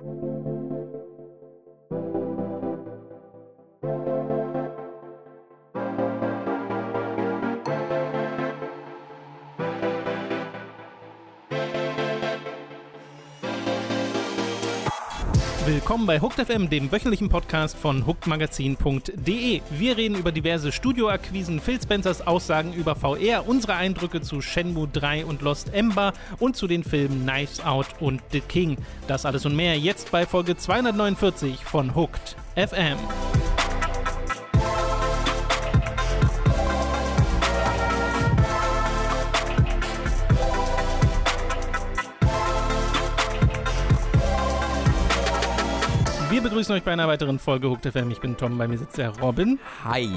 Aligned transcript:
Thank 0.00 0.22
you 0.22 0.29
Willkommen 15.72 16.04
bei 16.04 16.20
Hooked 16.20 16.44
FM, 16.44 16.68
dem 16.68 16.90
wöchentlichen 16.90 17.28
Podcast 17.28 17.78
von 17.78 18.04
hookedmagazin.de. 18.04 19.60
Wir 19.70 19.96
reden 19.96 20.16
über 20.16 20.32
diverse 20.32 20.72
Studioakquisen, 20.72 21.60
Phil 21.60 21.80
Spencers 21.80 22.26
Aussagen 22.26 22.72
über 22.72 22.96
VR, 22.96 23.46
unsere 23.46 23.76
Eindrücke 23.76 24.20
zu 24.20 24.40
Shenmue 24.40 24.88
3 24.88 25.24
und 25.26 25.42
Lost 25.42 25.72
Ember 25.72 26.12
und 26.40 26.56
zu 26.56 26.66
den 26.66 26.82
Filmen 26.82 27.22
Knives 27.22 27.64
Out 27.64 27.86
und 28.00 28.20
The 28.32 28.40
King. 28.40 28.78
Das 29.06 29.24
alles 29.24 29.46
und 29.46 29.54
mehr 29.54 29.78
jetzt 29.78 30.10
bei 30.10 30.26
Folge 30.26 30.56
249 30.56 31.64
von 31.64 31.94
Hooked 31.94 32.34
FM. 32.56 32.98
Begrüßen 46.50 46.74
euch 46.74 46.82
bei 46.82 46.92
einer 46.92 47.06
weiteren 47.06 47.38
Folge 47.38 47.70
Hooked 47.70 47.86
FM. 47.92 48.10
Ich 48.10 48.20
bin 48.20 48.36
Tom, 48.36 48.58
bei 48.58 48.66
mir 48.66 48.76
sitzt 48.76 48.98
der 48.98 49.10
Robin. 49.20 49.60
Hi. 49.84 50.10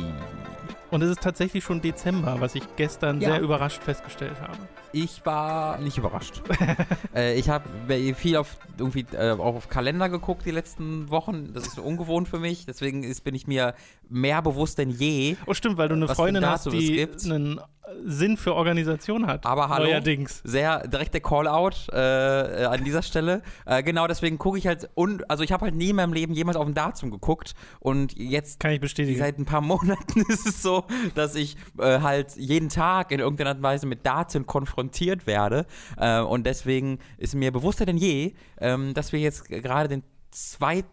Und 0.90 1.04
es 1.04 1.12
ist 1.12 1.22
tatsächlich 1.22 1.64
schon 1.64 1.80
Dezember, 1.80 2.38
was 2.40 2.56
ich 2.56 2.64
gestern 2.76 3.22
ja. 3.22 3.30
sehr 3.30 3.42
überrascht 3.42 3.84
festgestellt 3.84 4.42
habe. 4.42 4.58
Ich 4.94 5.24
war 5.28 5.78
nicht 5.78 6.00
überrascht. 6.00 6.42
äh, 7.16 7.38
ich 7.38 7.50
habe 7.50 7.70
viel 8.16 8.38
auf 8.38 8.58
irgendwie 8.80 9.06
äh, 9.16 9.34
auch 9.34 9.56
auf 9.56 9.70
Kalender 9.70 10.10
geguckt 10.10 10.44
die 10.48 10.52
letzten 10.52 11.12
Wochen. 11.12 11.54
Das 11.54 11.68
ist 11.68 11.78
ungewohnt 11.78 12.28
für 12.28 12.40
mich. 12.40 12.66
Deswegen 12.66 13.04
ist, 13.04 13.24
bin 13.24 13.36
ich 13.36 13.46
mir 13.46 13.76
mehr 14.10 14.42
bewusst 14.42 14.80
denn 14.80 14.90
je. 14.90 15.36
Oh, 15.46 15.54
stimmt, 15.54 15.78
weil 15.78 15.88
du 15.88 15.94
eine 15.94 16.08
Freundin 16.08 16.48
hast, 16.48 16.66
die 16.72 17.08
einen 17.26 17.62
Sinn 18.06 18.38
für 18.38 18.56
Organisation 18.56 19.28
hat. 19.28 19.46
Aber 19.46 19.70
hallo, 19.70 19.86
neuerdings. 19.86 20.42
sehr 20.44 20.88
direkt 20.88 21.14
der 21.14 21.22
Call-out 21.22 21.88
äh, 21.92 22.66
an 22.66 22.84
dieser 22.84 23.02
Stelle. 23.02 23.42
Äh, 23.66 23.84
genau, 23.84 24.08
deswegen 24.08 24.38
gucke 24.38 24.58
ich 24.58 24.68
halt 24.68 24.90
und 24.96 25.30
also 25.30 25.44
ich 25.44 25.52
habe 25.52 25.66
halt 25.66 25.76
nie 25.76 25.90
in 25.90 25.98
meinem 25.98 26.14
Leben 26.14 26.34
jemals 26.34 26.58
auf 26.58 26.66
ein 26.66 26.74
Datum 26.74 27.12
geguckt 27.12 27.56
und 27.80 28.18
jetzt 28.18 28.60
kann 28.60 28.72
ich 28.72 28.80
bestätigen. 28.80 29.20
Seit 29.20 29.38
ein 29.38 29.46
paar 29.46 29.62
Monaten 29.74 30.22
ist 30.30 30.48
es 30.48 30.62
so, 30.62 30.86
dass 31.16 31.36
ich 31.36 31.58
äh, 31.78 32.00
halt 32.00 32.36
jeden 32.36 32.70
Tag 32.70 33.12
in 33.12 33.20
irgendeiner 33.20 33.52
Art 33.52 33.58
und 33.58 33.64
Weise 33.64 33.86
mit 33.86 34.06
Daten 34.06 34.46
konfrontiert 34.46 35.28
werde 35.28 35.66
äh, 35.98 36.20
und 36.22 36.46
deswegen 36.46 37.00
ist 37.18 37.36
mir 37.36 37.52
bewusster 37.52 37.86
denn 37.86 37.98
je, 37.98 38.34
ähm, 38.60 38.94
dass 38.94 39.12
wir 39.12 39.20
jetzt 39.20 39.50
gerade 39.50 39.90
den 39.90 40.04
zweiten 40.32 40.88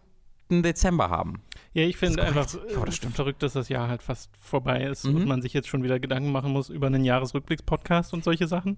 Dezember 0.49 1.09
haben. 1.09 1.41
Ja, 1.73 1.83
ich 1.83 1.97
finde 1.97 2.23
einfach 2.23 2.47
oh, 2.79 2.85
das 2.85 2.97
verrückt, 2.97 3.43
dass 3.43 3.53
das 3.53 3.69
Jahr 3.69 3.87
halt 3.87 4.03
fast 4.03 4.29
vorbei 4.37 4.83
ist 4.83 5.05
mhm. 5.05 5.15
und 5.15 5.27
man 5.27 5.41
sich 5.41 5.53
jetzt 5.53 5.69
schon 5.69 5.83
wieder 5.83 5.99
Gedanken 5.99 6.31
machen 6.31 6.51
muss 6.51 6.69
über 6.69 6.87
einen 6.87 7.05
Jahresrückblicks-Podcast 7.05 8.13
und 8.13 8.23
solche 8.23 8.47
Sachen. 8.47 8.77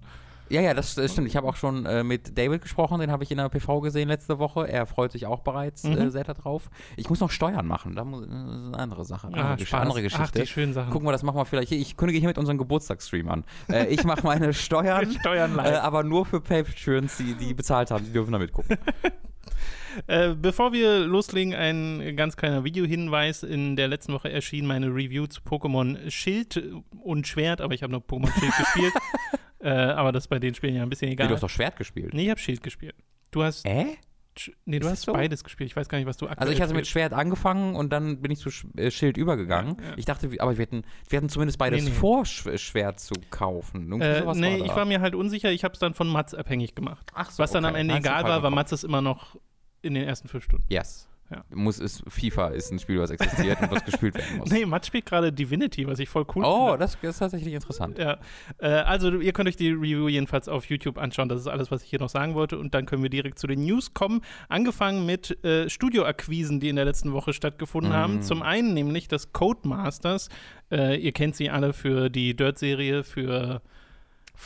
Ja, 0.50 0.60
ja, 0.60 0.74
das, 0.74 0.94
das 0.94 1.12
stimmt. 1.12 1.26
Ich 1.26 1.36
habe 1.36 1.48
auch 1.48 1.56
schon 1.56 1.86
äh, 1.86 2.04
mit 2.04 2.36
David 2.36 2.60
gesprochen, 2.60 3.00
den 3.00 3.10
habe 3.10 3.24
ich 3.24 3.30
in 3.30 3.38
der 3.38 3.48
PV 3.48 3.80
gesehen 3.80 4.08
letzte 4.08 4.38
Woche. 4.38 4.68
Er 4.68 4.86
freut 4.86 5.10
sich 5.10 5.26
auch 5.26 5.40
bereits 5.40 5.84
äh, 5.84 5.88
mhm. 5.88 5.98
äh, 5.98 6.10
sehr 6.10 6.24
darauf. 6.24 6.70
Ich 6.96 7.08
muss 7.08 7.20
noch 7.20 7.30
Steuern 7.30 7.66
machen, 7.66 7.96
da 7.96 8.04
muss, 8.04 8.20
das 8.20 8.28
ist 8.28 8.34
eine 8.34 8.78
andere 8.78 9.04
Sache. 9.04 9.28
Andere, 9.28 9.44
ah, 9.44 9.56
Gesch 9.56 9.72
andere 9.72 10.02
Geschichte. 10.02 10.24
Ach, 10.26 10.30
die 10.30 10.46
schönen 10.46 10.74
Sachen. 10.74 10.90
Gucken 10.90 11.08
wir, 11.08 11.12
das 11.12 11.22
machen 11.22 11.36
wir 11.36 11.46
vielleicht. 11.46 11.72
Ich 11.72 11.96
kündige 11.96 12.18
hier 12.18 12.28
mit 12.28 12.38
unserem 12.38 12.58
Geburtstagsstream 12.58 13.28
an. 13.28 13.44
Äh, 13.68 13.86
ich 13.86 14.04
mache 14.04 14.24
meine 14.24 14.52
Steuern, 14.52 15.10
Steuern 15.18 15.58
äh, 15.58 15.76
aber 15.76 16.02
nur 16.02 16.26
für 16.26 16.40
Patrons, 16.40 17.16
die, 17.16 17.34
die 17.34 17.54
bezahlt 17.54 17.90
haben, 17.90 18.04
die 18.04 18.12
dürfen 18.12 18.32
da 18.32 18.38
mitgucken. 18.38 18.76
Äh, 20.06 20.34
bevor 20.34 20.72
wir 20.72 21.00
loslegen, 21.00 21.54
ein 21.54 22.16
ganz 22.16 22.36
kleiner 22.36 22.64
Videohinweis. 22.64 23.42
In 23.42 23.76
der 23.76 23.88
letzten 23.88 24.12
Woche 24.12 24.30
erschien 24.30 24.66
meine 24.66 24.88
Review 24.88 25.26
zu 25.26 25.40
Pokémon 25.42 26.10
Schild 26.10 26.62
und 27.02 27.26
Schwert, 27.26 27.60
aber 27.60 27.74
ich 27.74 27.82
habe 27.82 27.92
nur 27.92 28.00
Pokémon 28.00 28.32
Schild 28.38 28.52
gespielt. 28.58 28.92
Äh, 29.60 29.70
aber 29.70 30.12
das 30.12 30.24
ist 30.24 30.28
bei 30.28 30.38
den 30.38 30.54
Spielen 30.54 30.76
ja 30.76 30.82
ein 30.82 30.90
bisschen 30.90 31.10
egal. 31.10 31.26
Nee, 31.26 31.28
du 31.28 31.34
hast 31.34 31.42
doch 31.42 31.50
Schwert 31.50 31.76
gespielt. 31.76 32.12
Nee, 32.12 32.24
ich 32.24 32.30
habe 32.30 32.40
Schild 32.40 32.62
gespielt. 32.62 32.96
Du 33.30 33.42
hast. 33.42 33.64
Äh? 33.66 33.96
Nee, 34.64 34.78
du 34.78 34.88
hast 34.88 35.02
so? 35.02 35.12
beides 35.12 35.44
gespielt. 35.44 35.70
Ich 35.70 35.76
weiß 35.76 35.88
gar 35.88 35.98
nicht, 35.98 36.06
was 36.06 36.16
du 36.16 36.26
aktuell 36.26 36.48
Also 36.48 36.52
ich 36.52 36.60
hatte 36.60 36.74
mit 36.74 36.86
Schwert 36.86 37.12
angefangen 37.12 37.76
und 37.76 37.92
dann 37.92 38.20
bin 38.20 38.30
ich 38.30 38.38
zu 38.38 38.50
äh, 38.76 38.90
Schild 38.90 39.16
übergegangen. 39.16 39.76
Ja, 39.80 39.90
ja. 39.90 39.94
Ich 39.96 40.04
dachte, 40.04 40.30
aber 40.38 40.58
wir 40.58 40.62
hatten, 40.62 40.82
wir 41.08 41.16
hatten 41.16 41.28
zumindest 41.28 41.58
beides 41.58 41.84
nee, 41.84 41.90
nee. 41.90 41.96
vor, 41.96 42.24
Schwert 42.26 43.00
zu 43.00 43.14
kaufen. 43.30 43.92
äh, 44.00 44.20
nee, 44.20 44.60
war 44.60 44.66
ich 44.66 44.74
war 44.74 44.84
mir 44.84 45.00
halt 45.00 45.14
unsicher. 45.14 45.50
Ich 45.50 45.64
habe 45.64 45.74
es 45.74 45.80
dann 45.80 45.94
von 45.94 46.08
Mats 46.08 46.34
abhängig 46.34 46.74
gemacht. 46.74 47.10
Ach 47.14 47.30
so, 47.30 47.42
was 47.42 47.52
dann 47.52 47.64
okay. 47.64 47.74
am 47.74 47.80
Ende 47.80 47.96
egal 47.96 48.24
war, 48.24 48.42
weil 48.42 48.50
Mats 48.50 48.72
es 48.72 48.84
immer 48.84 49.00
noch 49.00 49.36
in 49.82 49.94
den 49.94 50.04
ersten 50.04 50.28
fünf 50.28 50.44
Stunden. 50.44 50.66
Yes. 50.68 51.08
Ja. 51.30 51.42
Muss 51.54 51.78
ist 51.78 52.02
FIFA 52.06 52.48
ist 52.48 52.70
ein 52.70 52.78
Spiel, 52.78 53.00
was 53.00 53.10
existiert 53.10 53.60
und 53.62 53.70
was 53.70 53.84
gespielt 53.86 54.14
werden 54.14 54.38
muss. 54.38 54.50
Nee, 54.50 54.66
Matt 54.66 54.86
spielt 54.86 55.06
gerade 55.06 55.32
Divinity, 55.32 55.86
was 55.86 55.98
ich 55.98 56.08
voll 56.08 56.26
cool 56.34 56.44
oh, 56.44 56.56
finde. 56.56 56.72
Oh, 56.72 56.76
das 56.76 56.98
ist 57.00 57.18
tatsächlich 57.18 57.54
interessant. 57.54 57.98
Ja. 57.98 58.18
Äh, 58.58 58.68
also 58.68 59.10
ihr 59.18 59.32
könnt 59.32 59.48
euch 59.48 59.56
die 59.56 59.70
Review 59.70 60.08
jedenfalls 60.08 60.48
auf 60.48 60.66
YouTube 60.66 60.98
anschauen. 60.98 61.28
Das 61.28 61.40
ist 61.40 61.46
alles, 61.46 61.70
was 61.70 61.82
ich 61.82 61.88
hier 61.88 61.98
noch 62.00 62.10
sagen 62.10 62.34
wollte. 62.34 62.58
Und 62.58 62.74
dann 62.74 62.84
können 62.84 63.02
wir 63.02 63.10
direkt 63.10 63.38
zu 63.38 63.46
den 63.46 63.64
News 63.64 63.94
kommen. 63.94 64.20
Angefangen 64.48 65.06
mit 65.06 65.42
äh, 65.44 65.70
Studioakquisen, 65.70 66.60
die 66.60 66.68
in 66.68 66.76
der 66.76 66.84
letzten 66.84 67.12
Woche 67.12 67.32
stattgefunden 67.32 67.92
mm. 67.92 67.96
haben. 67.96 68.22
Zum 68.22 68.42
einen 68.42 68.74
nämlich 68.74 69.08
das 69.08 69.32
Codemasters. 69.32 70.28
Äh, 70.70 70.98
ihr 71.00 71.12
kennt 71.12 71.36
sie 71.36 71.48
alle 71.48 71.72
für 71.72 72.10
die 72.10 72.36
Dirt-Serie, 72.36 73.02
für 73.02 73.62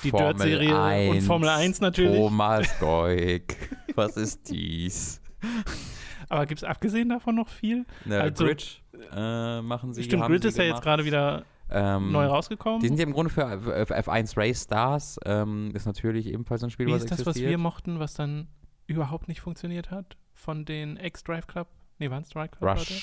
die 0.05 0.13
Dirt-Serie 0.13 1.11
und 1.11 1.23
Formel 1.23 1.49
1 1.49 1.81
natürlich. 1.81 2.17
Thomas 2.17 2.69
Goik, 2.79 3.57
was 3.97 4.17
ist 4.17 4.49
dies? 4.49 5.21
Aber 6.29 6.47
gibt 6.47 6.63
es 6.63 6.65
abgesehen 6.65 7.09
davon 7.09 7.35
noch 7.35 7.49
viel? 7.49 7.87
Ne, 8.05 8.21
also, 8.21 8.45
Grid 8.45 8.83
äh, 9.15 9.61
machen 9.63 9.95
sie. 9.95 10.03
Stimmt, 10.03 10.25
Grid 10.27 10.45
ist 10.45 10.59
ja 10.59 10.65
jetzt 10.65 10.83
gerade 10.83 11.05
wieder 11.05 11.45
ähm, 11.71 12.13
neu 12.13 12.27
rausgekommen. 12.27 12.81
Die 12.81 12.89
sind 12.89 12.99
ja 12.99 13.05
im 13.05 13.13
Grunde 13.13 13.31
für, 13.31 13.87
für 13.87 13.97
F1 13.97 14.37
Race 14.37 14.65
Stars. 14.65 15.19
Ähm, 15.25 15.71
ist 15.75 15.87
natürlich 15.87 16.27
ebenfalls 16.27 16.63
ein 16.65 16.71
Spiel, 16.71 16.87
Wie 16.87 16.93
was 16.93 17.03
ist 17.03 17.11
das, 17.11 17.21
existiert. 17.21 17.47
was 17.47 17.51
wir 17.51 17.59
mochten, 17.59 17.99
was 17.99 18.15
dann 18.15 18.49
überhaupt 18.87 19.29
nicht 19.29 19.41
funktioniert 19.41 19.91
hat? 19.91 20.17
Von 20.33 20.65
den 20.65 20.97
X-Drive 20.97 21.47
Club? 21.47 21.69
Nee, 21.99 22.11
waren 22.11 22.23
es 22.23 22.29
Drive 22.29 22.53
Club? 22.53 22.71
Rush. 22.71 22.91
Leute? 22.91 23.03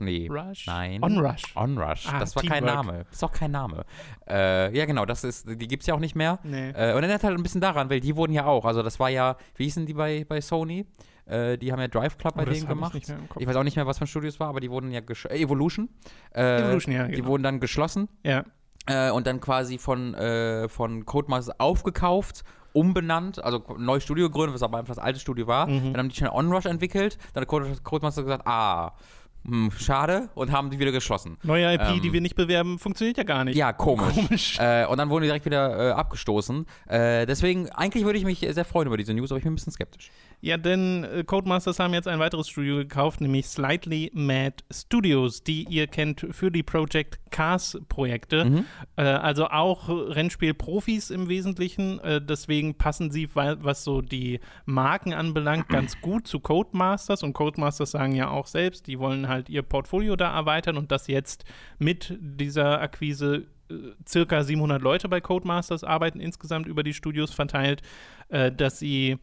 Nee. 0.00 0.28
Rush? 0.30 0.66
Nein. 0.66 1.02
On 1.02 1.18
Rush. 1.18 1.56
On 1.56 1.78
Rush. 1.78 2.06
Ah, 2.08 2.18
das 2.18 2.34
war 2.36 2.42
Teamwork. 2.42 2.64
kein 2.64 2.74
Name. 2.74 3.04
Das 3.04 3.16
ist 3.16 3.24
auch 3.24 3.32
kein 3.32 3.50
Name. 3.52 3.84
Äh, 4.28 4.76
ja, 4.76 4.84
genau, 4.86 5.06
das 5.06 5.24
ist, 5.24 5.48
die 5.48 5.68
gibt 5.68 5.82
es 5.82 5.86
ja 5.86 5.94
auch 5.94 6.00
nicht 6.00 6.14
mehr. 6.14 6.40
Nee. 6.42 6.70
Äh, 6.70 6.94
und 6.94 7.02
erinnert 7.02 7.24
halt 7.24 7.36
ein 7.36 7.42
bisschen 7.42 7.60
daran, 7.60 7.88
weil 7.90 8.00
die 8.00 8.16
wurden 8.16 8.32
ja 8.32 8.44
auch, 8.44 8.64
also 8.64 8.82
das 8.82 8.98
war 8.98 9.08
ja, 9.08 9.36
wie 9.56 9.64
hießen 9.64 9.86
die 9.86 9.94
bei, 9.94 10.24
bei 10.28 10.40
Sony? 10.40 10.84
Äh, 11.26 11.58
die 11.58 11.72
haben 11.72 11.80
ja 11.80 11.88
Drive 11.88 12.18
Club 12.18 12.34
bei 12.34 12.42
oh, 12.42 12.50
denen 12.50 12.66
gemacht. 12.66 12.94
Ich, 12.94 13.04
ich, 13.38 13.46
weiß 13.46 13.56
auch 13.56 13.62
nicht 13.62 13.76
mehr, 13.76 13.86
was 13.86 13.98
für 13.98 14.04
ein 14.04 14.08
Studio 14.08 14.28
es 14.28 14.40
war, 14.40 14.48
aber 14.48 14.60
die 14.60 14.70
wurden 14.70 14.90
ja 14.90 15.00
äh, 15.00 15.42
Evolution. 15.42 15.88
Äh, 16.34 16.62
Evolution, 16.62 16.94
ja. 16.94 17.04
Genau. 17.04 17.16
Die 17.16 17.24
wurden 17.24 17.42
dann 17.42 17.60
geschlossen. 17.60 18.08
Ja. 18.22 18.44
Äh, 18.86 19.10
und 19.10 19.26
dann 19.26 19.40
quasi 19.40 19.78
von, 19.78 20.14
äh, 20.14 20.68
von 20.68 21.06
Codemasters 21.06 21.58
aufgekauft 21.58 22.44
umbenannt, 22.74 23.42
also 23.42 23.64
neues 23.78 24.02
Studio 24.02 24.28
gegründet, 24.28 24.54
was 24.54 24.62
aber 24.62 24.78
einfach 24.78 24.94
das 24.94 25.02
alte 25.02 25.20
Studio 25.20 25.46
war. 25.46 25.68
Mhm. 25.68 25.92
Dann 25.92 25.98
haben 25.98 26.08
die 26.08 26.16
schnell 26.16 26.30
OnRush 26.30 26.66
entwickelt. 26.66 27.18
Dann 27.32 27.46
hat 27.46 27.82
Codemaster 27.84 28.24
gesagt, 28.24 28.46
ah, 28.46 28.94
hm, 29.46 29.70
schade 29.78 30.30
und 30.34 30.52
haben 30.52 30.70
die 30.70 30.78
wieder 30.78 30.92
geschlossen. 30.92 31.36
Neue 31.42 31.74
IP, 31.74 31.82
ähm, 31.82 32.02
die 32.02 32.12
wir 32.12 32.20
nicht 32.20 32.34
bewerben, 32.34 32.78
funktioniert 32.78 33.18
ja 33.18 33.24
gar 33.24 33.44
nicht. 33.44 33.56
Ja, 33.56 33.72
komisch. 33.72 34.14
komisch. 34.14 34.58
Äh, 34.58 34.86
und 34.86 34.98
dann 34.98 35.10
wurden 35.10 35.22
die 35.22 35.28
direkt 35.28 35.44
wieder 35.44 35.90
äh, 35.90 35.92
abgestoßen. 35.92 36.66
Äh, 36.86 37.26
deswegen, 37.26 37.68
eigentlich 37.70 38.04
würde 38.04 38.18
ich 38.18 38.24
mich 38.24 38.40
sehr 38.40 38.64
freuen 38.64 38.86
über 38.86 38.96
diese 38.96 39.12
News, 39.12 39.30
aber 39.30 39.38
ich 39.38 39.44
bin 39.44 39.52
ein 39.52 39.56
bisschen 39.56 39.72
skeptisch. 39.72 40.10
Ja, 40.40 40.58
denn 40.58 41.04
äh, 41.04 41.24
Codemasters 41.24 41.78
haben 41.78 41.94
jetzt 41.94 42.06
ein 42.06 42.18
weiteres 42.18 42.48
Studio 42.48 42.76
gekauft, 42.76 43.22
nämlich 43.22 43.46
Slightly 43.46 44.10
Mad 44.14 44.56
Studios, 44.70 45.42
die 45.42 45.66
ihr 45.68 45.86
kennt 45.86 46.26
für 46.30 46.50
die 46.50 46.62
Project 46.62 47.18
Cars 47.30 47.78
Projekte. 47.88 48.44
Mhm. 48.44 48.64
Äh, 48.96 49.04
also 49.04 49.46
auch 49.46 49.88
Rennspielprofis 49.88 51.10
im 51.10 51.28
Wesentlichen. 51.28 51.98
Äh, 52.00 52.20
deswegen 52.20 52.74
passen 52.74 53.10
sie, 53.10 53.28
was 53.34 53.84
so 53.84 54.02
die 54.02 54.40
Marken 54.66 55.14
anbelangt, 55.14 55.68
ganz 55.68 56.00
gut 56.00 56.28
zu 56.28 56.40
Codemasters. 56.40 57.22
Und 57.22 57.32
Codemasters 57.32 57.92
sagen 57.92 58.14
ja 58.14 58.28
auch 58.28 58.46
selbst, 58.46 58.86
die 58.86 58.98
wollen 58.98 59.28
halt 59.28 59.33
ihr 59.48 59.62
Portfolio 59.62 60.16
da 60.16 60.34
erweitern 60.34 60.76
und 60.76 60.90
das 60.92 61.06
jetzt 61.06 61.44
mit 61.78 62.16
dieser 62.20 62.80
Akquise 62.80 63.46
äh, 63.70 63.74
circa 64.06 64.42
700 64.42 64.80
Leute 64.80 65.08
bei 65.08 65.20
Codemasters 65.20 65.84
arbeiten 65.84 66.20
insgesamt 66.20 66.66
über 66.66 66.82
die 66.82 66.94
Studios 66.94 67.32
verteilt, 67.32 67.82
äh, 68.28 68.52
dass 68.52 68.78
sie 68.78 69.18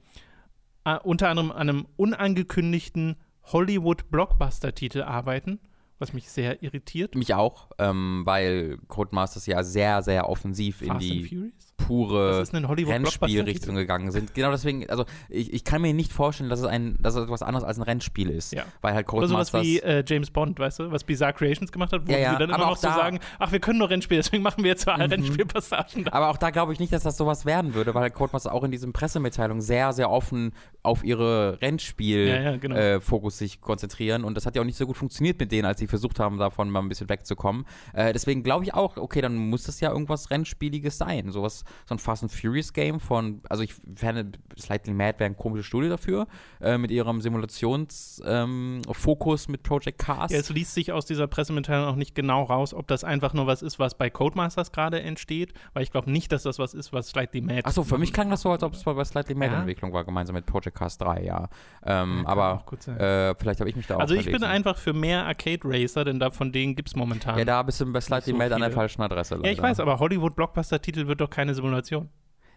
äh, 0.86 0.98
unter 1.04 1.30
anderem 1.30 1.52
an 1.52 1.70
einem 1.70 1.88
unangekündigten 1.98 3.18
Hollywood-Blockbuster-Titel 3.44 5.02
arbeiten, 5.02 5.60
was 6.00 6.14
mich 6.14 6.30
sehr 6.30 6.64
irritiert. 6.64 7.16
Mich 7.16 7.34
auch, 7.34 7.70
ähm, 7.78 8.22
weil 8.26 8.78
Codemasters 8.88 9.46
ja 9.46 9.64
sehr, 9.64 10.02
sehr 10.02 10.30
offensiv 10.30 10.78
Fast 10.78 10.90
in 10.90 10.98
die. 11.00 11.20
And 11.20 11.30
Furious? 11.30 11.71
Pure 11.88 12.44
Rennspielrichtung 12.54 13.76
gegangen 13.76 14.12
sind. 14.12 14.34
Genau 14.34 14.52
deswegen, 14.52 14.90
also 14.90 15.06
ich, 15.30 15.54
ich 15.54 15.64
kann 15.64 15.82
mir 15.82 15.94
nicht 15.94 16.12
vorstellen, 16.14 16.50
dass 16.50 16.60
es 16.60 16.66
ein, 16.66 16.98
dass 17.00 17.16
es 17.16 17.24
etwas 17.24 17.42
anderes 17.42 17.64
als 17.64 17.78
ein 17.78 17.84
Rennspiel 17.84 18.30
ist. 18.30 18.54
Ja. 18.54 18.64
Weil 18.82 18.94
halt 18.94 19.12
Oder 19.12 19.28
sowas 19.28 19.52
Codemasters 19.52 19.64
wie 19.64 19.80
äh, 19.80 20.04
James 20.06 20.32
Bond, 20.32 20.60
weißt 20.60 20.80
du, 20.80 20.92
was 20.92 21.04
Bizarre 21.04 21.34
Creations 21.34 21.72
gemacht 21.72 21.92
hat, 21.94 22.08
wo 22.08 22.12
Ja, 22.12 22.18
ja, 22.18 22.32
sie 22.32 22.40
dann 22.40 22.50
immer 22.50 22.60
noch 22.60 22.72
auch 22.72 22.78
so 22.78 22.88
sagen, 22.88 23.20
ach, 23.40 23.52
wir 23.52 23.60
können 23.60 23.80
nur 23.80 23.90
Rennspiele, 23.90 24.22
deswegen 24.22 24.44
machen 24.44 24.64
wir 24.64 24.72
jetzt 24.72 24.88
alle 24.88 25.06
Mhm. 25.06 25.12
Rennspielpassagen. 25.14 26.08
Aber 26.10 26.30
auch 26.30 26.38
da 26.38 26.50
glaube 26.50 26.74
ich 26.74 26.80
nicht, 26.80 26.94
dass 26.94 27.04
das 27.04 27.18
sowas 27.18 27.46
werden 27.46 27.74
würde, 27.74 27.94
weil 27.94 28.04
halt 28.04 28.14
Codemasters 28.14 28.52
auch 28.52 28.64
in 28.64 28.72
diesen 28.72 28.94
Pressemitteilungen 28.94 29.62
sehr, 29.62 29.94
sehr 29.94 30.10
offen 30.10 30.54
auf 30.84 31.04
ihre 31.04 31.62
Rennspiel-Fokus 31.62 32.60
genau. 32.62 33.28
äh, 33.28 33.30
sich 33.32 33.62
konzentrieren. 33.62 34.24
Und 34.24 34.36
das 34.36 34.46
hat 34.46 34.56
ja 34.56 34.62
auch 34.62 34.66
nicht 34.66 34.78
so 34.78 34.86
gut 34.86 34.98
funktioniert 34.98 35.40
mit 35.40 35.52
denen, 35.52 35.66
als 35.66 35.80
sie 35.80 35.88
versucht 35.88 36.20
haben, 36.20 36.38
davon 36.38 36.70
mal 36.70 36.80
ein 36.80 36.90
bisschen 36.90 37.10
wegzukommen. 37.10 37.66
Äh, 37.94 38.14
deswegen 38.14 38.44
glaube 38.44 38.66
ich 38.66 38.74
auch, 38.74 38.98
okay, 38.98 39.22
dann 39.22 39.36
muss 39.36 39.64
das 39.64 39.80
ja 39.80 39.92
irgendwas 39.92 40.32
Rennspieliges 40.32 40.98
sein. 40.98 41.32
Sowas, 41.32 41.64
so 41.86 41.96
ein 41.96 42.00
Fast 42.00 42.24
and 42.24 42.32
Furious 42.32 42.74
Game 42.74 43.00
von, 43.00 43.42
also 43.50 43.64
ich 43.64 43.76
fände 43.96 44.32
Slightly 44.58 44.94
Mad 44.94 45.20
wäre 45.20 45.30
ein 45.30 45.38
komisches 45.38 45.66
Studio 45.66 45.90
dafür, 45.90 46.28
äh, 46.62 46.78
mit 46.78 46.92
ihrem 46.92 47.22
Simulationsfokus 47.22 49.46
ähm, 49.48 49.52
mit 49.52 49.64
Project 49.64 50.00
Cars. 50.00 50.32
Ja, 50.32 50.40
es 50.40 50.50
liest 50.50 50.74
sich 50.74 50.92
aus 50.92 51.06
dieser 51.06 51.28
Pressemitteilung 51.28 51.88
auch 51.88 51.96
nicht 51.96 52.16
genau 52.16 52.44
raus, 52.44 52.74
ob 52.74 52.88
das 52.88 53.04
einfach 53.04 53.34
nur 53.34 53.48
was 53.48 53.62
ist, 53.62 53.80
was 53.80 53.98
bei 53.98 54.10
Codemasters 54.10 54.72
gerade 54.72 55.02
entsteht, 55.02 55.54
weil 55.74 55.84
ich 55.84 55.92
glaube 55.92 56.12
nicht, 56.12 56.32
dass 56.32 56.44
das 56.44 56.60
was 56.60 56.74
ist, 56.74 56.94
was 56.94 57.10
Slightly 57.10 57.42
Mad 57.42 57.66
Achso, 57.66 57.84
für 57.84 57.98
mich 57.98 58.14
klang 58.14 58.30
das 58.30 58.42
so, 58.42 58.52
als 58.52 58.64
ob 58.64 58.74
es 58.74 58.84
bei 58.84 59.04
Slightly 59.04 59.36
Mad 59.36 59.52
Ja? 59.52 59.60
Entwicklung 59.60 59.94
war, 59.94 60.04
gemeinsam 60.04 60.36
mit 60.36 60.46
Project 60.46 60.78
Cars 60.78 60.98
3, 60.98 61.24
ja. 61.24 61.50
Ähm, 61.86 62.24
kann 62.26 62.26
aber 62.26 62.64
äh, 62.88 63.36
vielleicht 63.36 63.60
habe 63.60 63.70
ich 63.70 63.76
mich 63.76 63.88
da 63.88 63.96
auch 63.96 64.00
Also 64.00 64.16
ich 64.16 64.26
bin 64.26 64.40
verlesen. 64.40 64.52
einfach 64.52 64.78
für 64.78 64.94
mehr 64.94 65.26
Arcade 65.26 65.60
Racer, 65.64 66.06
denn 66.06 66.20
da 66.20 66.32
von 66.32 66.52
denen 66.52 66.76
gibt 66.76 66.90
es 66.90 66.96
momentan. 66.96 67.38
Ja, 67.38 67.46
da 67.46 67.64
bist 67.64 67.82
du 67.82 67.92
bei 67.92 68.02
Slightly 68.02 68.32
so 68.32 68.38
Mad 68.38 68.54
an 68.54 68.62
der 68.62 68.72
falschen 68.72 69.02
Adresse. 69.02 69.36
Leider. 69.36 69.48
Ja, 69.48 69.54
ich 69.54 69.62
weiß, 69.62 69.80
aber 69.80 70.00
Hollywood-Blockbuster-Titel 70.00 71.08
wird 71.08 71.22
doch 71.22 71.30
keine 71.30 71.54
Simulation. 71.62 72.10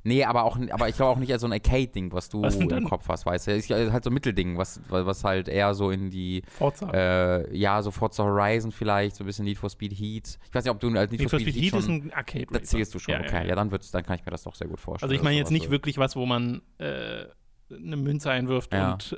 Nee, 0.06 0.23
aber 0.25 0.45
auch, 0.45 0.59
aber 0.71 0.91
ich 0.91 0.97
glaube 0.97 1.12
auch 1.12 1.19
nicht 1.19 1.33
als 1.33 1.41
so 1.41 1.47
ein 1.49 1.53
Arcade-Ding, 1.55 2.12
was 2.12 2.29
du 2.29 2.43
Was 2.43 2.56
im? 2.56 2.85
Kopf 2.85 3.09
hast, 3.09 3.25
weißt 3.25 3.47
du. 3.47 3.56
Ich, 3.56 3.71
halt 3.71 4.05
so 4.05 4.11
ein 4.11 4.12
Mittelding, 4.12 4.59
was, 4.59 4.79
was 4.91 5.25
halt 5.25 5.49
eher 5.49 5.73
so 5.73 5.91
in 5.91 6.11
die, 6.11 6.43
Forza. 6.47 6.91
äh, 6.93 7.56
ja, 7.56 7.81
so 7.81 7.91
Forza 7.91 8.23
Horizon 8.23 8.71
vielleicht, 8.71 9.17
so 9.17 9.25
ein 9.25 9.27
bisschen 9.27 9.47
Need 9.47 9.56
for 9.56 9.71
Speed 9.71 9.95
Heat. 9.95 10.39
Ich 10.47 10.55
weiß 10.55 10.65
nicht, 10.65 10.71
ob 10.71 10.79
du 10.81 10.89
als 10.89 11.11
Need, 11.11 11.21
Need 11.21 11.31
for 11.31 11.41
Speed 11.41 11.55
Heat 11.56 11.73
ist 11.73 11.85
schon, 11.87 11.95
ein 11.95 12.12
Arcade 12.12 12.45
da 12.51 12.59
Racer. 12.59 12.65
zählst 12.65 12.95
du 12.95 12.99
schon, 12.99 13.15
Ja, 13.15 13.21
okay. 13.21 13.33
ja, 13.37 13.41
Ja, 13.45 13.49
ja. 13.49 13.55
dann, 13.56 13.71
wird's, 13.71 13.91
dann 13.93 14.05
kann 14.05 14.17
ich 14.19 14.27
mir 14.27 14.31
das 14.31 14.43
doch 14.43 14.55
sehr 14.55 14.69
gut 14.69 14.79
vorstellen. 14.79 15.09
Also 15.11 15.19
ich 15.19 15.23
meine 15.23 15.39
jetzt 15.39 15.50
nicht 15.50 15.62
sowas 15.62 15.73
wirklich 15.73 15.97
was, 15.97 16.17
wo 16.17 16.27
man 16.27 16.61
äh, 16.77 17.25
eine 17.70 17.96
Münze 17.96 18.31
einwirft 18.31 18.72
Ja. 18.72 18.93
und 18.93 19.16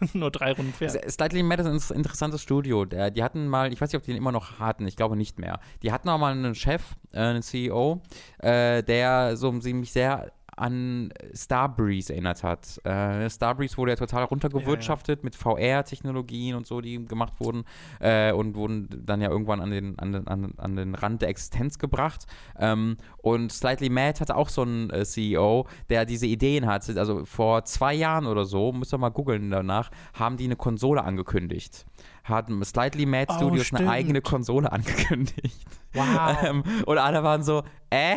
nur 0.14 0.30
drei 0.30 0.52
Runden 0.52 0.72
fährt. 0.72 1.10
Slightly 1.10 1.42
Mad 1.42 1.62
ist 1.62 1.90
ein 1.90 1.96
interessantes 1.96 2.42
Studio. 2.42 2.84
Die 2.84 3.22
hatten 3.22 3.48
mal, 3.48 3.72
ich 3.72 3.80
weiß 3.80 3.90
nicht, 3.92 3.96
ob 3.98 4.04
die 4.04 4.12
den 4.12 4.18
immer 4.18 4.32
noch 4.32 4.58
hatten, 4.58 4.86
ich 4.86 4.96
glaube 4.96 5.16
nicht 5.16 5.38
mehr. 5.38 5.60
Die 5.82 5.90
hatten 5.92 6.08
auch 6.08 6.18
mal 6.18 6.32
einen 6.32 6.54
Chef, 6.54 6.82
äh, 7.12 7.18
einen 7.18 7.42
CEO, 7.42 8.00
äh, 8.38 8.82
der 8.82 9.36
so 9.36 9.58
sie 9.60 9.74
mich 9.74 9.92
sehr 9.92 10.30
an 10.58 11.12
Starbreeze 11.34 12.12
erinnert 12.12 12.42
hat. 12.42 12.84
Äh, 12.84 13.28
Starbreeze 13.30 13.76
wurde 13.76 13.92
ja 13.92 13.96
total 13.96 14.24
runtergewirtschaftet 14.24 15.24
mit 15.24 15.36
VR-Technologien 15.36 16.54
und 16.54 16.66
so, 16.66 16.80
die 16.80 17.04
gemacht 17.04 17.34
wurden 17.38 17.64
äh, 18.00 18.32
und 18.32 18.54
wurden 18.56 18.88
dann 19.04 19.20
ja 19.20 19.30
irgendwann 19.30 19.60
an 19.60 19.70
den, 19.70 19.98
an 19.98 20.12
den, 20.12 20.28
an, 20.28 20.76
den 20.76 20.94
Rand 20.94 21.22
der 21.22 21.28
Existenz 21.28 21.78
gebracht. 21.78 22.26
Ähm, 22.58 22.96
und 23.18 23.52
Slightly 23.52 23.88
Mad 23.88 24.20
hatte 24.20 24.36
auch 24.36 24.48
so 24.48 24.62
einen 24.62 24.90
äh, 24.90 25.04
CEO, 25.04 25.66
der 25.88 26.04
diese 26.04 26.26
Ideen 26.26 26.66
hat. 26.66 26.88
Also 26.96 27.24
vor 27.24 27.64
zwei 27.64 27.94
Jahren 27.94 28.26
oder 28.26 28.44
so, 28.44 28.72
müsst 28.72 28.92
ihr 28.92 28.98
mal 28.98 29.10
googeln 29.10 29.50
danach, 29.50 29.90
haben 30.14 30.36
die 30.36 30.44
eine 30.44 30.56
Konsole 30.56 31.04
angekündigt. 31.04 31.86
Hatten 32.24 32.62
Slightly 32.62 33.06
Mad 33.06 33.26
Oh, 33.30 33.36
Studios 33.36 33.66
stimmt. 33.66 33.82
eine 33.82 33.90
eigene 33.90 34.20
Konsole 34.20 34.70
angekündigt. 34.72 35.66
Wow. 35.94 36.04
Ähm, 36.44 36.62
und 36.86 36.98
alle 36.98 37.22
waren 37.22 37.42
so, 37.42 37.62
äh, 37.90 38.16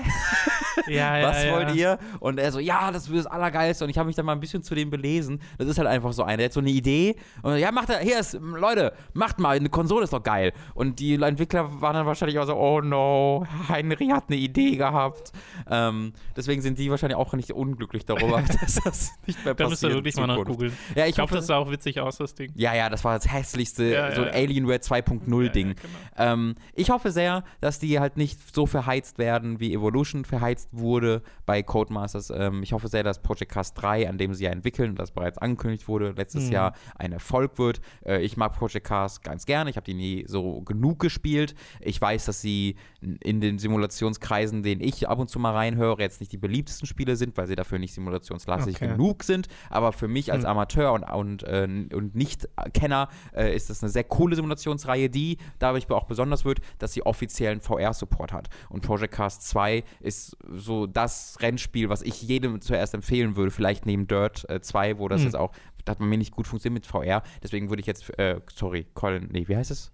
ja, 0.88 1.18
ja, 1.20 1.28
was 1.28 1.50
wollt 1.52 1.76
ihr? 1.76 2.00
Und 2.20 2.40
er 2.40 2.52
so, 2.52 2.60
ja, 2.60 2.92
das 2.92 3.10
wird 3.10 3.20
das 3.20 3.28
Allergeilste. 3.28 3.84
Und 3.84 3.90
ich 3.90 3.98
habe 3.98 4.08
mich 4.08 4.16
dann 4.16 4.26
mal 4.26 4.34
ein 4.34 4.40
bisschen 4.40 4.64
zu 4.64 4.76
dem 4.76 4.90
belesen. 4.90 5.42
Das 5.58 5.68
ist 5.68 5.78
halt 5.78 5.88
einfach 5.88 6.14
so 6.14 6.24
einer, 6.24 6.38
der 6.38 6.46
hat 6.46 6.54
so 6.54 6.60
eine 6.60 6.70
Idee. 6.70 7.16
Und 7.42 7.58
ja, 7.58 7.72
macht 7.72 7.90
er, 7.90 8.00
hier 8.00 8.20
ist, 8.20 8.34
Leute, 8.34 8.94
macht 9.14 9.40
mal, 9.40 9.56
eine 9.58 9.70
Konsole 9.70 10.04
ist 10.04 10.14
doch 10.14 10.24
geil. 10.24 10.54
Und 10.74 11.00
die 11.00 11.16
Entwickler 11.22 11.82
waren 11.82 11.94
dann 11.94 12.06
wahrscheinlich 12.06 12.40
auch 12.40 12.46
so, 12.46 12.56
oh 12.56 12.82
no, 12.82 13.46
Henry 13.68 14.08
hat 14.08 14.26
eine 14.30 14.38
Idee 14.38 14.76
gehabt. 14.78 15.32
Ähm, 15.70 16.14
deswegen 16.36 16.62
sind 16.62 16.78
die 16.78 16.90
wahrscheinlich 16.90 17.18
auch 17.18 17.34
nicht 17.34 17.52
unglücklich 17.52 18.06
darüber, 18.06 18.42
dass 18.62 18.76
das 18.84 19.12
nicht 19.26 19.44
mehr 19.46 19.54
passiert. 19.54 19.60
Da 19.60 19.70
müsst 19.70 19.84
ihr 19.84 19.90
wirklich 19.92 20.16
mal 20.18 20.28
nachgoogeln. 20.28 20.74
Ja, 20.96 21.04
ich, 21.04 21.10
Ich 21.10 21.16
glaube, 21.16 21.32
hoffe, 21.32 21.36
das 21.38 21.48
sah 21.48 21.58
auch 21.58 21.72
witzig 21.72 22.00
aus, 22.00 22.18
das 22.18 22.36
Ding. 22.36 22.52
ja, 22.56 22.74
ja, 22.74 22.90
das 22.90 23.04
war 23.04 23.16
das 23.16 23.32
hässlichste, 23.32 23.86
Ja, 23.94 24.16
so 24.16 24.24
ein. 24.24 24.30
Alienware 24.30 24.78
2.0 24.80 25.50
Ding. 25.50 25.68
Ja, 25.70 25.74
genau. 25.74 26.34
Ähm, 26.34 26.56
ich 26.74 26.90
hoffe 26.90 27.12
sehr, 27.12 27.44
dass 27.60 27.80
die 27.80 28.00
halt 28.00 28.18
nicht 28.18 28.40
so 28.56 28.66
verheizt 28.66 29.18
werden, 29.18 29.60
wie 29.60 29.74
Evolution 29.74 30.26
verheizt 30.26 30.61
wurde 30.72 31.22
bei 31.46 31.64
Codemasters. 31.64 32.30
Ähm, 32.36 32.64
ich 32.64 32.74
hoffe 32.74 32.88
sehr, 32.88 33.04
dass 33.04 33.22
Project 33.22 33.52
Cast 33.52 33.82
3, 33.82 34.08
an 34.10 34.18
dem 34.18 34.34
sie 34.34 34.44
ja 34.46 34.52
entwickeln, 34.52 34.96
das 34.96 35.12
bereits 35.12 35.38
angekündigt 35.38 35.88
wurde, 35.88 36.12
letztes 36.12 36.46
Mhm. 36.48 36.52
Jahr 36.52 36.74
ein 36.96 37.12
Erfolg 37.12 37.58
wird. 37.58 37.82
Äh, 38.06 38.22
ich 38.22 38.38
mag 38.38 38.54
Project 38.54 38.86
Cast 38.88 39.24
ganz 39.24 39.46
gerne. 39.46 39.70
Ich 39.70 39.76
habe 39.76 39.86
die 39.86 39.94
nie 39.94 40.26
so 40.28 40.62
genug 40.62 41.00
gespielt. 41.00 41.56
Ich 41.80 42.00
weiß, 42.02 42.26
dass 42.26 42.42
sie 42.42 42.76
in 43.02 43.42
den 43.42 43.58
Simulationskreisen, 43.60 44.64
denen 44.64 44.82
ich 44.82 45.08
ab 45.10 45.20
und 45.20 45.30
zu 45.30 45.40
mal 45.40 45.54
reinhöre, 45.54 46.02
jetzt 46.02 46.20
nicht 46.20 46.32
die 46.32 46.38
beliebtesten 46.38 46.88
Spiele 46.88 47.16
sind, 47.16 47.38
weil 47.38 47.48
sie 47.48 47.56
dafür 47.56 47.80
nicht 47.80 47.94
simulationslastig 47.94 48.76
Okay. 48.76 48.88
genug 48.90 49.24
sind. 49.24 49.48
Aber 49.70 49.92
für 49.92 50.08
mich 50.08 50.32
als 50.32 50.44
Hm. 50.44 50.50
Amateur 50.52 50.94
und, 50.94 51.04
und, 51.04 51.44
äh, 51.44 51.68
und 51.94 52.16
Nicht-Kenner 52.16 53.10
äh, 53.34 53.56
ist 53.56 53.70
das 53.70 53.84
eine 53.84 53.90
sehr 53.92 54.04
coole 54.04 54.36
Simulationsreihe, 54.36 55.10
die 55.10 55.38
dadurch 55.60 55.90
auch 55.92 56.06
besonders 56.06 56.46
wird, 56.46 56.60
dass 56.80 56.94
sie 56.94 57.04
offiziellen 57.06 57.60
VR-Support 57.62 58.32
hat. 58.34 58.50
Und 58.70 58.82
Project 58.82 59.14
Cast 59.14 59.48
2 59.48 59.84
ist 60.00 60.38
so 60.56 60.88
das 60.88 61.38
Rennspiel, 61.42 61.90
was 61.90 62.02
ich 62.02 62.22
jedem 62.22 62.62
zuerst 62.62 62.94
empfehlen 62.94 63.36
würde, 63.36 63.52
vielleicht 63.52 63.86
neben 63.86 64.08
Dirt 64.08 64.50
äh, 64.50 64.62
2, 64.62 65.00
wo 65.00 65.08
das 65.08 65.22
Hm. 65.22 65.26
jetzt 65.28 65.36
auch, 65.36 65.52
da 65.86 65.92
hat 65.92 66.00
man 66.00 66.10
mir 66.10 66.18
nicht 66.18 66.32
gut 66.36 66.48
funktioniert 66.48 66.84
mit 66.84 66.86
VR. 66.86 67.24
Deswegen 67.44 67.70
würde 67.70 67.82
ich 67.82 67.88
jetzt, 67.88 68.18
äh, 68.20 68.40
sorry, 68.54 68.86
Colin, 68.94 69.30
nee, 69.32 69.48
wie 69.48 69.56
heißt 69.56 69.72
es? 69.72 69.92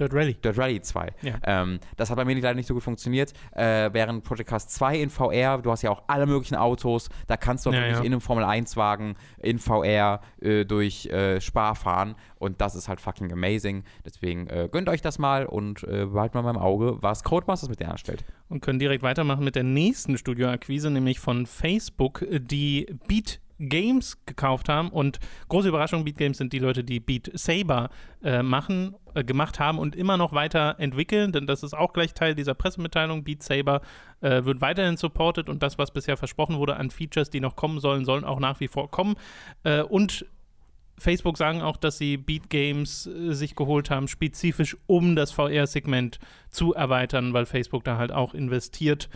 Dirt 0.00 0.12
Rally. 0.14 0.34
Dirt 0.34 0.58
Rally 0.58 0.80
2. 0.80 1.12
Ja. 1.22 1.34
Ähm, 1.44 1.78
das 1.96 2.10
hat 2.10 2.16
bei 2.16 2.24
mir 2.24 2.34
leider 2.34 2.54
nicht 2.54 2.66
so 2.66 2.74
gut 2.74 2.82
funktioniert. 2.82 3.32
Äh, 3.52 3.90
während 3.92 4.24
Project 4.24 4.48
Cast 4.50 4.70
2 4.72 4.98
in 4.98 5.10
VR, 5.10 5.58
du 5.58 5.70
hast 5.70 5.82
ja 5.82 5.90
auch 5.90 6.02
alle 6.06 6.26
möglichen 6.26 6.56
Autos, 6.56 7.08
da 7.26 7.36
kannst 7.36 7.66
du 7.66 7.70
auch 7.70 7.74
Ja, 7.74 7.80
wirklich 7.80 7.98
ja. 7.98 8.04
in 8.04 8.12
einem 8.12 8.20
Formel-1-Wagen 8.20 9.14
in 9.38 9.58
VR 9.58 10.20
äh, 10.40 10.64
durch 10.64 11.06
äh, 11.06 11.40
Spa 11.40 11.74
fahren 11.74 12.14
und 12.38 12.60
das 12.60 12.74
ist 12.74 12.88
halt 12.88 13.00
fucking 13.00 13.30
amazing. 13.32 13.84
Deswegen 14.04 14.46
äh, 14.48 14.68
gönnt 14.70 14.88
euch 14.88 15.02
das 15.02 15.18
mal 15.18 15.46
und 15.46 15.82
äh, 15.84 16.06
behaltet 16.06 16.34
mal 16.42 16.50
im 16.50 16.56
Auge, 16.58 16.96
was 17.02 17.22
Codemasters 17.22 17.68
mit 17.68 17.80
denen 17.80 17.90
anstellt. 17.90 18.24
und 18.48 18.60
können 18.62 18.78
direkt 18.78 19.02
weitermachen 19.02 19.44
mit 19.44 19.54
der 19.54 19.64
nächsten 19.64 20.16
Studioakquise, 20.16 20.90
nämlich 20.90 21.20
von 21.20 21.46
Facebook, 21.46 22.24
die 22.30 22.86
Beat 23.06 23.40
Games 23.60 24.18
gekauft 24.26 24.68
haben 24.68 24.88
und 24.88 25.20
große 25.48 25.68
Überraschung, 25.68 26.04
Beat 26.04 26.16
Games 26.16 26.38
sind 26.38 26.52
die 26.52 26.58
Leute, 26.58 26.82
die 26.82 26.98
Beat 26.98 27.30
Saber 27.34 27.90
äh, 28.24 28.42
machen, 28.42 28.96
äh, 29.14 29.22
gemacht 29.22 29.60
haben 29.60 29.78
und 29.78 29.94
immer 29.94 30.16
noch 30.16 30.32
weiter 30.32 30.76
entwickeln, 30.78 31.32
denn 31.32 31.46
das 31.46 31.62
ist 31.62 31.74
auch 31.74 31.92
gleich 31.92 32.14
Teil 32.14 32.34
dieser 32.34 32.54
Pressemitteilung. 32.54 33.22
Beat 33.22 33.42
Saber 33.42 33.82
äh, 34.20 34.44
wird 34.44 34.60
weiterhin 34.60 34.96
supported 34.96 35.48
und 35.48 35.62
das, 35.62 35.78
was 35.78 35.92
bisher 35.92 36.16
versprochen 36.16 36.58
wurde 36.58 36.76
an 36.76 36.90
Features, 36.90 37.30
die 37.30 37.40
noch 37.40 37.54
kommen 37.54 37.80
sollen, 37.80 38.04
sollen 38.04 38.24
auch 38.24 38.40
nach 38.40 38.60
wie 38.60 38.68
vor 38.68 38.90
kommen. 38.90 39.16
Äh, 39.62 39.82
und 39.82 40.26
Facebook 41.00 41.38
sagen 41.38 41.62
auch, 41.62 41.76
dass 41.76 41.98
sie 41.98 42.16
Beat 42.16 42.50
Games 42.50 43.06
äh, 43.06 43.32
sich 43.32 43.56
geholt 43.56 43.90
haben, 43.90 44.06
spezifisch 44.06 44.76
um 44.86 45.16
das 45.16 45.32
VR-Segment 45.32 46.18
zu 46.50 46.74
erweitern, 46.74 47.32
weil 47.32 47.46
Facebook 47.46 47.84
da 47.84 47.96
halt 47.96 48.12
auch 48.12 48.34
investiert 48.34 49.08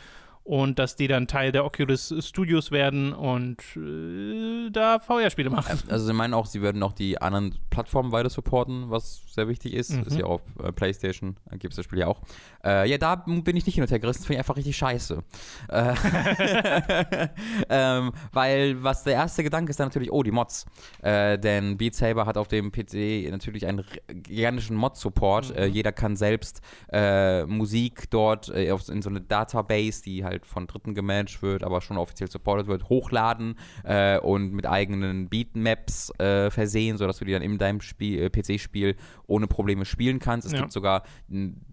und 0.44 0.78
dass 0.78 0.94
die 0.94 1.08
dann 1.08 1.26
Teil 1.26 1.52
der 1.52 1.64
Oculus 1.64 2.14
Studios 2.20 2.70
werden 2.70 3.14
und 3.14 3.62
äh, 3.76 4.70
da 4.70 4.98
VR-Spiele 4.98 5.48
machen. 5.48 5.78
Also 5.88 6.06
sie 6.06 6.12
meinen 6.12 6.34
auch, 6.34 6.44
sie 6.44 6.60
werden 6.60 6.78
noch 6.78 6.92
die 6.92 7.20
anderen 7.20 7.54
Plattformen 7.70 8.12
weiter 8.12 8.28
supporten, 8.28 8.90
was 8.90 9.22
sehr 9.32 9.48
wichtig 9.48 9.72
ist. 9.72 9.92
Mhm. 9.92 10.02
Ist 10.02 10.18
ja 10.18 10.26
auf 10.26 10.42
äh, 10.62 10.70
Playstation, 10.70 11.36
da 11.46 11.56
gibt 11.56 11.72
es 11.72 11.76
das 11.76 11.86
Spiel 11.86 12.00
ja 12.00 12.08
auch. 12.08 12.20
Äh, 12.62 12.90
ja, 12.90 12.98
da 12.98 13.16
bin 13.16 13.56
ich 13.56 13.64
nicht 13.64 13.74
hin 13.74 13.82
und 13.82 13.90
her 13.90 13.98
gerissen, 13.98 14.22
finde 14.22 14.34
ich 14.34 14.38
einfach 14.40 14.56
richtig 14.56 14.76
scheiße. 14.76 15.22
Äh, 15.70 15.94
ähm, 17.70 18.12
weil 18.32 18.82
was 18.82 19.02
der 19.02 19.14
erste 19.14 19.44
Gedanke 19.44 19.70
ist 19.70 19.80
dann 19.80 19.88
natürlich, 19.88 20.12
oh, 20.12 20.22
die 20.22 20.30
Mods. 20.30 20.66
Äh, 21.02 21.38
denn 21.38 21.78
Beat 21.78 21.94
Saber 21.94 22.26
hat 22.26 22.36
auf 22.36 22.48
dem 22.48 22.70
PC 22.70 23.30
natürlich 23.30 23.66
einen 23.66 23.82
gigantischen 24.08 24.76
Mod-Support. 24.76 25.50
Mhm. 25.50 25.56
Äh, 25.56 25.66
jeder 25.66 25.92
kann 25.92 26.16
selbst 26.16 26.60
äh, 26.92 27.46
Musik 27.46 28.10
dort 28.10 28.50
äh, 28.50 28.74
in 28.88 29.00
so 29.00 29.08
eine 29.08 29.22
Database, 29.22 30.02
die 30.02 30.22
halt 30.22 30.33
von 30.42 30.66
Dritten 30.66 30.94
gemanagt 30.94 31.42
wird, 31.42 31.62
aber 31.64 31.80
schon 31.80 31.96
offiziell 31.96 32.30
supported 32.30 32.66
wird, 32.66 32.88
hochladen 32.88 33.56
äh, 33.84 34.18
und 34.18 34.52
mit 34.52 34.66
eigenen 34.66 35.28
Beatmaps 35.28 36.10
äh, 36.18 36.50
versehen, 36.50 36.96
sodass 36.96 37.18
du 37.18 37.24
die 37.24 37.32
dann 37.32 37.42
in 37.42 37.58
deinem 37.58 37.80
Spiel, 37.80 38.22
äh, 38.22 38.30
PC-Spiel 38.30 38.96
ohne 39.26 39.46
Probleme 39.46 39.84
spielen 39.84 40.18
kannst. 40.18 40.46
Es 40.46 40.52
Ja. 40.52 40.60
gibt 40.60 40.72
sogar 40.72 41.02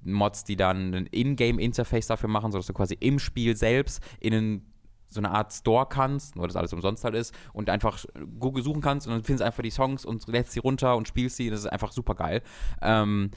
Mods, 0.03 0.44
die 0.44 0.56
dann 0.56 0.94
ein 0.94 1.08
Ingame-Interface 1.12 2.08
dafür 2.08 2.30
machen, 2.30 2.51
sodass 2.51 2.68
du 2.68 2.74
quasi 2.74 2.96
im 3.00 3.20
Spiel 3.20 3.56
selbst 3.56 4.03
in 4.20 4.34
einen 4.34 4.65
so 5.13 5.20
eine 5.20 5.32
Art 5.32 5.51
Store 5.51 5.86
kannst, 5.89 6.38
nur 6.38 6.48
das 6.48 6.56
alles 6.56 6.72
umsonst 6.72 7.03
halt 7.03 7.15
ist, 7.15 7.36
und 7.51 7.70
einfach 7.70 8.01
Google 8.39 8.63
suchen 8.63 8.82
kannst 8.82 9.08
und 9.08 9.13
dann 9.13 9.24
findest 9.24 9.44
einfach 9.44 9.62
die 9.62 9.70
Songs 9.70 10.06
und 10.06 10.25
lädst 10.27 10.53
sie 10.53 10.60
runter 10.62 10.96
und 10.96 11.06
spielst 11.06 11.36
sie. 11.36 11.50
Das 11.50 11.60
ist 11.60 11.65
einfach 11.65 11.91
super 11.91 12.15
geil. 12.15 12.41
Ähm, 12.82 13.32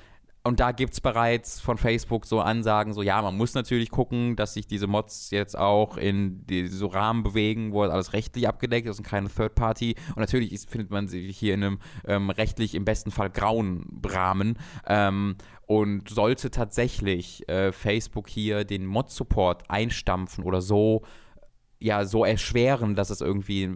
und 0.46 0.60
da 0.60 0.72
gibt 0.72 0.92
es 0.92 1.00
bereits 1.00 1.58
von 1.58 1.78
Facebook 1.78 2.26
so 2.26 2.40
Ansagen, 2.40 2.92
so 2.92 3.00
ja, 3.00 3.22
man 3.22 3.34
muss 3.34 3.54
natürlich 3.54 3.90
gucken, 3.90 4.36
dass 4.36 4.52
sich 4.52 4.66
diese 4.66 4.86
Mods 4.86 5.30
jetzt 5.30 5.56
auch 5.56 5.96
in 5.96 6.46
die, 6.46 6.68
so 6.68 6.86
Rahmen 6.88 7.22
bewegen, 7.22 7.72
wo 7.72 7.82
alles 7.82 8.12
rechtlich 8.12 8.46
abgedeckt 8.46 8.86
ist 8.86 8.98
und 8.98 9.06
keine 9.06 9.30
Third 9.30 9.54
Party. 9.54 9.94
Und 10.08 10.18
natürlich 10.18 10.52
ist, 10.52 10.70
findet 10.70 10.90
man 10.90 11.08
sich 11.08 11.38
hier 11.38 11.54
in 11.54 11.64
einem 11.64 11.78
ähm, 12.06 12.28
rechtlich 12.28 12.74
im 12.74 12.84
besten 12.84 13.10
Fall 13.10 13.30
grauen 13.30 14.02
Rahmen. 14.04 14.58
Ähm, 14.86 15.36
und 15.66 16.10
sollte 16.10 16.50
tatsächlich 16.50 17.48
äh, 17.48 17.72
Facebook 17.72 18.28
hier 18.28 18.64
den 18.64 18.84
Mod-Support 18.84 19.70
einstampfen 19.70 20.44
oder 20.44 20.60
so 20.60 21.04
ja 21.84 22.04
so 22.04 22.24
erschweren, 22.24 22.94
dass 22.94 23.10
es 23.10 23.20
irgendwie 23.20 23.70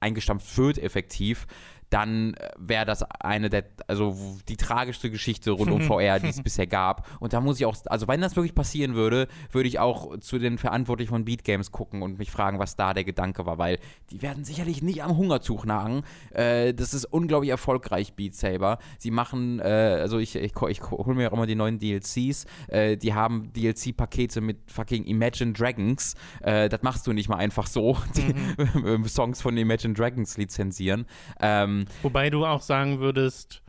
eingestampft 0.00 0.56
wird 0.58 0.78
effektiv, 0.78 1.46
dann 1.94 2.34
äh, 2.34 2.48
wäre 2.58 2.84
das 2.84 3.04
eine 3.20 3.48
der, 3.48 3.64
also 3.86 4.16
die 4.48 4.56
tragischste 4.56 5.12
Geschichte 5.12 5.52
rund 5.52 5.70
um 5.70 5.80
VR, 5.82 6.18
die 6.18 6.26
es 6.26 6.42
bisher 6.42 6.66
gab. 6.66 7.06
Und 7.20 7.32
da 7.32 7.40
muss 7.40 7.60
ich 7.60 7.66
auch, 7.66 7.76
also 7.86 8.08
wenn 8.08 8.20
das 8.20 8.34
wirklich 8.34 8.54
passieren 8.54 8.96
würde, 8.96 9.28
würde 9.52 9.68
ich 9.68 9.78
auch 9.78 10.18
zu 10.18 10.38
den 10.38 10.58
Verantwortlichen 10.58 11.10
von 11.10 11.24
Beat 11.24 11.44
Games 11.44 11.70
gucken 11.70 12.02
und 12.02 12.18
mich 12.18 12.32
fragen, 12.32 12.58
was 12.58 12.74
da 12.74 12.94
der 12.94 13.04
Gedanke 13.04 13.46
war, 13.46 13.58
weil 13.58 13.78
die 14.10 14.22
werden 14.22 14.44
sicherlich 14.44 14.82
nicht 14.82 15.04
am 15.04 15.16
Hungerzug 15.16 15.66
nagen. 15.66 16.02
Äh, 16.32 16.74
das 16.74 16.94
ist 16.94 17.04
unglaublich 17.04 17.50
erfolgreich, 17.50 18.14
Beat 18.14 18.34
Saber. 18.34 18.78
Sie 18.98 19.12
machen, 19.12 19.60
äh, 19.60 19.62
also 19.62 20.18
ich, 20.18 20.34
ich, 20.34 20.52
ich 20.68 20.90
hole 20.90 21.14
mir 21.14 21.30
auch 21.30 21.36
immer 21.36 21.46
die 21.46 21.54
neuen 21.54 21.78
DLCs. 21.78 22.46
Äh, 22.66 22.96
die 22.96 23.14
haben 23.14 23.52
DLC-Pakete 23.52 24.40
mit 24.40 24.58
fucking 24.68 25.04
Imagine 25.04 25.52
Dragons. 25.52 26.14
Äh, 26.42 26.68
das 26.68 26.82
machst 26.82 27.06
du 27.06 27.12
nicht 27.12 27.28
mal 27.28 27.36
einfach 27.36 27.68
so, 27.68 27.96
die 28.16 28.34
mhm. 28.80 29.04
Songs 29.06 29.40
von 29.40 29.56
Imagine 29.56 29.94
Dragons 29.94 30.36
lizenzieren. 30.36 31.06
Ähm, 31.40 31.83
Wobei 32.02 32.30
du 32.30 32.44
auch 32.46 32.62
sagen 32.62 33.00
würdest, 33.00 33.62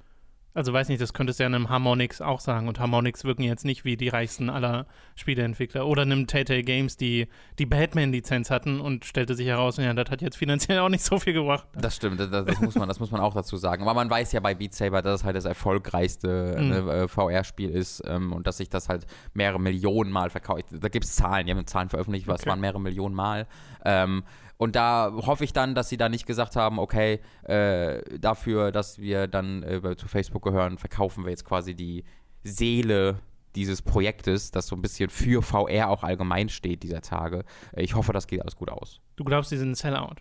also 0.56 0.72
weiß 0.72 0.88
nicht, 0.88 1.02
das 1.02 1.14
könntest 1.14 1.40
du 1.40 1.44
ja 1.44 1.48
einem 1.48 1.68
Harmonix 1.68 2.22
auch 2.22 2.40
sagen. 2.40 2.70
Und 2.70 2.80
Harmonix 2.80 3.26
wirken 3.26 3.44
jetzt 3.44 3.66
nicht 3.66 3.84
wie 3.84 3.98
die 3.98 4.08
reichsten 4.08 4.50
aller 4.50 4.88
Spieleentwickler. 5.16 5.86
Oder 5.86 6.04
einem 6.04 6.28
Telltale 6.28 6.64
Games, 6.64 6.96
die 6.96 7.28
die 7.60 7.66
Batman-Lizenz 7.66 8.50
hatten 8.50 8.80
und 8.80 9.04
stellte 9.04 9.36
sich 9.36 9.48
heraus, 9.48 9.76
ja, 9.76 9.94
das 9.94 10.10
hat 10.10 10.22
jetzt 10.22 10.38
finanziell 10.38 10.80
auch 10.80 10.88
nicht 10.88 11.04
so 11.04 11.20
viel 11.20 11.34
gebracht. 11.34 11.68
Das 11.76 11.98
stimmt, 11.98 12.22
das, 12.22 12.30
das, 12.30 12.62
muss, 12.62 12.76
man, 12.76 12.88
das 12.88 13.02
muss 13.02 13.12
man 13.12 13.20
auch 13.20 13.34
dazu 13.34 13.58
sagen. 13.58 13.84
Aber 13.84 13.94
man 13.94 14.10
weiß 14.10 14.32
ja 14.32 14.40
bei 14.40 14.56
Beat 14.56 14.74
Saber, 14.74 15.02
dass 15.02 15.20
es 15.20 15.24
halt 15.26 15.36
das 15.36 15.44
erfolgreichste 15.44 16.56
mhm. 16.58 16.90
äh, 16.90 17.08
VR-Spiel 17.10 17.70
ist 17.70 18.02
ähm, 18.08 18.32
und 18.32 18.48
dass 18.48 18.56
sich 18.58 18.70
das 18.70 18.88
halt 18.88 19.06
mehrere 19.34 19.60
Millionen 19.60 20.10
Mal 20.10 20.30
verkauft. 20.30 20.68
Da 20.72 20.88
gibt 20.88 21.04
es 21.04 21.16
Zahlen, 21.16 21.48
die 21.48 21.52
haben 21.52 21.68
Zahlen 21.68 21.90
veröffentlicht, 21.90 22.28
was 22.28 22.42
okay. 22.42 22.52
waren 22.52 22.62
mehrere 22.62 22.80
Millionen 22.80 23.14
Mal. 23.14 23.46
Ähm, 23.86 24.24
und 24.58 24.76
da 24.76 25.12
hoffe 25.14 25.44
ich 25.44 25.54
dann, 25.54 25.76
dass 25.76 25.90
sie 25.90 25.98
da 25.98 26.10
nicht 26.10 26.26
gesagt 26.26 26.56
haben, 26.56 26.80
okay, 26.80 27.20
äh, 27.44 28.02
dafür, 28.20 28.72
dass 28.72 29.00
wir 29.00 29.28
dann 29.28 29.64
äh, 29.64 29.96
zu 29.98 30.08
Facebook 30.08 30.44
gehören, 30.44 30.78
verkaufen 30.78 31.26
wir 31.26 31.32
jetzt 31.32 31.46
quasi 31.46 31.76
die 31.76 32.06
Seele 32.44 33.20
dieses 33.56 33.82
Projektes, 33.82 34.52
das 34.52 34.68
so 34.68 34.76
ein 34.76 34.82
bisschen 34.82 35.10
für 35.10 35.42
VR 35.42 35.90
auch 35.90 36.04
allgemein 36.04 36.50
steht 36.50 36.84
dieser 36.84 37.02
Tage. 37.02 37.44
Äh, 37.74 37.84
ich 37.84 37.96
hoffe, 37.96 38.14
das 38.14 38.28
geht 38.28 38.42
alles 38.42 38.56
gut 38.56 38.70
aus. 38.70 39.02
Du 39.16 39.24
glaubst, 39.24 39.52
die 39.52 39.58
sind 39.58 39.72
ein 39.72 39.76
Sellout? 39.76 40.16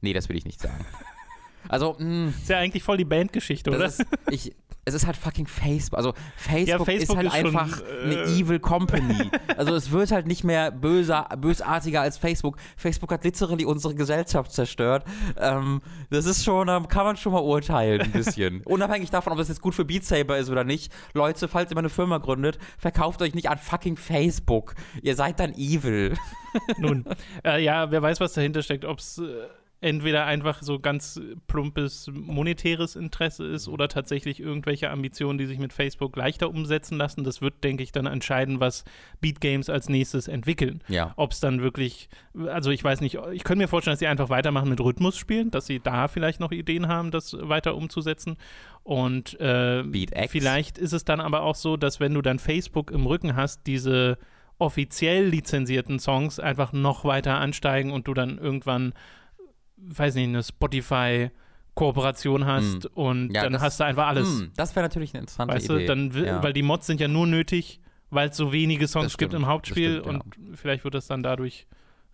Nee, 0.00 0.12
das 0.12 0.28
will 0.28 0.36
ich 0.36 0.44
nicht 0.44 0.60
sagen. 0.60 0.84
Also, 1.68 1.96
mh, 1.98 1.98
hm. 1.98 2.34
ist 2.40 2.48
ja 2.48 2.58
eigentlich 2.58 2.82
voll 2.82 2.96
die 2.96 3.04
Bandgeschichte, 3.04 3.70
oder? 3.70 3.86
Ist, 3.86 4.04
ich, 4.30 4.54
es 4.84 4.94
ist 4.94 5.06
halt 5.06 5.16
fucking 5.16 5.46
Facebook. 5.46 5.96
Also 5.96 6.12
Facebook, 6.36 6.68
ja, 6.68 6.84
Facebook 6.84 7.02
ist 7.02 7.16
halt 7.16 7.26
ist 7.26 7.34
einfach 7.34 7.78
schon, 7.78 7.86
äh, 7.86 8.02
eine 8.02 8.22
evil 8.24 8.58
Company. 8.58 9.30
also 9.56 9.74
es 9.74 9.90
wird 9.90 10.10
halt 10.10 10.26
nicht 10.26 10.44
mehr 10.44 10.70
böser, 10.70 11.28
bösartiger 11.38 12.02
als 12.02 12.18
Facebook. 12.18 12.56
Facebook 12.76 13.10
hat 13.12 13.24
literally 13.24 13.64
unsere 13.64 13.94
Gesellschaft 13.94 14.52
zerstört. 14.52 15.04
Ähm, 15.38 15.80
das 16.10 16.26
ist 16.26 16.44
schon, 16.44 16.66
da 16.66 16.80
kann 16.80 17.04
man 17.04 17.16
schon 17.16 17.32
mal 17.32 17.42
urteilen 17.42 18.02
ein 18.02 18.12
bisschen. 18.12 18.60
Unabhängig 18.64 19.10
davon, 19.10 19.32
ob 19.32 19.38
das 19.38 19.48
jetzt 19.48 19.60
gut 19.60 19.74
für 19.74 19.84
Beat 19.84 20.04
Saber 20.04 20.38
ist 20.38 20.50
oder 20.50 20.64
nicht. 20.64 20.92
Leute, 21.14 21.48
falls 21.48 21.70
ihr 21.70 21.74
mal 21.76 21.80
eine 21.80 21.88
Firma 21.88 22.18
gründet, 22.18 22.58
verkauft 22.76 23.22
euch 23.22 23.34
nicht 23.34 23.48
an 23.48 23.58
fucking 23.58 23.96
Facebook. 23.96 24.74
Ihr 25.02 25.16
seid 25.16 25.40
dann 25.40 25.54
evil. 25.54 26.14
Nun, 26.78 27.04
äh, 27.44 27.62
ja, 27.62 27.90
wer 27.90 28.02
weiß, 28.02 28.20
was 28.20 28.34
dahinter 28.34 28.62
steckt. 28.62 28.84
Ob 28.84 28.98
es 28.98 29.18
äh 29.18 29.46
entweder 29.84 30.24
einfach 30.24 30.62
so 30.62 30.78
ganz 30.78 31.20
plumpes 31.46 32.10
monetäres 32.10 32.96
Interesse 32.96 33.44
ist 33.44 33.68
oder 33.68 33.88
tatsächlich 33.88 34.40
irgendwelche 34.40 34.90
Ambitionen, 34.90 35.36
die 35.36 35.44
sich 35.44 35.58
mit 35.58 35.74
Facebook 35.74 36.16
leichter 36.16 36.48
umsetzen 36.48 36.96
lassen. 36.96 37.22
Das 37.22 37.42
wird, 37.42 37.62
denke 37.62 37.82
ich, 37.82 37.92
dann 37.92 38.06
entscheiden, 38.06 38.60
was 38.60 38.84
Beat 39.20 39.42
Games 39.42 39.68
als 39.68 39.90
nächstes 39.90 40.26
entwickeln. 40.26 40.82
Ja. 40.88 41.12
Ob 41.16 41.32
es 41.32 41.40
dann 41.40 41.60
wirklich, 41.60 42.08
also 42.46 42.70
ich 42.70 42.82
weiß 42.82 43.02
nicht, 43.02 43.18
ich 43.32 43.44
könnte 43.44 43.62
mir 43.62 43.68
vorstellen, 43.68 43.92
dass 43.92 43.98
sie 43.98 44.06
einfach 44.06 44.30
weitermachen 44.30 44.70
mit 44.70 44.80
Rhythmusspielen, 44.80 45.50
dass 45.50 45.66
sie 45.66 45.80
da 45.80 46.08
vielleicht 46.08 46.40
noch 46.40 46.50
Ideen 46.50 46.88
haben, 46.88 47.10
das 47.10 47.36
weiter 47.38 47.76
umzusetzen. 47.76 48.38
Und 48.84 49.38
äh, 49.38 49.84
vielleicht 50.28 50.78
ist 50.78 50.94
es 50.94 51.04
dann 51.04 51.20
aber 51.20 51.42
auch 51.42 51.56
so, 51.56 51.76
dass 51.76 52.00
wenn 52.00 52.14
du 52.14 52.22
dann 52.22 52.38
Facebook 52.38 52.90
im 52.90 53.06
Rücken 53.06 53.36
hast, 53.36 53.66
diese 53.66 54.16
offiziell 54.58 55.26
lizenzierten 55.26 55.98
Songs 55.98 56.40
einfach 56.40 56.72
noch 56.72 57.04
weiter 57.04 57.38
ansteigen 57.38 57.92
und 57.92 58.08
du 58.08 58.14
dann 58.14 58.38
irgendwann 58.38 58.94
weiß 59.86 60.14
nicht, 60.16 60.28
eine 60.28 60.42
Spotify 60.42 61.30
Kooperation 61.74 62.46
hast 62.46 62.84
mm. 62.84 62.98
und 62.98 63.34
ja, 63.34 63.42
dann 63.42 63.54
das, 63.54 63.62
hast 63.62 63.80
du 63.80 63.84
einfach 63.84 64.06
alles. 64.06 64.28
Mm, 64.28 64.44
das 64.56 64.76
wäre 64.76 64.84
natürlich 64.84 65.12
eine 65.12 65.20
interessante 65.22 65.54
weißt 65.54 65.70
Idee. 65.70 65.80
Du, 65.80 65.86
dann, 65.86 66.24
ja. 66.24 66.42
Weil 66.42 66.52
die 66.52 66.62
Mods 66.62 66.86
sind 66.86 67.00
ja 67.00 67.08
nur 67.08 67.26
nötig, 67.26 67.80
weil 68.10 68.28
es 68.28 68.36
so 68.36 68.52
wenige 68.52 68.86
Songs 68.86 69.12
stimmt, 69.12 69.18
gibt 69.18 69.34
im 69.34 69.46
Hauptspiel 69.46 70.00
stimmt, 70.00 70.06
und 70.06 70.56
vielleicht 70.56 70.84
wird 70.84 70.94
das 70.94 71.08
dann 71.08 71.22
dadurch 71.22 71.66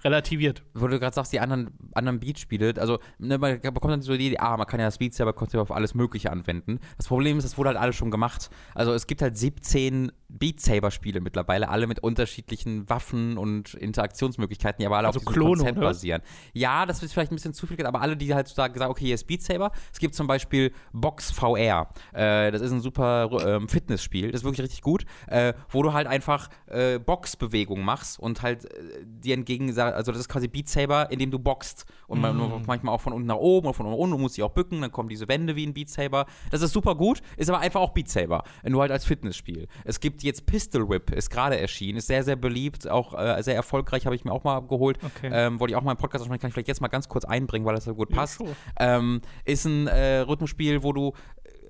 relativiert. 0.05 0.63
Wo 0.75 0.87
du 0.87 0.99
gerade 0.99 1.15
sagst, 1.15 1.33
die 1.33 1.41
anderen, 1.41 1.71
anderen 1.95 2.21
Beat-Spiele, 2.21 2.75
also 2.79 2.99
ne, 3.19 3.39
man 3.39 3.61
bekommt 3.61 3.93
dann 3.93 4.03
so 4.03 4.17
die 4.17 4.29
Idee, 4.29 4.39
ah, 4.39 4.57
man 4.57 4.67
kann 4.67 4.81
ja 4.81 4.87
das 4.87 4.99
Beat 4.99 5.15
selber 5.15 5.35
auf 5.55 5.71
alles 5.71 5.95
Mögliche 5.95 6.31
anwenden. 6.31 6.81
Das 6.97 7.07
Problem 7.07 7.39
ist, 7.39 7.45
das 7.45 7.59
wurde 7.59 7.71
halt 7.71 7.79
alles 7.79 7.97
schon 7.97 8.11
gemacht. 8.11 8.51
Also 8.75 8.93
es 8.93 9.07
gibt 9.07 9.23
halt 9.23 9.37
17 9.37 10.13
Beat 10.29 10.61
Saber-Spiele 10.61 11.21
mittlerweile, 11.21 11.69
alle 11.69 11.87
mit 11.87 12.01
unterschiedlichen 12.01 12.89
Waffen 12.89 13.37
und 13.37 13.75
Interaktionsmöglichkeiten, 13.75 14.81
die 14.81 14.87
aber 14.87 14.99
alle 14.99 15.09
also 15.09 15.19
auf 15.19 15.25
diesem 15.25 15.35
Klone, 15.35 15.57
Konzept 15.59 15.79
oder? 15.79 15.87
basieren. 15.89 16.23
Ja, 16.53 16.87
das 16.87 17.03
ist 17.03 17.13
vielleicht 17.13 17.33
ein 17.33 17.37
bisschen 17.37 17.55
zu 17.55 17.67
viel, 17.67 17.85
aber 17.85 18.01
alle, 18.01 18.17
die 18.17 18.35
halt 18.35 18.49
so 18.49 18.55
sagen, 18.55 18.81
okay, 18.83 19.07
hier 19.07 19.15
ist 19.15 19.27
Beat 19.27 19.43
Saber. 19.43 19.73
Es 19.93 19.99
gibt 19.99 20.15
zum 20.15 20.27
Beispiel 20.27 20.73
Box 20.93 21.31
VR. 21.31 21.89
Äh, 22.13 22.51
das 22.51 22.63
ist 22.63 22.73
ein 22.73 22.81
super 22.81 23.29
ähm, 23.45 23.69
Fitnessspiel, 23.69 24.31
das 24.31 24.43
ist 24.43 24.45
wirklich 24.45 24.63
richtig 24.63 24.83
gut, 24.83 25.05
äh, 25.27 25.55
wo 25.71 25.83
du 25.83 25.93
halt 25.93 26.07
einfach 26.07 26.49
äh, 26.67 26.99
Boxbewegungen 26.99 27.85
machst 27.85 28.19
und 28.19 28.43
halt 28.43 28.65
äh, 28.67 29.05
dir 29.05 29.35
entgegen 29.35 29.73
also 29.95 30.13
das 30.13 30.21
ist 30.21 30.29
quasi 30.29 30.49
Beat 30.49 30.69
Saber, 30.69 31.11
in 31.11 31.19
dem 31.19 31.31
du 31.31 31.39
boxt. 31.39 31.85
Und 32.07 32.21
man, 32.21 32.37
mm. 32.37 32.63
manchmal 32.67 32.95
auch 32.95 33.01
von 33.01 33.13
unten 33.13 33.27
nach 33.27 33.37
oben 33.37 33.69
und 33.69 33.75
von 33.75 33.87
unten 33.87 33.97
nach 33.97 34.03
unten, 34.03 34.17
du 34.17 34.23
musst 34.23 34.37
dich 34.37 34.45
auch 34.45 34.53
bücken, 34.53 34.81
dann 34.81 34.93
kommen 34.93 35.09
diese 35.09 35.29
Wände 35.29 35.57
wie 35.57 35.67
ein 35.67 35.75
Beat 35.75 35.89
Saber. 35.89 36.27
Das 36.51 36.63
ist 36.63 36.73
super 36.73 36.95
gut, 36.95 37.21
ist 37.37 37.49
aber 37.49 37.61
einfach 37.61 37.81
auch 37.81 37.91
Beat 37.91 38.09
Saber, 38.09 38.45
nur 38.65 38.81
halt 38.81 38.93
als 38.93 39.05
Fitnessspiel. 39.05 39.69
Es 39.85 40.01
gibt 40.01 40.23
jetzt 40.23 40.47
Pistol 40.47 40.89
Whip, 40.89 41.11
ist 41.11 41.31
gerade 41.31 41.59
erschienen, 41.59 41.99
ist 41.99 42.07
sehr, 42.07 42.25
sehr 42.25 42.37
beliebt, 42.37 42.89
auch 42.89 43.15
äh, 43.15 43.43
sehr 43.43 43.55
erfolgreich, 43.55 44.07
habe 44.07 44.15
ich 44.15 44.25
mir 44.25 44.33
auch 44.33 44.45
mal 44.45 44.61
geholt. 44.61 44.99
Okay. 45.03 45.31
Ähm, 45.33 45.61
wollte 45.61 45.73
ich 45.73 45.77
auch 45.77 45.83
mal 45.83 45.93
im 45.93 45.99
Podcast 45.99 46.27
kann 46.29 46.49
ich 46.49 46.55
vielleicht 46.55 46.69
jetzt 46.69 46.81
mal 46.81 46.89
ganz 46.89 47.09
kurz 47.09 47.25
einbringen, 47.25 47.67
weil 47.67 47.75
das 47.75 47.85
so 47.85 47.95
gut 47.95 48.11
passt. 48.11 48.41
Ja, 48.41 48.47
ähm, 48.79 49.21
ist 49.45 49.65
ein 49.65 49.87
äh, 49.87 50.21
Rhythmusspiel, 50.21 50.83
wo 50.83 50.93
du 50.93 51.13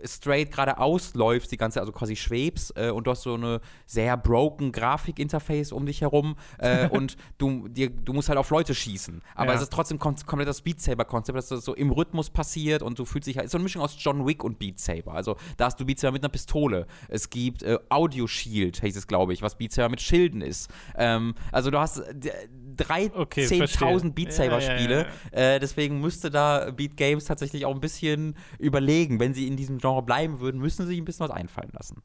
straight 0.04 0.50
geradeaus 0.50 1.14
läufst, 1.14 1.52
die 1.52 1.56
ganze, 1.56 1.80
also 1.80 1.92
quasi 1.92 2.16
schwebst 2.16 2.76
äh, 2.76 2.90
und 2.90 3.06
du 3.06 3.10
hast 3.10 3.22
so 3.22 3.34
eine 3.34 3.60
sehr 3.86 4.16
broken 4.16 4.72
Grafikinterface 4.72 5.72
um 5.72 5.86
dich 5.86 6.00
herum 6.00 6.36
äh, 6.58 6.88
und 6.90 7.16
du, 7.38 7.68
dir, 7.68 7.90
du 7.90 8.12
musst 8.12 8.28
halt 8.28 8.38
auf 8.38 8.50
Leute 8.50 8.74
schießen. 8.74 9.22
Aber 9.34 9.50
ja. 9.50 9.56
es 9.56 9.62
ist 9.62 9.72
trotzdem 9.72 9.98
kom 9.98 10.16
komplett 10.26 10.48
das 10.48 10.62
Beat 10.62 10.80
Saber-Konzept, 10.80 11.36
dass 11.36 11.48
das 11.48 11.64
so 11.64 11.74
im 11.74 11.90
Rhythmus 11.90 12.30
passiert 12.30 12.82
und 12.82 12.98
du 12.98 13.04
fühlst 13.04 13.28
dich 13.28 13.36
halt, 13.36 13.46
ist 13.46 13.52
so 13.52 13.58
eine 13.58 13.62
Mischung 13.62 13.82
aus 13.82 13.96
John 13.98 14.26
Wick 14.26 14.44
und 14.44 14.58
Beat 14.58 14.78
Saber. 14.78 15.14
Also 15.14 15.36
da 15.56 15.66
hast 15.66 15.78
du 15.80 15.84
Beat 15.84 15.98
Saber 15.98 16.12
mit 16.12 16.22
einer 16.22 16.30
Pistole. 16.30 16.86
Es 17.08 17.30
gibt 17.30 17.62
äh, 17.62 17.78
Audio 17.88 18.26
Shield, 18.26 18.82
heißt 18.82 18.96
es, 18.96 19.06
glaube 19.06 19.32
ich, 19.32 19.42
was 19.42 19.56
Beat 19.56 19.72
Saber 19.72 19.88
mit 19.88 20.00
Schilden 20.00 20.42
ist. 20.42 20.70
Ähm, 20.96 21.34
also 21.52 21.70
du 21.70 21.78
hast 21.78 22.02
13.000 22.84 23.14
okay, 23.14 24.10
Beat 24.14 24.32
Saber-Spiele. 24.32 25.06
Ja, 25.32 25.38
ja, 25.38 25.54
äh, 25.54 25.58
deswegen 25.60 26.00
müsste 26.00 26.30
da 26.30 26.70
Beat 26.70 26.96
Games 26.96 27.24
tatsächlich 27.24 27.64
auch 27.66 27.74
ein 27.74 27.80
bisschen 27.80 28.36
überlegen, 28.58 29.20
wenn 29.20 29.34
sie 29.34 29.46
in 29.46 29.56
diesem 29.56 29.78
Genre 29.78 30.02
bleiben 30.02 30.40
würden, 30.40 30.60
müssen 30.60 30.82
sie 30.82 30.88
sich 30.88 30.98
ein 30.98 31.04
bisschen 31.04 31.28
was 31.28 31.34
einfallen 31.34 31.70
lassen. 31.72 32.02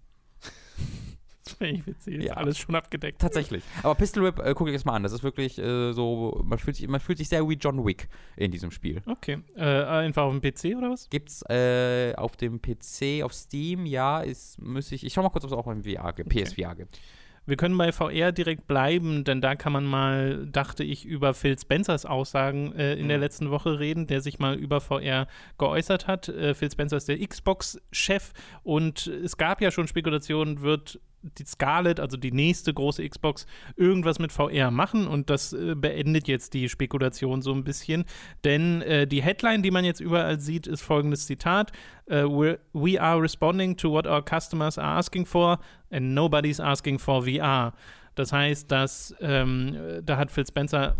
Das 1.46 1.54
finde 1.54 1.76
ich 1.76 1.86
witzig. 1.86 2.16
Ist 2.16 2.26
ja. 2.26 2.34
alles 2.34 2.58
schon 2.58 2.74
abgedeckt. 2.74 3.22
Tatsächlich. 3.22 3.64
Aber 3.84 3.94
Pistol 3.94 4.24
Whip, 4.24 4.40
äh, 4.40 4.56
guck 4.56 4.68
ich 4.68 4.74
jetzt 4.74 4.86
mal 4.86 4.96
an. 4.96 5.04
Das 5.04 5.12
ist 5.12 5.24
wirklich 5.24 5.60
äh, 5.60 5.94
so, 5.94 6.42
man 6.44 6.58
fühlt, 6.58 6.76
sich, 6.76 6.88
man 6.88 7.00
fühlt 7.00 7.20
sich 7.20 7.30
sehr 7.30 7.48
wie 7.48 7.54
John 7.54 7.86
Wick 7.86 8.08
in 8.36 8.50
diesem 8.50 8.72
Spiel. 8.72 9.04
Okay. 9.06 9.38
Äh, 9.56 9.62
einfach 9.62 10.24
auf 10.24 10.36
dem 10.36 10.42
PC 10.42 10.76
oder 10.76 10.90
was? 10.90 11.08
Gibt's 11.10 11.44
äh, 11.48 12.16
auf 12.16 12.36
dem 12.36 12.60
PC, 12.60 13.24
auf 13.24 13.32
Steam, 13.34 13.86
ja, 13.86 14.22
ist, 14.22 14.60
müsste 14.60 14.96
ich, 14.96 15.06
ich 15.06 15.14
schau 15.14 15.22
mal 15.22 15.30
kurz, 15.30 15.44
ob 15.44 15.52
es 15.52 15.58
auch 15.58 15.68
im 15.68 15.84
VR 15.84 16.14
gibt, 16.14 16.32
okay. 16.32 16.44
PSVR 16.46 16.76
gibt. 16.76 17.00
Wir 17.46 17.58
können 17.58 17.78
bei 17.78 17.92
VR 17.92 18.32
direkt 18.32 18.68
bleiben, 18.68 19.24
denn 19.24 19.42
da 19.42 19.56
kann 19.56 19.72
man 19.72 19.86
mal, 19.86 20.48
dachte 20.48 20.84
ich, 20.84 21.06
über 21.06 21.34
Phil 21.34 21.58
Spencers 21.58 22.06
Aussagen 22.06 22.74
äh, 22.74 22.96
in 22.96 23.04
mhm. 23.04 23.10
der 23.10 23.18
letzten 23.20 23.52
Woche 23.52 23.80
reden, 23.80 24.08
der 24.08 24.22
sich 24.22 24.40
mal 24.40 24.56
über 24.56 24.82
VR 24.82 25.28
geäußert 25.58 26.08
hat. 26.08 26.28
Äh, 26.30 26.54
Phil 26.56 26.72
Spencer 26.72 26.98
ist 26.98 27.08
der 27.08 27.20
Xbox-Chef 27.20 28.32
und 28.64 29.08
es 29.08 29.38
gab 29.38 29.62
ja 29.62 29.70
schon 29.70 29.88
Spekulationen, 29.88 30.62
wird 30.62 31.00
die 31.38 31.46
Scarlett, 31.46 32.00
also 32.00 32.18
die 32.18 32.32
nächste 32.32 32.74
große 32.74 33.08
Xbox, 33.08 33.46
irgendwas 33.76 34.20
mit 34.20 34.32
VR 34.32 34.72
machen 34.72 35.08
und 35.08 35.30
das 35.30 35.54
äh, 35.54 35.76
beendet 35.76 36.28
jetzt 36.28 36.54
die 36.54 36.70
Spekulation 36.70 37.42
so 37.42 37.54
ein 37.54 37.64
bisschen. 37.64 38.06
Denn 38.44 38.82
äh, 38.82 39.08
die 39.08 39.22
Headline, 39.22 39.64
die 39.64 39.72
man 39.72 39.86
jetzt 39.86 40.00
überall 40.00 40.40
sieht, 40.40 40.68
ist 40.68 40.82
folgendes 40.82 41.26
Zitat: 41.28 41.72
uh, 42.10 42.56
We 42.74 43.02
are 43.02 43.22
responding 43.22 43.76
to 43.78 43.92
what 43.92 44.08
our 44.08 44.24
customers 44.24 44.78
are 44.78 44.98
asking 44.98 45.26
for 45.26 45.60
and 45.92 46.14
nobody's 46.14 46.60
asking 46.60 47.00
for 47.00 47.24
VR. 47.24 47.74
Das 48.16 48.32
heißt, 48.32 48.72
dass 48.72 49.14
ähm, 49.20 50.02
da 50.04 50.18
hat 50.18 50.32
Phil 50.32 50.46
Spencer 50.48 50.96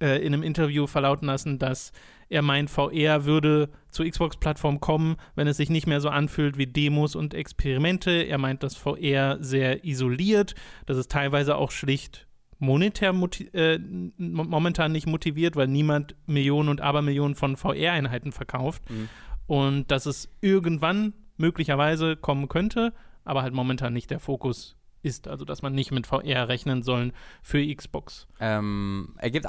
äh, 0.00 0.18
in 0.24 0.32
einem 0.32 0.42
Interview 0.42 0.86
verlauten 0.86 1.26
lassen, 1.26 1.58
dass 1.58 1.92
er 2.28 2.42
meint, 2.42 2.70
VR 2.70 3.24
würde 3.24 3.70
zur 3.90 4.06
Xbox-Plattform 4.06 4.80
kommen, 4.80 5.16
wenn 5.34 5.46
es 5.46 5.56
sich 5.56 5.70
nicht 5.70 5.86
mehr 5.86 6.00
so 6.00 6.10
anfühlt 6.10 6.58
wie 6.58 6.66
Demos 6.66 7.16
und 7.16 7.34
Experimente. 7.34 8.10
Er 8.10 8.38
meint, 8.38 8.62
dass 8.62 8.76
VR 8.76 9.38
sehr 9.40 9.84
isoliert, 9.84 10.54
dass 10.86 10.98
es 10.98 11.08
teilweise 11.08 11.56
auch 11.56 11.70
schlicht 11.70 12.26
monetär 12.58 13.14
äh, 13.54 13.78
momentan 14.18 14.92
nicht 14.92 15.06
motiviert, 15.06 15.56
weil 15.56 15.68
niemand 15.68 16.16
Millionen 16.26 16.68
und 16.68 16.80
Abermillionen 16.80 17.34
von 17.34 17.56
VR-Einheiten 17.56 18.32
verkauft. 18.32 18.82
Mhm. 18.90 19.08
Und 19.46 19.90
dass 19.90 20.06
es 20.06 20.28
irgendwann 20.40 21.14
möglicherweise 21.36 22.16
kommen 22.16 22.48
könnte, 22.48 22.92
aber 23.24 23.42
halt 23.42 23.54
momentan 23.54 23.92
nicht 23.92 24.10
der 24.10 24.20
Fokus 24.20 24.76
ist. 25.02 25.28
Also, 25.28 25.44
dass 25.44 25.62
man 25.62 25.74
nicht 25.74 25.92
mit 25.92 26.06
VR 26.06 26.48
rechnen 26.48 26.82
soll 26.82 27.12
für 27.42 27.64
Xbox. 27.74 28.26
Ähm, 28.40 29.14
ergibt 29.18 29.46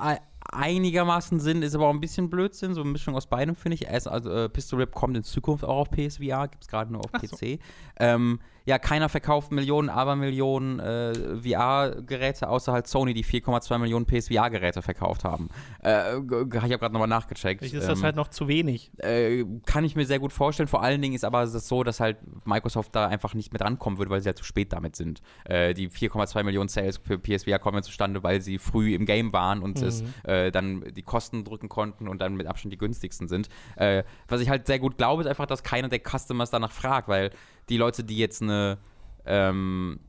einigermaßen 0.53 1.39
Sinn, 1.39 1.61
ist 1.61 1.75
aber 1.75 1.87
auch 1.87 1.93
ein 1.93 1.99
bisschen 1.99 2.29
Blödsinn, 2.29 2.73
so 2.73 2.81
eine 2.81 2.89
Mischung 2.91 3.15
aus 3.15 3.27
beidem, 3.27 3.55
finde 3.55 3.75
ich. 3.75 3.89
Also, 3.89 4.29
äh, 4.29 4.49
Pistol 4.49 4.79
Rip 4.79 4.93
kommt 4.93 5.17
in 5.17 5.23
Zukunft 5.23 5.63
auch 5.63 5.77
auf 5.77 5.91
PSVR, 5.91 6.47
gibt 6.47 6.63
es 6.63 6.67
gerade 6.67 6.91
nur 6.91 7.03
auf 7.03 7.11
Ach 7.13 7.21
PC. 7.21 7.29
So. 7.29 7.57
Ähm, 7.99 8.39
ja, 8.69 8.77
keiner 8.77 9.09
verkauft 9.09 9.51
Millionen, 9.51 9.89
aber 9.89 10.15
Millionen 10.15 10.79
äh, 10.79 11.13
VR-Geräte, 11.41 12.47
außer 12.47 12.71
halt 12.71 12.85
Sony, 12.85 13.15
die 13.15 13.25
4,2 13.25 13.79
Millionen 13.79 14.05
PSVR-Geräte 14.05 14.83
verkauft 14.83 15.23
haben. 15.23 15.49
Äh, 15.83 16.17
ich 16.19 16.29
habe 16.29 16.77
gerade 16.77 16.93
nochmal 16.93 17.07
nachgecheckt. 17.07 17.61
Vielleicht 17.61 17.73
ist 17.73 17.85
ähm, 17.85 17.89
das 17.89 18.03
halt 18.03 18.15
noch 18.15 18.27
zu 18.27 18.47
wenig. 18.47 18.91
Äh, 18.97 19.43
kann 19.65 19.83
ich 19.85 19.95
mir 19.95 20.05
sehr 20.05 20.19
gut 20.19 20.31
vorstellen. 20.31 20.67
Vor 20.67 20.83
allen 20.83 21.01
Dingen 21.01 21.15
ist 21.15 21.25
aber 21.25 21.41
es 21.41 21.53
so, 21.67 21.83
dass 21.83 21.99
halt 21.99 22.17
Microsoft 22.45 22.95
da 22.95 23.07
einfach 23.07 23.33
nicht 23.33 23.51
mehr 23.51 23.57
drankommen 23.57 23.97
würde, 23.97 24.11
weil 24.11 24.21
sie 24.21 24.27
halt 24.27 24.37
zu 24.37 24.43
spät 24.43 24.71
damit 24.71 24.95
sind. 24.95 25.23
Äh, 25.45 25.73
die 25.73 25.89
4,2 25.89 26.43
Millionen 26.43 26.69
Sales 26.69 26.99
für 27.03 27.17
PSVR 27.17 27.57
kommen 27.57 27.77
ja 27.77 27.81
zustande, 27.81 28.21
weil 28.21 28.39
sie 28.39 28.59
früh 28.59 28.93
im 28.93 29.07
Game 29.07 29.33
waren 29.33 29.63
und 29.63 29.81
mhm. 29.81 29.87
es 29.87 30.03
äh, 30.25 30.51
dann 30.51 30.83
die 30.93 31.01
Kosten 31.01 31.43
drücken 31.43 31.69
konnten 31.69 32.07
und 32.07 32.21
dann 32.21 32.35
mit 32.35 32.45
Abstand 32.45 32.71
die 32.71 32.77
günstigsten 32.77 33.27
sind. 33.27 33.49
Äh, 33.77 34.03
was 34.27 34.41
ich 34.41 34.49
halt 34.49 34.67
sehr 34.67 34.77
gut 34.77 34.97
glaube, 34.97 35.23
ist 35.23 35.27
einfach, 35.27 35.47
dass 35.47 35.63
keiner 35.63 35.89
der 35.89 36.01
Customers 36.07 36.51
danach 36.51 36.71
fragt, 36.71 37.07
weil 37.07 37.31
die 37.69 37.77
Leute, 37.77 38.03
die 38.03 38.17
jetzt 38.17 38.41
eine, 38.41 38.77
ähm, 39.25 39.99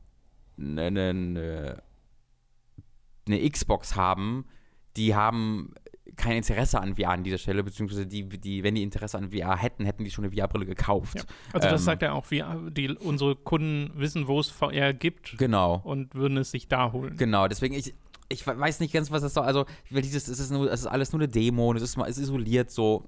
eine, 0.57 0.81
eine, 0.85 1.83
eine 3.27 3.49
Xbox 3.49 3.95
haben, 3.95 4.45
die 4.97 5.15
haben 5.15 5.73
kein 6.15 6.37
Interesse 6.37 6.79
an 6.79 6.95
VR 6.95 7.09
an 7.09 7.23
dieser 7.23 7.37
Stelle, 7.37 7.63
beziehungsweise 7.63 8.05
die, 8.05 8.27
die, 8.27 8.63
wenn 8.63 8.75
die 8.75 8.83
Interesse 8.83 9.17
an 9.17 9.31
VR 9.31 9.57
hätten, 9.57 9.85
hätten 9.85 10.03
die 10.03 10.11
schon 10.11 10.25
eine 10.25 10.33
VR-Brille 10.33 10.65
gekauft. 10.65 11.15
Ja. 11.17 11.23
Also 11.53 11.69
das 11.69 11.81
ähm, 11.81 11.85
sagt 11.85 12.01
ja 12.01 12.11
auch, 12.13 12.25
VR, 12.25 12.57
die, 12.69 12.89
unsere 12.89 13.35
Kunden 13.35 13.91
wissen, 13.95 14.27
wo 14.27 14.39
es 14.39 14.49
VR 14.49 14.93
gibt. 14.93 15.37
Genau. 15.37 15.81
Und 15.83 16.13
würden 16.13 16.37
es 16.37 16.51
sich 16.51 16.67
da 16.67 16.91
holen. 16.91 17.15
Genau, 17.17 17.47
deswegen, 17.47 17.75
ich, 17.75 17.93
ich 18.29 18.45
weiß 18.45 18.79
nicht 18.79 18.93
ganz, 18.93 19.11
was 19.11 19.21
das 19.21 19.33
soll. 19.33 19.43
Also, 19.43 19.65
weil 19.89 20.01
dieses, 20.01 20.27
es 20.27 20.39
ist, 20.39 20.51
nur, 20.51 20.71
es 20.71 20.81
ist 20.81 20.87
alles 20.87 21.11
nur 21.11 21.21
eine 21.21 21.27
Demo, 21.27 21.73
es 21.73 21.81
ist, 21.81 21.97
es 21.97 22.17
ist 22.17 22.23
isoliert 22.23 22.71
so 22.71 23.05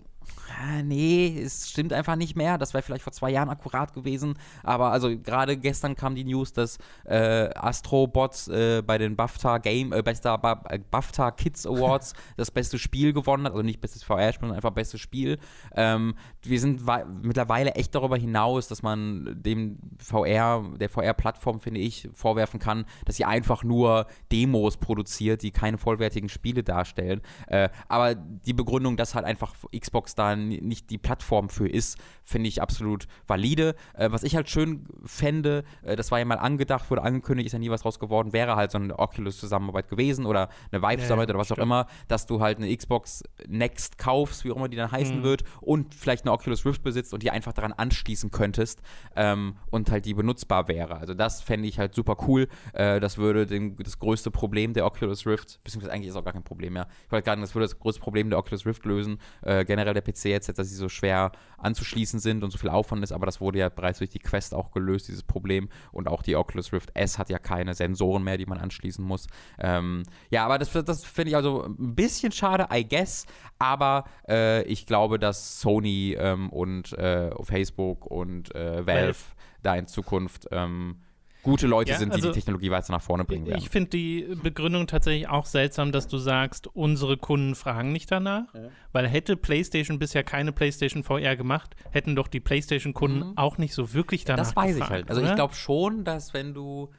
nee, 0.83 1.41
es 1.43 1.69
stimmt 1.69 1.93
einfach 1.93 2.15
nicht 2.15 2.35
mehr. 2.35 2.57
Das 2.57 2.73
wäre 2.73 2.83
vielleicht 2.83 3.03
vor 3.03 3.13
zwei 3.13 3.31
Jahren 3.31 3.49
akkurat 3.49 3.93
gewesen. 3.93 4.35
Aber 4.63 4.91
also 4.91 5.17
gerade 5.17 5.57
gestern 5.57 5.95
kam 5.95 6.15
die 6.15 6.23
News, 6.23 6.53
dass 6.53 6.77
äh, 7.05 7.49
Astrobots 7.55 8.47
äh, 8.47 8.81
bei 8.85 8.97
den 8.97 9.15
BAFTA 9.15 9.57
Game, 9.57 9.93
äh, 9.93 10.01
bester, 10.01 10.39
äh, 10.69 10.79
BAFTA 10.91 11.31
Kids 11.31 11.65
Awards 11.65 12.13
das 12.37 12.51
beste 12.51 12.79
Spiel 12.79 13.13
gewonnen 13.13 13.45
hat. 13.45 13.53
Also 13.53 13.63
nicht 13.63 13.81
bestes 13.81 14.03
VR-Spiel, 14.03 14.41
sondern 14.41 14.57
einfach 14.57 14.71
bestes 14.71 15.01
Spiel. 15.01 15.39
Ähm, 15.75 16.15
wir 16.41 16.59
sind 16.59 16.83
mittlerweile 17.21 17.71
echt 17.71 17.95
darüber 17.95 18.17
hinaus, 18.17 18.67
dass 18.67 18.83
man 18.83 19.41
dem 19.41 19.77
VR, 19.99 20.63
der 20.79 20.89
VR-Plattform, 20.89 21.59
finde 21.59 21.79
ich, 21.79 22.09
vorwerfen 22.13 22.59
kann, 22.59 22.85
dass 23.05 23.15
sie 23.17 23.25
einfach 23.25 23.63
nur 23.63 24.07
Demos 24.31 24.77
produziert, 24.77 25.41
die 25.43 25.51
keine 25.51 25.77
vollwertigen 25.77 26.29
Spiele 26.29 26.63
darstellen. 26.63 27.21
Äh, 27.47 27.69
aber 27.87 28.15
die 28.15 28.53
Begründung, 28.53 28.97
dass 28.97 29.15
halt 29.15 29.25
einfach 29.25 29.53
Xbox 29.77 30.12
da 30.15 30.35
nicht 30.35 30.89
die 30.89 30.97
Plattform 30.97 31.49
für 31.49 31.67
ist, 31.67 31.97
finde 32.23 32.47
ich 32.47 32.61
absolut 32.61 33.07
valide. 33.27 33.75
Äh, 33.93 34.11
was 34.11 34.23
ich 34.23 34.35
halt 34.35 34.49
schön 34.49 34.85
fände, 35.05 35.63
äh, 35.83 35.95
das 35.95 36.11
war 36.11 36.19
ja 36.19 36.25
mal 36.25 36.37
angedacht, 36.37 36.89
wurde 36.89 37.03
angekündigt, 37.03 37.47
ist 37.47 37.53
ja 37.53 37.59
nie 37.59 37.69
was 37.69 37.81
draus 37.81 37.99
geworden, 37.99 38.33
wäre 38.33 38.55
halt 38.55 38.71
so 38.71 38.77
eine 38.77 38.97
Oculus-Zusammenarbeit 38.97 39.89
gewesen 39.89 40.25
oder 40.25 40.49
eine 40.71 40.81
Vive-Zusammenarbeit 40.81 41.29
ja, 41.29 41.35
oder 41.35 41.39
was 41.39 41.47
stimmt. 41.47 41.59
auch 41.59 41.63
immer, 41.63 41.87
dass 42.07 42.25
du 42.25 42.41
halt 42.41 42.57
eine 42.57 42.75
Xbox 42.75 43.23
Next 43.47 43.97
kaufst, 43.97 44.45
wie 44.45 44.51
auch 44.51 44.55
immer 44.55 44.69
die 44.69 44.77
dann 44.77 44.91
heißen 44.91 45.19
mhm. 45.19 45.23
wird, 45.23 45.43
und 45.61 45.93
vielleicht 45.93 46.23
eine 46.23 46.31
Oculus 46.31 46.65
Rift 46.65 46.83
besitzt 46.83 47.13
und 47.13 47.23
die 47.23 47.31
einfach 47.31 47.53
daran 47.53 47.73
anschließen 47.73 48.31
könntest 48.31 48.81
ähm, 49.15 49.57
und 49.69 49.91
halt 49.91 50.05
die 50.05 50.13
benutzbar 50.13 50.67
wäre. 50.67 50.97
Also 50.97 51.13
das 51.13 51.41
fände 51.41 51.67
ich 51.67 51.79
halt 51.79 51.93
super 51.93 52.15
cool. 52.27 52.47
Äh, 52.73 52.99
das 52.99 53.17
würde 53.17 53.45
den, 53.45 53.75
das 53.77 53.99
größte 53.99 54.31
Problem 54.31 54.73
der 54.73 54.85
Oculus 54.85 55.25
Rift, 55.25 55.59
beziehungsweise 55.63 55.93
eigentlich 55.93 56.09
ist 56.09 56.15
auch 56.15 56.23
gar 56.23 56.33
kein 56.33 56.43
Problem 56.43 56.73
mehr. 56.73 56.87
Ich 57.05 57.11
wollte 57.11 57.23
gerade 57.23 57.33
sagen, 57.33 57.41
das 57.41 57.55
würde 57.55 57.65
das 57.65 57.79
größte 57.79 58.01
Problem 58.01 58.29
der 58.29 58.39
Oculus 58.39 58.65
Rift 58.65 58.85
lösen. 58.85 59.19
Äh, 59.41 59.65
generell 59.65 59.93
der 59.93 60.01
PC 60.03 60.25
jetzt, 60.25 60.57
dass 60.57 60.69
sie 60.69 60.75
so 60.75 60.89
schwer 60.89 61.31
anzuschließen 61.57 62.19
sind 62.19 62.43
und 62.43 62.51
so 62.51 62.57
viel 62.57 62.69
Aufwand 62.69 63.03
ist, 63.03 63.11
aber 63.11 63.25
das 63.25 63.39
wurde 63.39 63.59
ja 63.59 63.69
bereits 63.69 63.99
durch 63.99 64.09
die 64.09 64.19
Quest 64.19 64.53
auch 64.53 64.71
gelöst, 64.71 65.07
dieses 65.07 65.23
Problem. 65.23 65.69
Und 65.91 66.07
auch 66.07 66.21
die 66.21 66.35
Oculus 66.35 66.73
Rift 66.73 66.91
S 66.93 67.17
hat 67.17 67.29
ja 67.29 67.39
keine 67.39 67.73
Sensoren 67.73 68.23
mehr, 68.23 68.37
die 68.37 68.45
man 68.45 68.57
anschließen 68.57 69.03
muss. 69.03 69.27
Ähm, 69.59 70.03
ja, 70.29 70.45
aber 70.45 70.57
das, 70.57 70.71
das 70.71 71.05
finde 71.05 71.29
ich 71.29 71.35
also 71.35 71.63
ein 71.63 71.95
bisschen 71.95 72.31
schade, 72.31 72.67
I 72.71 72.87
guess. 72.87 73.25
Aber 73.59 74.05
äh, 74.27 74.63
ich 74.63 74.85
glaube, 74.85 75.19
dass 75.19 75.61
Sony 75.61 76.15
ähm, 76.19 76.49
und 76.49 76.93
äh, 76.93 77.31
Facebook 77.43 78.05
und 78.05 78.53
äh, 78.55 78.85
Valve 78.85 79.15
da 79.61 79.75
in 79.75 79.87
Zukunft 79.87 80.47
ähm, 80.51 80.97
gute 81.43 81.67
Leute 81.67 81.91
ja, 81.91 81.97
sind, 81.99 82.09
die 82.09 82.15
also, 82.15 82.29
die 82.29 82.33
Technologie 82.33 82.71
weiter 82.71 82.91
nach 82.91 83.01
vorne 83.01 83.25
bringen 83.25 83.45
werden. 83.45 83.59
Ich 83.59 83.69
finde 83.69 83.91
die 83.91 84.27
Begründung 84.41 84.87
tatsächlich 84.87 85.27
auch 85.27 85.45
seltsam, 85.45 85.91
dass 85.91 86.07
du 86.07 86.17
sagst, 86.17 86.67
unsere 86.67 87.17
Kunden 87.17 87.53
fragen 87.53 87.91
nicht 87.91 88.09
danach, 88.09 88.53
ja. 88.53 88.69
weil 88.91 89.07
hätte 89.07 89.35
PlayStation 89.35 89.99
bisher 89.99 90.23
keine 90.23 90.51
PlayStation 90.51 91.03
VR 91.03 91.35
gemacht, 91.35 91.75
hätten 91.91 92.15
doch 92.15 92.27
die 92.27 92.39
PlayStation-Kunden 92.39 93.31
mhm. 93.31 93.37
auch 93.37 93.57
nicht 93.57 93.73
so 93.73 93.93
wirklich 93.93 94.25
danach 94.25 94.45
Das 94.45 94.55
weiß 94.55 94.75
gefragt, 94.75 94.83
ich 94.83 94.89
halt. 94.89 95.09
Also 95.09 95.21
oder? 95.21 95.29
ich 95.29 95.35
glaube 95.35 95.53
schon, 95.53 96.03
dass 96.03 96.33
wenn 96.33 96.53
du 96.53 96.89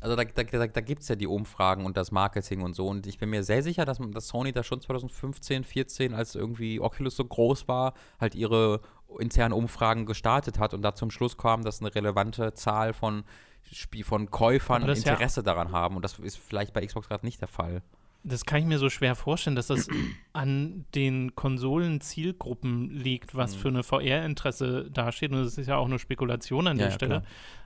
also 0.00 0.14
da, 0.14 0.24
da, 0.24 0.42
da, 0.42 0.66
da 0.66 0.80
gibt 0.80 1.02
es 1.02 1.08
ja 1.08 1.16
die 1.16 1.26
Umfragen 1.26 1.84
und 1.84 1.96
das 1.96 2.12
Marketing 2.12 2.62
und 2.62 2.74
so. 2.74 2.86
Und 2.86 3.06
ich 3.06 3.18
bin 3.18 3.30
mir 3.30 3.42
sehr 3.42 3.62
sicher, 3.62 3.84
dass, 3.84 3.98
dass 4.12 4.28
Sony 4.28 4.52
da 4.52 4.62
schon 4.62 4.80
2015, 4.80 5.64
14, 5.64 6.14
als 6.14 6.34
irgendwie 6.34 6.80
Oculus 6.80 7.16
so 7.16 7.24
groß 7.24 7.66
war, 7.66 7.94
halt 8.20 8.34
ihre 8.34 8.80
internen 9.18 9.52
Umfragen 9.52 10.06
gestartet 10.06 10.58
hat 10.58 10.74
und 10.74 10.82
da 10.82 10.94
zum 10.94 11.10
Schluss 11.10 11.36
kam, 11.36 11.62
dass 11.62 11.80
eine 11.80 11.94
relevante 11.94 12.54
Zahl 12.54 12.92
von 12.92 13.24
Spiel 13.72 14.04
von 14.04 14.30
Käufern 14.30 14.88
Interesse 14.88 15.40
ja, 15.40 15.44
daran 15.44 15.72
haben. 15.72 15.96
Und 15.96 16.02
das 16.02 16.18
ist 16.18 16.38
vielleicht 16.38 16.72
bei 16.72 16.86
Xbox 16.86 17.08
gerade 17.08 17.26
nicht 17.26 17.40
der 17.40 17.48
Fall. 17.48 17.82
Das 18.28 18.44
kann 18.44 18.60
ich 18.60 18.66
mir 18.66 18.78
so 18.78 18.90
schwer 18.90 19.14
vorstellen, 19.14 19.56
dass 19.56 19.68
das 19.68 19.88
an 20.32 20.84
den 20.94 21.34
Konsolen-Zielgruppen 21.34 22.90
liegt, 22.90 23.34
was 23.34 23.54
mhm. 23.54 23.60
für 23.60 23.68
eine 23.68 23.82
VR-Interesse 23.82 24.90
dasteht. 24.90 25.32
Und 25.32 25.42
das 25.42 25.58
ist 25.58 25.66
ja 25.66 25.76
auch 25.76 25.86
eine 25.86 25.98
Spekulation 25.98 26.66
an 26.66 26.78
der 26.78 26.88
ja, 26.88 26.92
Stelle. 26.92 27.22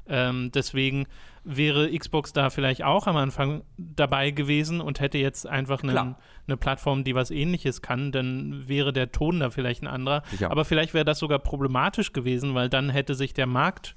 Ähm, 0.06 0.50
deswegen 0.52 1.06
wäre 1.44 1.90
Xbox 1.96 2.32
da 2.32 2.50
vielleicht 2.50 2.82
auch 2.82 3.06
am 3.06 3.16
Anfang 3.16 3.62
dabei 3.78 4.30
gewesen 4.30 4.80
und 4.80 5.00
hätte 5.00 5.18
jetzt 5.18 5.46
einfach 5.46 5.82
eine, 5.82 6.16
eine 6.46 6.56
Plattform, 6.56 7.04
die 7.04 7.14
was 7.14 7.30
ähnliches 7.30 7.80
kann, 7.80 8.12
dann 8.12 8.68
wäre 8.68 8.92
der 8.92 9.12
Ton 9.12 9.40
da 9.40 9.50
vielleicht 9.50 9.82
ein 9.82 9.86
anderer. 9.86 10.22
Aber 10.42 10.64
vielleicht 10.64 10.94
wäre 10.94 11.04
das 11.04 11.18
sogar 11.18 11.38
problematisch 11.38 12.12
gewesen, 12.12 12.54
weil 12.54 12.68
dann 12.68 12.90
hätte 12.90 13.14
sich 13.14 13.34
der 13.34 13.46
Markt 13.46 13.96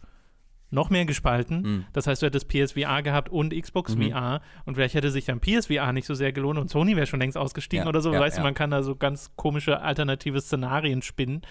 noch 0.73 0.89
mehr 0.89 1.05
gespalten. 1.05 1.62
Mhm. 1.62 1.86
Das 1.93 2.07
heißt, 2.07 2.21
du 2.21 2.25
hättest 2.25 2.49
PSVR 2.49 3.01
gehabt 3.01 3.29
und 3.29 3.53
Xbox 3.53 3.95
mhm. 3.95 4.12
VR 4.12 4.41
und 4.65 4.75
vielleicht 4.75 4.95
hätte 4.95 5.12
sich 5.12 5.25
dann 5.25 5.39
PSVR 5.39 5.93
nicht 5.93 6.05
so 6.05 6.15
sehr 6.15 6.33
gelohnt 6.33 6.59
und 6.59 6.69
Sony 6.69 6.95
wäre 6.95 7.07
schon 7.07 7.19
längst 7.19 7.38
ausgestiegen 7.38 7.86
ja, 7.86 7.89
oder 7.89 8.01
so. 8.01 8.12
Ja, 8.12 8.19
weißt 8.19 8.38
ja. 8.38 8.43
du, 8.43 8.47
man 8.47 8.53
kann 8.53 8.71
da 8.71 8.83
so 8.83 8.95
ganz 8.95 9.36
komische 9.36 9.81
alternative 9.81 10.41
Szenarien 10.41 11.01
spinnen. 11.01 11.41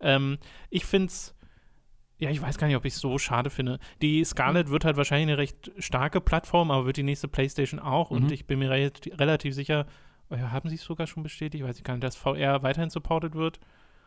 Ähm, 0.00 0.38
ich 0.70 0.84
finde 0.84 1.08
es 1.08 1.34
ja, 2.20 2.30
ich 2.30 2.42
weiß 2.42 2.58
gar 2.58 2.66
nicht, 2.66 2.76
ob 2.76 2.84
ich 2.84 2.94
es 2.94 3.00
so 3.00 3.16
schade 3.18 3.48
finde. 3.48 3.78
Die 4.02 4.24
Scarlett 4.24 4.70
wird 4.70 4.84
halt 4.84 4.96
wahrscheinlich 4.96 5.28
eine 5.28 5.38
recht 5.38 5.70
starke 5.78 6.20
Plattform, 6.20 6.72
aber 6.72 6.84
wird 6.84 6.96
die 6.96 7.04
nächste 7.04 7.28
PlayStation 7.28 7.78
auch. 7.78 8.10
Mhm. 8.10 8.16
Und 8.16 8.32
ich 8.32 8.46
bin 8.46 8.58
mir 8.58 8.70
re 8.70 8.90
relativ 9.12 9.54
sicher, 9.54 9.86
oh 10.28 10.36
haben 10.36 10.68
sie 10.68 10.74
es 10.74 10.82
sogar 10.82 11.06
schon 11.06 11.22
bestätigt? 11.22 11.62
Ich 11.62 11.68
weiß 11.68 11.80
gar 11.84 11.94
nicht, 11.94 12.02
dass 12.02 12.16
VR 12.16 12.64
weiterhin 12.64 12.90
supported 12.90 13.34
wird. 13.34 13.60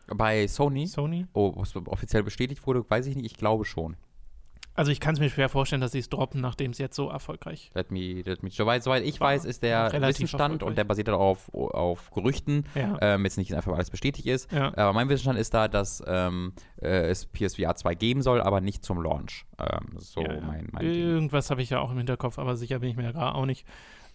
Bei 0.08 0.46
Sony? 0.46 0.86
Sony? 0.86 1.26
Oh, 1.32 1.54
was 1.56 1.74
offiziell 1.74 2.22
bestätigt 2.22 2.66
wurde, 2.66 2.84
weiß 2.88 3.06
ich 3.06 3.16
nicht. 3.16 3.24
Ich 3.24 3.36
glaube 3.36 3.64
schon. 3.64 3.96
Also 4.74 4.90
ich 4.90 5.00
kann 5.00 5.14
es 5.14 5.20
mir 5.20 5.28
schwer 5.28 5.48
vorstellen, 5.48 5.80
dass 5.82 5.92
sie 5.92 5.98
es 5.98 6.08
droppen, 6.08 6.40
nachdem 6.40 6.70
es 6.70 6.78
jetzt 6.78 6.96
so 6.96 7.10
erfolgreich 7.10 7.70
Let 7.74 7.90
me, 7.90 8.22
let 8.22 8.42
me, 8.42 8.50
soweit, 8.50 8.82
soweit 8.82 9.02
ich 9.04 9.20
weiß, 9.20 9.44
ist 9.44 9.62
der 9.62 9.90
erfolgreich. 9.92 10.62
und 10.62 10.78
der 10.78 10.84
basiert 10.84 11.08
auf, 11.10 11.52
auf 11.52 12.10
Gerüchten, 12.10 12.64
Ja. 12.74 12.96
ähm, 13.02 13.24
jetzt 13.24 13.36
nicht 13.36 13.54
einfach 13.54 13.74
alles 13.74 13.90
bestätigt 13.90 14.26
ist. 14.26 14.50
Ja. 14.50 14.68
Aber 14.76 14.92
mein 14.92 15.08
Wissensstand 15.08 15.38
ist 15.38 15.52
da, 15.52 15.68
dass 15.68 16.02
ähm, 16.06 16.54
äh, 16.80 17.08
es 17.10 17.26
PSVR 17.26 17.74
2 17.74 17.94
geben 17.94 18.22
soll, 18.22 18.40
aber 18.40 18.60
nicht 18.60 18.84
zum 18.84 19.02
Launch. 19.02 19.44
Ähm, 19.58 19.98
so 19.98 20.22
Ja, 20.22 20.40
mein, 20.40 20.68
mein. 20.72 20.86
Irgendwas 20.86 21.50
habe 21.50 21.60
ich 21.62 21.70
ja 21.70 21.80
auch 21.80 21.90
im 21.90 21.98
Hinterkopf, 21.98 22.38
aber 22.38 22.56
sicher 22.56 22.78
bin 22.78 22.88
ich 22.90 22.96
mir 22.96 23.12
gar 23.12 23.34
auch 23.34 23.46
nicht. 23.46 23.66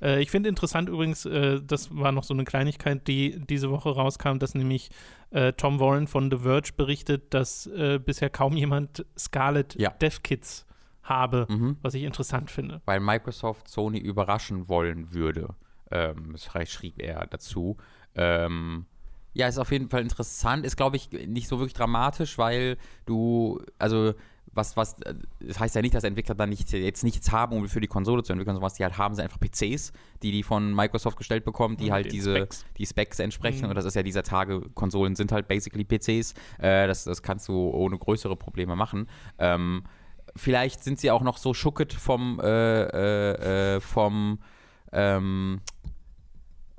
Äh, 0.01 0.21
ich 0.21 0.29
finde 0.31 0.49
interessant 0.49 0.89
übrigens, 0.89 1.25
äh, 1.25 1.62
das 1.62 1.95
war 1.95 2.12
noch 2.12 2.23
so 2.23 2.33
eine 2.33 2.43
Kleinigkeit, 2.43 3.07
die 3.07 3.39
diese 3.39 3.69
Woche 3.71 3.89
rauskam, 3.89 4.38
dass 4.39 4.55
nämlich 4.55 4.89
äh, 5.31 5.53
Tom 5.53 5.79
Warren 5.79 6.07
von 6.07 6.29
The 6.31 6.38
Verge 6.38 6.71
berichtet, 6.75 7.33
dass 7.33 7.67
äh, 7.67 7.99
bisher 7.99 8.29
kaum 8.29 8.55
jemand 8.55 9.05
Scarlet 9.17 9.75
Ja. 9.79 9.89
Dev 9.91 10.19
Kits 10.23 10.65
habe, 11.03 11.45
Mhm. 11.49 11.77
was 11.81 11.93
ich 11.93 12.03
interessant 12.03 12.51
finde. 12.51 12.81
Weil 12.86 12.99
Microsoft 12.99 13.67
Sony 13.69 13.97
überraschen 13.97 14.67
wollen 14.69 15.13
würde. 15.13 15.55
Ähm, 15.89 16.36
schrieb 16.65 17.01
er 17.01 17.25
dazu. 17.27 17.77
Ähm, 18.15 18.86
ja, 19.33 19.47
ist 19.47 19.57
auf 19.57 19.71
jeden 19.71 19.89
Fall 19.89 20.01
interessant. 20.01 20.65
Ist, 20.65 20.75
glaube 20.75 20.97
ich, 20.97 21.12
nicht 21.12 21.47
so 21.47 21.60
wirklich 21.60 21.73
dramatisch, 21.75 22.38
weil 22.38 22.77
du, 23.05 23.62
also 23.77 24.13
was, 24.57 24.75
was, 24.75 24.99
äh, 25.01 25.15
das 25.39 25.59
heißt 25.59 25.75
ja 25.75 25.81
nicht, 25.81 25.93
dass 25.93 26.03
Entwickler 26.03 26.35
dann 26.35 26.49
nicht, 26.49 26.71
jetzt 26.73 27.03
nichts 27.03 27.31
haben, 27.31 27.55
um 27.55 27.67
für 27.69 27.79
die 27.79 27.87
Konsole 27.87 28.23
zu 28.23 28.33
entwickeln, 28.33 28.55
sondern 28.55 28.65
was 28.65 28.73
die 28.73 28.83
halt 28.83 28.97
haben, 28.97 29.15
sind 29.15 29.23
einfach 29.23 29.39
PCs, 29.39 29.93
die 30.23 30.31
die 30.31 30.43
von 30.43 30.73
Microsoft 30.73 31.17
gestellt 31.17 31.45
bekommen, 31.45 31.77
die 31.77 31.85
Mit 31.85 31.93
halt 31.93 32.05
den 32.07 32.11
diese, 32.11 32.35
Specs. 32.35 32.65
die 32.77 32.85
Specs 32.85 33.19
entsprechen. 33.19 33.63
Mhm. 33.63 33.69
Und 33.69 33.75
das 33.75 33.85
ist 33.85 33.95
ja 33.95 34.03
dieser 34.03 34.23
Tage, 34.23 34.61
Konsolen 34.73 35.15
sind 35.15 35.31
halt 35.31 35.47
basically 35.47 35.85
PCs. 35.85 36.33
Äh, 36.57 36.87
das, 36.87 37.05
das 37.05 37.21
kannst 37.21 37.47
du 37.47 37.69
ohne 37.69 37.97
größere 37.97 38.35
Probleme 38.35 38.75
machen. 38.75 39.07
Ähm, 39.37 39.83
vielleicht 40.35 40.83
sind 40.83 40.99
sie 40.99 41.11
auch 41.11 41.21
noch 41.21 41.37
so 41.37 41.53
schucket 41.53 41.93
vom, 41.93 42.39
äh, 42.39 42.83
äh, 42.83 43.75
äh, 43.75 43.79
vom, 43.79 44.39
ähm, 44.91 45.61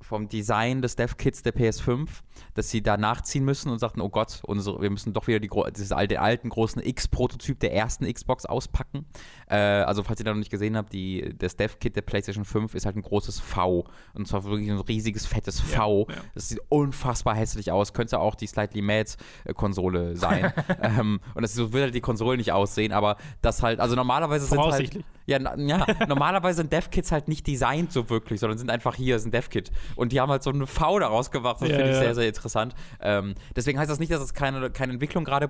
vom 0.09 0.27
Design 0.27 0.81
des 0.81 0.97
Dev-Kits 0.97 1.43
der 1.43 1.55
PS5, 1.55 2.09
dass 2.55 2.71
sie 2.71 2.83
da 2.83 2.97
nachziehen 2.97 3.45
müssen 3.45 3.71
und 3.71 3.79
sagten, 3.79 4.01
oh 4.01 4.09
Gott, 4.09 4.41
unsere, 4.47 4.81
wir 4.81 4.89
müssen 4.89 5.13
doch 5.13 5.27
wieder 5.27 5.39
die, 5.39 5.51
dieses 5.77 5.93
alte, 5.93 6.19
alten 6.21 6.49
großen 6.49 6.83
X-Prototyp 6.83 7.61
der 7.61 7.75
ersten 7.75 8.11
Xbox 8.11 8.47
auspacken. 8.47 9.05
Äh, 9.51 9.57
also 9.57 10.03
falls 10.03 10.19
ihr 10.19 10.25
da 10.25 10.31
noch 10.31 10.39
nicht 10.39 10.51
gesehen 10.51 10.79
habt, 10.79 10.95
die, 10.95 11.35
das 11.37 11.57
Dev-Kit 11.57 11.95
der 11.95 12.01
PlayStation 12.01 12.47
5 12.47 12.75
ist 12.75 12.87
halt 12.87 12.97
ein 12.97 13.03
großes 13.03 13.39
V. 13.39 13.85
Und 14.15 14.27
zwar 14.27 14.45
wirklich 14.45 14.71
ein 14.71 14.79
riesiges, 14.79 15.27
fettes 15.27 15.61
V. 15.61 16.07
ja. 16.09 16.17
Das 16.35 16.49
sieht 16.49 16.61
unfassbar 16.71 17.35
hässlich 17.35 17.71
aus. 17.71 17.93
Könnte 17.93 18.19
auch 18.19 18.35
die 18.35 18.47
Slightly 18.47 18.81
Mad-Konsole 18.81 20.17
sein. 20.17 20.55
ähm, 20.81 21.21
und 21.35 21.43
das 21.43 21.53
so 21.53 21.75
wird 21.75 21.83
halt 21.85 21.95
die 21.95 22.01
Konsole 22.01 22.39
nicht 22.39 22.53
aussehen, 22.53 22.93
aber 22.93 23.19
das 23.43 23.63
halt, 23.63 23.79
also 23.79 23.95
normalerweise 23.95 24.47
sind 24.47 24.59
halt. 24.59 25.05
Ja, 25.29 25.39
na, 25.39 25.55
ja 25.57 25.87
normalerweise 26.09 26.57
sind 26.59 26.73
Dev-Kits 26.73 27.13
halt 27.13 27.29
nicht 27.29 27.47
designt 27.47 27.93
so 27.93 28.09
wirklich, 28.11 28.41
sondern 28.41 28.59
sind 28.59 28.71
einfach 28.71 28.95
hier, 28.95 29.17
ist 29.17 29.27
ein 29.27 29.31
Dev-Kit. 29.31 29.71
Und 29.95 30.13
die 30.13 30.21
haben 30.21 30.31
halt 30.31 30.43
so 30.43 30.51
eine 30.51 30.67
V 30.67 30.99
daraus 30.99 31.31
gemacht. 31.31 31.59
Das 31.61 31.69
Ja, 31.69 31.77
finde 31.77 31.91
ich 31.91 31.97
ja. 31.97 32.03
sehr, 32.03 32.15
sehr 32.15 32.29
interessant. 32.29 32.75
Ähm, 33.01 33.35
deswegen 33.55 33.79
heißt 33.79 33.91
das 33.91 33.99
nicht, 33.99 34.11
dass 34.11 34.23
es 34.23 34.33
keine, 34.35 34.71
keine 34.71 34.95
Entwicklung 34.95 35.25
gerade 35.25 35.49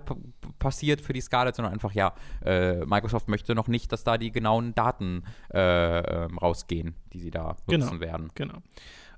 passiert 0.58 1.00
für 1.00 1.12
die 1.12 1.20
Scarlett, 1.20 1.54
sondern 1.56 1.72
einfach, 1.72 1.92
ja, 1.92 2.12
äh, 2.44 2.84
Microsoft 2.84 3.28
möchte 3.28 3.54
noch 3.54 3.68
nicht, 3.68 3.92
dass 3.92 4.02
da 4.04 4.18
die 4.18 4.32
genauen 4.32 4.74
Daten 4.74 5.22
äh, 5.54 6.24
ähm, 6.24 6.38
rausgehen, 6.38 6.94
die 7.12 7.20
sie 7.20 7.30
da 7.30 7.56
nutzen 7.66 7.88
Genau. 7.90 8.00
werden. 8.00 8.30
Genau. 8.34 8.58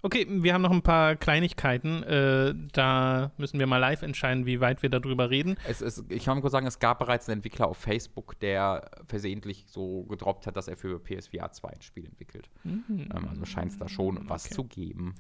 Okay, 0.03 0.27
wir 0.29 0.55
haben 0.55 0.63
noch 0.63 0.71
ein 0.71 0.83
paar 0.83 1.15
Kleinigkeiten. 1.17 2.03
Äh, 2.03 2.55
da 2.73 3.31
müssen 3.37 3.59
wir 3.59 3.67
mal 3.67 3.77
live 3.79 4.03
entscheiden, 4.03 4.47
wie 4.47 4.61
weit 4.61 4.83
wir 4.83 4.89
darüber 4.89 5.29
reden. 5.31 5.57
Es 5.69 5.83
ist, 5.83 6.05
ich 6.09 6.25
kann 6.25 6.37
mal 6.37 6.41
kurz 6.41 6.53
sagen, 6.53 6.67
es 6.67 6.79
gab 6.79 6.99
bereits 7.01 7.29
einen 7.29 7.39
Entwickler 7.39 7.69
auf 7.69 7.77
Facebook, 7.77 8.39
der 8.41 8.91
versehentlich 9.07 9.65
so 9.69 10.05
gedroppt 10.05 10.47
hat, 10.47 10.57
dass 10.57 10.69
er 10.69 10.77
für 10.77 10.99
PSVR 10.99 11.53
2 11.53 11.69
ein 11.69 11.83
Spiel 11.83 12.07
entwickelt. 12.07 12.49
Ähm, 12.65 13.09
also 13.29 13.45
scheint 13.45 13.73
es 13.73 13.79
da 13.79 13.89
schon 13.89 14.29
was 14.29 14.45
Mhm. 14.45 14.47
Okay. 14.47 14.55
zu 14.55 14.65
geben. 14.65 15.15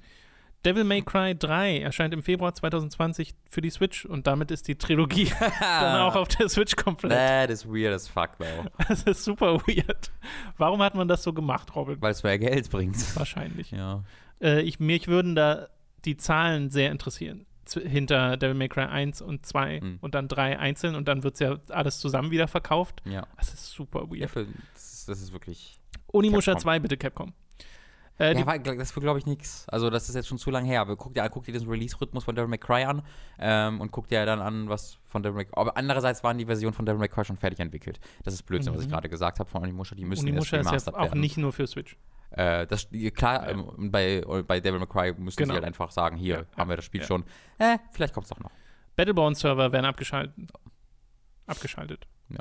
Devil 0.64 0.84
May 0.84 1.00
Cry 1.00 1.34
3 1.34 1.78
erscheint 1.80 2.12
im 2.12 2.22
Februar 2.22 2.52
2020 2.54 3.34
für 3.48 3.62
die 3.62 3.70
Switch 3.70 4.04
und 4.04 4.26
damit 4.26 4.50
ist 4.50 4.68
die 4.68 4.74
Trilogie 4.76 5.30
dann 5.60 6.00
auch 6.02 6.16
auf 6.16 6.28
der 6.28 6.50
Switch 6.50 6.76
komplett. 6.76 7.12
That 7.12 7.48
is 7.50 7.66
weird 7.66 7.94
as 7.94 8.06
fuck, 8.08 8.30
though. 8.38 8.66
Das 8.88 9.02
ist 9.04 9.24
super 9.24 9.58
weird. 9.66 10.10
Warum 10.58 10.82
hat 10.82 10.94
man 10.94 11.08
das 11.08 11.22
so 11.22 11.32
gemacht, 11.32 11.74
Robin? 11.74 11.96
Weil 12.00 12.12
es 12.12 12.22
mehr 12.22 12.38
Geld 12.38 12.70
bringt. 12.70 13.16
Wahrscheinlich. 13.16 13.70
Ja. 13.70 14.04
Äh, 14.40 14.62
ich, 14.62 14.80
mich 14.80 15.08
würden 15.08 15.34
da 15.34 15.68
die 16.04 16.16
Zahlen 16.16 16.70
sehr 16.70 16.90
interessieren. 16.90 17.46
Hinter 17.72 18.36
Devil 18.36 18.54
May 18.54 18.68
Cry 18.68 18.82
1 18.86 19.22
und 19.22 19.46
2 19.46 19.80
Hm. 19.80 19.98
und 20.00 20.14
dann 20.16 20.26
3 20.26 20.58
einzeln 20.58 20.96
und 20.96 21.06
dann 21.06 21.22
wird 21.22 21.34
es 21.34 21.40
ja 21.40 21.56
alles 21.68 22.00
zusammen 22.00 22.30
wieder 22.32 22.48
verkauft. 22.48 23.00
Ja. 23.04 23.26
Das 23.36 23.54
ist 23.54 23.70
super 23.70 24.06
ja 24.12 24.20
weird. 24.22 24.30
für, 24.30 24.46
das, 24.74 24.92
ist, 24.94 25.08
das 25.08 25.20
ist 25.20 25.32
wirklich. 25.32 25.78
Onimusha 26.12 26.52
Capcom. 26.52 26.62
2, 26.62 26.78
bitte 26.80 26.96
Capcom. 26.96 27.32
Äh, 28.18 28.36
Ja, 28.36 28.44
weil, 28.44 28.58
das 28.60 28.94
wird, 28.96 29.04
glaube 29.04 29.20
ich, 29.20 29.26
nichts. 29.26 29.68
Also, 29.68 29.88
das 29.88 30.08
ist 30.08 30.16
jetzt 30.16 30.26
schon 30.26 30.38
zu 30.38 30.50
lange 30.50 30.66
her. 30.66 30.80
Aber 30.80 30.96
guck 30.96 31.14
dir, 31.14 31.28
guck 31.28 31.44
dir 31.44 31.52
diesen 31.52 31.68
Release-Rhythmus 31.68 32.24
von 32.24 32.34
Devil 32.34 32.48
May 32.48 32.58
Cry 32.58 32.82
an 32.84 33.02
ähm, 33.38 33.80
und 33.80 33.92
guck 33.92 34.08
dir 34.08 34.26
dann 34.26 34.40
an, 34.40 34.68
was 34.68 34.98
von 35.06 35.22
Devil 35.22 35.36
May 35.36 35.44
Cry. 35.44 35.52
Aber 35.56 35.76
andererseits 35.76 36.24
waren 36.24 36.38
die 36.38 36.46
Versionen 36.46 36.74
von 36.74 36.84
Devil 36.86 36.98
May 36.98 37.08
Cry 37.08 37.24
schon 37.24 37.36
fertig 37.36 37.60
entwickelt. 37.60 38.00
Das 38.24 38.34
ist 38.34 38.42
Blödsinn, 38.42 38.74
was 38.74 38.80
ich 38.82 38.88
Mhm. 38.88 38.92
gerade 38.92 39.08
gesagt 39.08 39.38
habe 39.38 39.48
von 39.48 39.62
Onimusha. 39.62 39.94
Die 39.94 40.04
müssen 40.04 40.24
Onimusha 40.26 40.56
erst 40.56 40.72
ist 40.74 40.86
ja 40.88 40.94
auch 40.94 41.02
werden. 41.04 41.20
nicht 41.20 41.36
nur 41.36 41.52
für 41.52 41.68
Switch. 41.68 41.96
Äh, 42.30 42.66
das, 42.66 42.88
klar, 43.14 43.42
Ja. 43.44 43.50
ähm, 43.50 43.90
bei, 43.90 44.22
bei 44.46 44.60
Devil 44.60 44.78
May 44.78 44.86
Cry 44.88 45.14
müssen 45.18 45.36
Genau. 45.38 45.52
sie 45.52 45.56
halt 45.56 45.64
einfach 45.64 45.90
sagen, 45.90 46.16
hier 46.16 46.46
Ja, 46.50 46.58
haben 46.58 46.68
wir 46.68 46.76
das 46.76 46.84
Spiel 46.84 47.00
ja. 47.00 47.06
schon. 47.06 47.24
Äh, 47.58 47.78
vielleicht 47.92 48.14
kommt 48.14 48.24
es 48.26 48.30
doch 48.30 48.38
noch. 48.40 48.50
Battleborn-Server 48.96 49.72
werden 49.72 49.86
abgeschaltet. 49.86 50.34
Abgeschaltet. 51.46 52.06
Ja. 52.28 52.38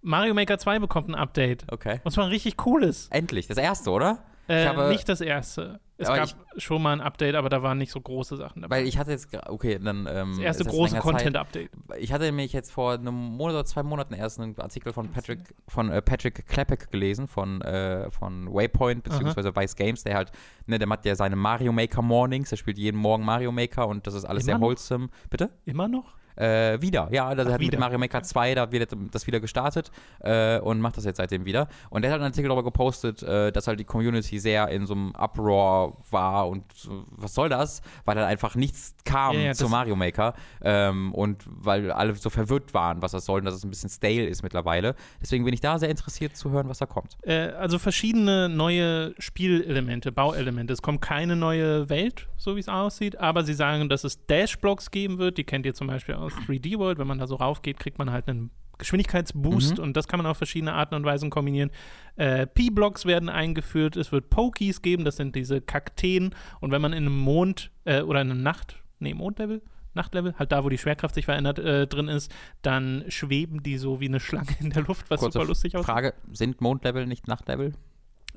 Mario 0.00 0.34
Maker 0.34 0.58
2 0.58 0.78
bekommt 0.78 1.08
ein 1.08 1.14
Update. 1.14 1.64
Okay. 1.72 2.00
Und 2.04 2.10
zwar 2.12 2.24
ein 2.24 2.30
richtig 2.30 2.56
cooles. 2.56 3.08
Endlich, 3.08 3.46
das 3.46 3.56
erste, 3.58 3.90
oder? 3.90 4.24
Äh, 4.48 4.66
habe- 4.66 4.88
nicht 4.88 5.08
das 5.08 5.20
erste. 5.20 5.80
Es 5.98 6.08
gab 6.08 6.28
schon 6.56 6.82
mal 6.82 6.92
ein 6.94 7.00
Update, 7.00 7.36
aber 7.36 7.48
da 7.48 7.62
waren 7.62 7.78
nicht 7.78 7.92
so 7.92 8.00
große 8.00 8.36
Sachen 8.36 8.62
dabei. 8.62 8.78
Weil 8.78 8.88
ich 8.88 8.98
hatte 8.98 9.12
jetzt, 9.12 9.28
okay, 9.48 9.78
dann. 9.78 10.08
Ähm, 10.10 10.30
das 10.30 10.38
erste 10.40 10.64
große. 10.64 10.98
Content-Update. 10.98 11.70
Ich 11.98 12.12
hatte 12.12 12.32
mich 12.32 12.52
jetzt 12.52 12.72
vor 12.72 12.94
einem 12.94 13.14
Monat 13.14 13.54
oder 13.54 13.64
zwei 13.64 13.84
Monaten 13.84 14.14
erst 14.14 14.40
einen 14.40 14.58
Artikel 14.58 14.92
von 14.92 15.12
Patrick, 15.12 15.54
von 15.68 15.90
äh, 15.92 16.02
Patrick 16.02 16.46
Klepek 16.48 16.90
gelesen, 16.90 17.28
von, 17.28 17.60
äh, 17.62 18.10
von 18.10 18.52
Waypoint, 18.52 19.04
beziehungsweise 19.04 19.54
Vice 19.54 19.76
Games, 19.76 20.02
der 20.02 20.16
halt, 20.16 20.32
ne, 20.66 20.78
der 20.80 20.88
macht 20.88 21.04
ja 21.04 21.14
seine 21.14 21.36
Mario 21.36 21.70
Maker 21.70 22.02
Mornings, 22.02 22.50
der 22.50 22.56
spielt 22.56 22.78
jeden 22.78 22.98
Morgen 22.98 23.24
Mario 23.24 23.52
Maker 23.52 23.86
und 23.86 24.04
das 24.06 24.14
ist 24.14 24.24
alles 24.24 24.42
Immer 24.42 24.46
sehr 24.46 24.54
noch? 24.58 24.66
wholesome. 24.66 25.08
Bitte? 25.30 25.50
Immer 25.66 25.86
noch? 25.86 26.14
Äh, 26.36 26.80
wieder, 26.80 27.08
ja, 27.12 27.26
also 27.26 27.42
Ach, 27.42 27.46
er 27.46 27.52
hat 27.54 27.60
wieder. 27.60 27.72
mit 27.72 27.80
Mario 27.80 27.98
Maker 27.98 28.22
2 28.22 28.54
da 28.54 28.72
wieder, 28.72 28.86
das 29.10 29.26
wieder 29.26 29.40
gestartet 29.40 29.90
äh, 30.20 30.58
und 30.60 30.80
macht 30.80 30.96
das 30.96 31.04
jetzt 31.04 31.18
seitdem 31.18 31.44
wieder. 31.44 31.68
Und 31.90 32.02
der 32.02 32.10
hat 32.10 32.16
einen 32.20 32.26
Artikel 32.26 32.48
darüber 32.48 32.64
gepostet, 32.64 33.22
äh, 33.22 33.52
dass 33.52 33.66
halt 33.66 33.78
die 33.80 33.84
Community 33.84 34.38
sehr 34.38 34.68
in 34.68 34.86
so 34.86 34.94
einem 34.94 35.12
Uproar 35.14 35.96
war 36.10 36.48
und 36.48 36.64
was 37.10 37.34
soll 37.34 37.48
das? 37.48 37.82
Weil 38.04 38.16
halt 38.16 38.26
einfach 38.28 38.54
nichts 38.54 38.94
kam 39.04 39.34
Ja, 39.34 39.40
ja, 39.40 39.52
zu 39.54 39.64
das- 39.64 39.70
Mario 39.70 39.96
Maker 39.96 40.34
ähm, 40.62 41.12
und 41.14 41.44
weil 41.46 41.90
alle 41.92 42.14
so 42.14 42.30
verwirrt 42.30 42.72
waren, 42.74 43.02
was 43.02 43.12
das 43.12 43.24
soll 43.26 43.40
und 43.40 43.44
dass 43.44 43.54
es 43.54 43.64
ein 43.64 43.70
bisschen 43.70 43.90
stale 43.90 44.26
ist 44.26 44.42
mittlerweile. 44.42 44.94
Deswegen 45.20 45.44
bin 45.44 45.52
ich 45.54 45.60
da 45.60 45.78
sehr 45.78 45.90
interessiert 45.90 46.36
zu 46.36 46.50
hören, 46.50 46.68
was 46.68 46.78
da 46.78 46.86
kommt. 46.86 47.16
Äh, 47.22 47.48
also 47.58 47.78
verschiedene 47.78 48.48
neue 48.48 49.14
Spielelemente, 49.18 50.12
Bauelemente. 50.12 50.72
Es 50.72 50.82
kommt 50.82 51.00
keine 51.02 51.36
neue 51.36 51.88
Welt, 51.88 52.28
so 52.36 52.56
wie 52.56 52.60
es 52.60 52.68
aussieht, 52.68 53.18
aber 53.18 53.44
sie 53.44 53.54
sagen, 53.54 53.88
dass 53.88 54.04
es 54.04 54.24
Dash-Blocks 54.26 54.90
geben 54.90 55.18
wird. 55.18 55.36
Die 55.38 55.44
kennt 55.44 55.66
ihr 55.66 55.74
zum 55.74 55.86
Beispiel 55.88 56.14
aus 56.22 56.32
3D 56.46 56.78
World. 56.78 56.98
Wenn 56.98 57.06
man 57.06 57.18
da 57.18 57.26
so 57.26 57.36
raufgeht, 57.36 57.78
kriegt 57.78 57.98
man 57.98 58.10
halt 58.10 58.28
einen 58.28 58.50
Geschwindigkeitsboost 58.78 59.78
Mhm. 59.78 59.84
und 59.84 59.96
das 59.96 60.08
kann 60.08 60.18
man 60.18 60.26
auf 60.26 60.36
verschiedene 60.38 60.72
Arten 60.72 60.94
und 60.94 61.04
Weisen 61.04 61.30
kombinieren. 61.30 61.70
Äh, 62.16 62.46
P-Blocks 62.46 63.04
werden 63.06 63.28
eingeführt. 63.28 63.96
Es 63.96 64.12
wird 64.12 64.30
Pokies 64.30 64.82
geben, 64.82 65.04
das 65.04 65.16
sind 65.16 65.36
diese 65.36 65.60
Kakteen. 65.60 66.34
Und 66.60 66.70
wenn 66.72 66.82
man 66.82 66.92
in 66.92 67.04
einem 67.06 67.18
Mond 67.18 67.70
äh, 67.84 68.02
oder 68.02 68.22
in 68.22 68.30
einem 68.30 68.42
Nacht, 68.42 68.76
nee, 68.98 69.14
Mondlevel, 69.14 69.62
Nachtlevel, 69.94 70.34
halt 70.38 70.50
da, 70.52 70.64
wo 70.64 70.68
die 70.70 70.78
Schwerkraft 70.78 71.14
sich 71.14 71.26
verändert, 71.26 71.58
äh, 71.58 71.86
drin 71.86 72.08
ist, 72.08 72.32
dann 72.62 73.04
schweben 73.08 73.62
die 73.62 73.76
so 73.76 74.00
wie 74.00 74.08
eine 74.08 74.20
Schlange 74.20 74.48
in 74.60 74.70
der 74.70 74.82
Luft, 74.84 75.10
was 75.10 75.20
Kurze 75.20 75.38
super 75.38 75.48
lustig 75.48 75.76
aussieht. 75.76 75.86
Frage, 75.86 76.14
sind 76.32 76.60
Mondlevel 76.60 77.06
nicht 77.06 77.28
Nachtlevel? 77.28 77.74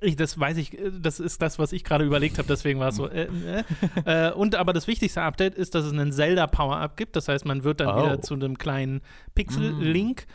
Ich, 0.02 0.16
das 0.18 0.38
weiß 0.40 0.58
ich, 0.58 0.78
äh, 0.78 0.92
das 1.00 1.20
ist 1.20 1.42
das, 1.42 1.58
was 1.60 1.72
ich 1.72 1.84
gerade 1.84 2.04
überlegt 2.06 2.38
habe, 2.38 2.48
deswegen 2.48 2.80
war 2.80 2.90
es 2.90 2.96
so. 2.98 3.08
Äh, 3.10 3.28
äh. 4.06 4.28
äh, 4.28 4.32
und 4.34 4.56
aber 4.56 4.74
das 4.74 4.88
wichtigste 4.88 5.22
Update 5.22 5.56
ist, 5.56 5.74
dass 5.76 5.86
es 5.86 5.94
einen 5.94 6.12
Zelda-Power-Up 6.12 6.98
gibt. 6.98 7.16
Das 7.16 7.28
heißt, 7.28 7.46
man 7.46 7.64
wird 7.64 7.80
dann 7.80 7.88
Oh. 7.90 8.04
wieder 8.04 8.22
zu 8.22 8.34
einem 8.34 8.58
kleinen 8.58 9.02
Pixel-Link, 9.36 10.26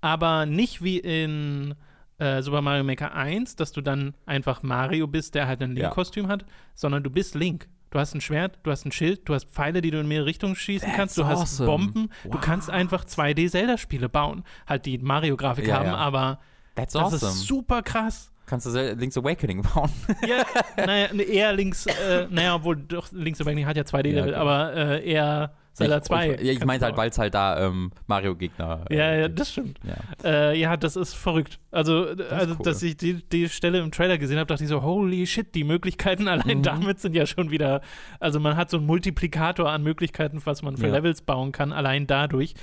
aber 0.00 0.46
nicht 0.46 0.82
wie 0.82 0.98
in 0.98 1.74
äh, 2.18 2.42
Super 2.42 2.62
Mario 2.62 2.84
Maker 2.84 3.14
1, 3.14 3.56
dass 3.56 3.72
du 3.72 3.80
dann 3.80 4.14
einfach 4.26 4.62
Mario 4.62 5.06
bist, 5.06 5.34
der 5.34 5.46
halt 5.46 5.62
ein 5.62 5.76
Ja. 5.76 5.84
Link-Kostüm 5.84 6.28
hat, 6.28 6.44
sondern 6.74 7.02
du 7.02 7.10
bist 7.10 7.34
Link. 7.34 7.68
Du 7.90 7.98
hast 7.98 8.14
ein 8.14 8.20
Schwert, 8.20 8.58
du 8.64 8.70
hast 8.70 8.84
ein 8.84 8.92
Schild, 8.92 9.26
du 9.28 9.34
hast 9.34 9.46
Pfeile, 9.46 9.80
die 9.80 9.90
du 9.90 9.98
in 9.98 10.06
mehrere 10.08 10.26
Richtungen 10.26 10.54
schießen 10.56 10.86
That's 10.88 10.96
kannst, 10.96 11.16
du 11.18 11.24
hast 11.24 11.40
awesome. 11.40 11.66
Bomben, 11.66 12.10
du 12.24 12.32
Wow. 12.34 12.40
kannst 12.42 12.68
einfach 12.70 13.04
2D-Zelda-Spiele 13.04 14.08
bauen. 14.10 14.44
Halt 14.66 14.84
die 14.84 14.98
Mario-Grafik 14.98 15.66
Ja, 15.68 15.76
haben, 15.78 15.86
ja. 15.86 15.94
aber 15.96 16.38
That's 16.74 16.92
das 16.92 17.02
awesome. 17.14 17.32
ist 17.32 17.46
super 17.46 17.82
krass. 17.82 18.30
Kannst 18.48 18.66
du 18.66 18.94
Link's 18.94 19.16
Awakening 19.16 19.62
bauen? 19.74 19.90
Ja, 20.26 20.44
naja, 20.76 21.12
eher 21.12 21.52
links, 21.52 21.86
äh, 21.86 22.26
naja, 22.30 22.54
obwohl 22.54 22.76
doch 22.76 23.12
links 23.12 23.40
Awakening 23.40 23.66
hat 23.66 23.76
ja 23.76 23.82
2D-Level, 23.82 24.16
Ja, 24.16 24.24
okay. 24.24 24.34
aber 24.34 24.74
äh, 24.74 25.10
eher 25.10 25.52
Zelda 25.74 26.02
2. 26.02 26.34
Ich, 26.34 26.48
ich 26.48 26.64
meinte 26.64 26.86
halt, 26.86 26.96
weil 26.96 27.10
es 27.10 27.18
halt 27.18 27.34
da 27.34 27.66
ähm, 27.66 27.92
Mario-Gegner. 28.06 28.86
Äh, 28.90 28.96
ja, 28.96 29.14
ja, 29.14 29.28
das 29.28 29.52
stimmt. 29.52 29.78
Ja, 29.84 30.28
äh, 30.28 30.58
ja 30.58 30.76
das 30.76 30.96
ist 30.96 31.14
verrückt. 31.14 31.60
Also, 31.70 32.14
das 32.14 32.32
also 32.32 32.54
cool. 32.54 32.64
dass 32.64 32.82
ich 32.82 32.96
die, 32.96 33.22
die 33.28 33.48
Stelle 33.48 33.78
im 33.78 33.92
Trailer 33.92 34.18
gesehen 34.18 34.38
habe, 34.38 34.46
dachte 34.46 34.64
ich 34.64 34.70
so, 34.70 34.82
holy 34.82 35.26
shit, 35.26 35.54
die 35.54 35.64
Möglichkeiten 35.64 36.26
allein 36.28 36.58
mhm. 36.58 36.62
damit 36.62 37.00
sind 37.00 37.14
ja 37.14 37.26
schon 37.26 37.50
wieder. 37.50 37.80
Also, 38.18 38.40
man 38.40 38.56
hat 38.56 38.70
so 38.70 38.78
einen 38.78 38.86
Multiplikator 38.86 39.70
an 39.70 39.82
Möglichkeiten, 39.82 40.40
was 40.44 40.62
man 40.62 40.76
für 40.76 40.88
ja. 40.88 40.94
Levels 40.94 41.22
bauen 41.22 41.52
kann, 41.52 41.72
allein 41.72 42.06
dadurch. 42.06 42.54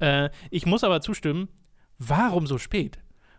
Äh, 0.00 0.30
ich 0.50 0.66
muss 0.66 0.84
aber 0.84 1.00
zustimmen, 1.00 1.48
warum 1.98 2.46
so 2.46 2.58
spät? 2.58 2.98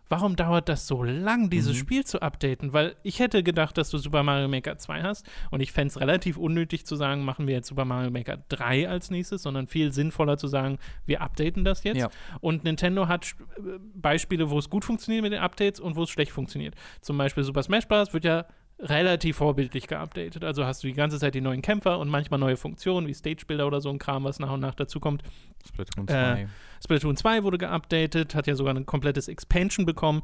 Warum 0.10 0.36
dauert 0.36 0.68
das 0.68 0.88
so 0.88 1.04
lang, 1.04 1.50
dieses 1.50 1.76
mhm. 1.76 1.80
Spiel 1.80 2.06
zu 2.06 2.22
updaten? 2.22 2.74
Weil 2.74 2.96
ich 3.04 3.20
hätte 3.20 3.44
gedacht, 3.44 3.78
dass 3.78 3.90
du 3.90 3.98
Super 3.98 4.24
Mario 4.24 4.48
Maker 4.48 4.78
2 4.78 5.04
hast 5.04 5.26
und 5.52 5.62
ich 5.62 5.72
fände 5.72 5.90
es 5.90 6.00
relativ 6.00 6.38
unnötig 6.38 6.86
zu 6.86 6.96
sagen, 6.96 7.24
machen 7.24 7.48
wir 7.48 7.56
jetzt 7.56 7.68
Super 7.68 7.86
Mario 7.86 8.12
Maker 8.12 8.38
3 8.50 8.90
als 8.90 9.12
nächstes, 9.12 9.44
sondern 9.44 9.68
viel 9.68 9.92
sinnvoller 9.92 10.38
zu 10.38 10.48
sagen, 10.48 10.80
wir 11.06 11.22
updaten 11.22 11.64
das 11.64 11.84
jetzt. 11.84 11.98
Ja. 11.98 12.10
Und 12.42 12.64
Nintendo 12.64 13.08
hat 13.08 13.36
äh, 13.58 13.80
Beispiele, 13.96 14.50
wo 14.50 14.58
es 14.58 14.70
gut 14.70 14.84
funktioniert 14.84 15.24
mit 15.24 15.32
den 15.32 15.40
Updates 15.40 15.80
und 15.80 15.96
wo 15.96 16.04
es 16.04 16.10
schlecht 16.10 16.32
funktioniert. 16.32 16.76
Zum 17.02 17.18
Beispiel 17.18 17.44
Super 17.44 17.64
Smash 17.64 17.88
Bros. 17.88 18.14
wird 18.14 18.26
ja 18.26 18.46
relativ 18.80 19.38
vorbildlich 19.38 19.88
geupdatet. 19.88 20.44
Also 20.44 20.66
hast 20.66 20.84
du 20.84 20.88
die 20.88 20.94
ganze 20.94 21.20
Zeit 21.20 21.36
die 21.36 21.42
neuen 21.42 21.62
Kämpfer 21.62 22.00
und 22.00 22.10
manchmal 22.10 22.40
neue 22.40 22.58
Funktionen 22.58 23.08
wie 23.08 23.14
Stage 23.14 23.44
Builder 23.46 23.68
oder 23.68 23.82
so 23.82 23.90
ein 23.90 24.00
Kram, 24.00 24.24
was 24.24 24.40
nach 24.40 24.52
und 24.52 24.62
nach 24.62 24.76
dazukommt. 24.76 25.24
Splatoon 25.68 26.08
2. 26.08 26.42
Äh, 26.42 26.48
Splatoon 26.82 27.18
2 27.18 27.44
wurde 27.44 27.58
geupdatet, 27.58 28.36
hat 28.36 28.48
ja 28.48 28.56
sogar 28.56 28.74
ein 28.74 28.86
komplettes 28.86 29.28
Expansion 29.28 29.86
bekommen. 29.86 30.22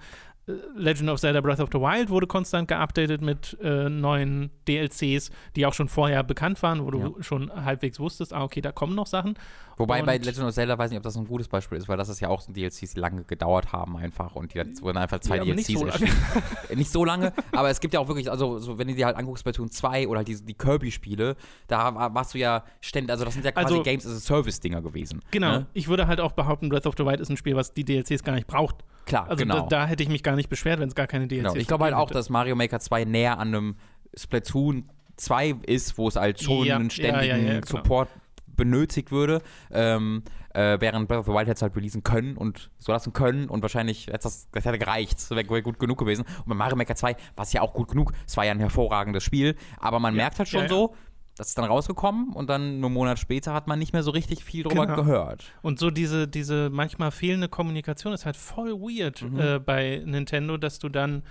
Äh, 0.47 0.53
Legend 0.75 1.09
of 1.09 1.19
Zelda 1.19 1.41
Breath 1.41 1.59
of 1.59 1.69
the 1.73 1.79
Wild 1.79 2.09
wurde 2.09 2.27
konstant 2.27 2.69
geupdatet 2.69 3.21
mit 3.21 3.57
äh, 3.61 3.89
neuen 3.89 4.51
DLCs, 4.67 5.31
die 5.55 5.65
auch 5.65 5.73
schon 5.73 5.89
vorher 5.89 6.23
bekannt 6.23 6.63
waren, 6.63 6.85
wo 6.85 6.91
du 6.91 6.99
ja. 6.99 7.23
schon 7.23 7.51
halbwegs 7.53 7.99
wusstest, 7.99 8.33
ah, 8.33 8.43
okay, 8.43 8.61
da 8.61 8.71
kommen 8.71 8.95
noch 8.95 9.07
Sachen. 9.07 9.37
Wobei 9.77 9.99
und 9.99 10.05
bei 10.05 10.17
Legend 10.17 10.47
of 10.47 10.53
Zelda 10.53 10.77
weiß 10.77 10.87
ich 10.87 10.91
nicht, 10.91 10.99
ob 10.99 11.03
das 11.03 11.17
ein 11.17 11.27
gutes 11.27 11.47
Beispiel 11.47 11.77
ist, 11.77 11.89
weil 11.89 11.97
das 11.97 12.09
ist 12.09 12.19
ja 12.19 12.29
auch 12.29 12.41
so 12.41 12.51
DLCs, 12.51 12.93
die 12.93 12.99
lange 12.99 13.23
gedauert 13.23 13.73
haben 13.73 13.97
einfach 13.97 14.35
und 14.35 14.53
die 14.53 14.59
wurden 14.81 14.97
einfach 14.97 15.19
zwei 15.19 15.37
ja, 15.37 15.43
DLCs 15.43 15.67
nicht 15.67 15.79
so 15.79 15.85
erschienen. 15.85 16.15
nicht 16.75 16.91
so 16.91 17.03
lange, 17.03 17.33
aber 17.51 17.69
es 17.69 17.79
gibt 17.79 17.93
ja 17.93 17.99
auch 17.99 18.07
wirklich, 18.07 18.31
also 18.31 18.57
so, 18.59 18.77
wenn 18.77 18.87
du 18.87 18.95
dir 18.95 19.05
halt 19.05 19.17
anguckst, 19.17 19.41
Splatoon 19.41 19.69
2 19.69 20.07
oder 20.07 20.19
halt 20.19 20.27
die, 20.27 20.41
die 20.41 20.53
Kirby-Spiele, 20.53 21.35
da 21.67 22.13
warst 22.13 22.33
du 22.33 22.37
ja 22.37 22.63
ständig, 22.79 23.11
also 23.11 23.25
das 23.25 23.33
sind 23.33 23.45
ja 23.45 23.51
quasi 23.51 23.73
also, 23.73 23.83
Games 23.83 24.05
as 24.05 24.13
a 24.13 24.19
Service-Dinger 24.19 24.81
gewesen. 24.81 25.21
Genau, 25.31 25.51
ne? 25.51 25.65
ich 25.73 25.87
würde 25.87 26.07
halt 26.07 26.19
auch 26.19 26.31
behaupten, 26.31 26.69
Breath 26.69 26.87
of 26.87 26.95
the 26.97 27.05
Wild 27.05 27.19
ist 27.19 27.29
ein 27.29 27.37
Spiel, 27.37 27.55
was 27.55 27.73
die 27.73 27.83
DLCs 27.83 28.23
gar 28.23 28.33
nicht 28.33 28.47
braucht. 28.47 28.77
Klar, 29.05 29.29
also 29.29 29.43
genau. 29.43 29.61
Da, 29.61 29.81
da 29.81 29.87
hätte 29.87 30.03
ich 30.03 30.09
mich 30.09 30.23
gar 30.23 30.35
nicht 30.35 30.49
beschwert, 30.49 30.79
wenn 30.79 30.87
es 30.87 30.95
gar 30.95 31.07
keine 31.07 31.27
DLCs 31.27 31.43
genau. 31.43 31.55
Ich 31.55 31.67
glaube 31.67 31.83
halt 31.83 31.93
auch, 31.93 32.09
dass 32.09 32.29
Mario 32.29 32.55
Maker 32.55 32.79
2 32.79 33.05
näher 33.05 33.39
an 33.39 33.49
einem 33.49 33.75
Splatoon 34.15 34.89
2 35.17 35.55
ist, 35.67 35.97
wo 35.97 36.07
es 36.07 36.15
halt 36.15 36.41
schon 36.41 36.65
ja, 36.65 36.75
einen 36.75 36.89
ständigen 36.89 37.45
ja, 37.45 37.53
ja, 37.55 37.65
Support 37.65 38.09
benötigt 38.55 39.11
würde, 39.11 39.41
ähm, 39.71 40.23
äh, 40.53 40.77
während 40.79 41.07
Breath 41.07 41.19
of 41.19 41.25
the 41.25 41.31
Wild 41.31 41.47
hätte 41.47 41.57
es 41.57 41.61
halt 41.61 41.75
releasen 41.75 42.03
können 42.03 42.37
und 42.37 42.71
so 42.79 42.91
lassen 42.91 43.13
können 43.13 43.49
und 43.49 43.61
wahrscheinlich 43.61 44.07
hätte 44.07 44.23
das, 44.23 44.49
das 44.51 44.65
hätte 44.65 44.79
gereicht, 44.79 45.17
das 45.17 45.29
wäre 45.31 45.49
wär 45.49 45.61
gut 45.61 45.79
genug 45.79 45.97
gewesen. 45.97 46.23
Und 46.23 46.47
bei 46.47 46.55
Mario 46.55 46.75
Maker 46.75 46.95
2 46.95 47.15
war 47.35 47.43
es 47.43 47.53
ja 47.53 47.61
auch 47.61 47.73
gut 47.73 47.89
genug, 47.89 48.13
es 48.25 48.37
war 48.37 48.45
ja 48.45 48.51
ein 48.51 48.59
hervorragendes 48.59 49.23
Spiel, 49.23 49.55
aber 49.79 49.99
man 49.99 50.15
merkt 50.15 50.39
halt 50.39 50.49
schon 50.49 50.67
so, 50.67 50.95
das 51.37 51.49
ist 51.49 51.57
dann 51.57 51.65
rausgekommen 51.65 52.29
und 52.33 52.49
dann 52.49 52.79
nur 52.79 52.87
einen 52.87 52.93
Monat 52.93 53.19
später 53.19 53.53
hat 53.53 53.67
man 53.67 53.77
nicht 53.77 53.91
mehr 53.91 54.03
so 54.03 54.11
richtig 54.11 54.43
viel 54.43 54.63
drüber 54.63 54.85
genau. 54.85 55.03
gehört. 55.03 55.51
Und 55.61 55.79
so 55.79 55.91
diese, 55.91 56.27
diese 56.27 56.69
manchmal 56.69 57.11
fehlende 57.11 57.49
Kommunikation 57.49 58.13
ist 58.13 58.25
halt 58.25 58.37
voll 58.37 58.79
weird 58.79 59.21
mhm. 59.21 59.39
äh, 59.39 59.59
bei 59.59 60.01
Nintendo, 60.05 60.55
dass 60.55 60.79
du 60.79 60.87
dann 60.87 61.23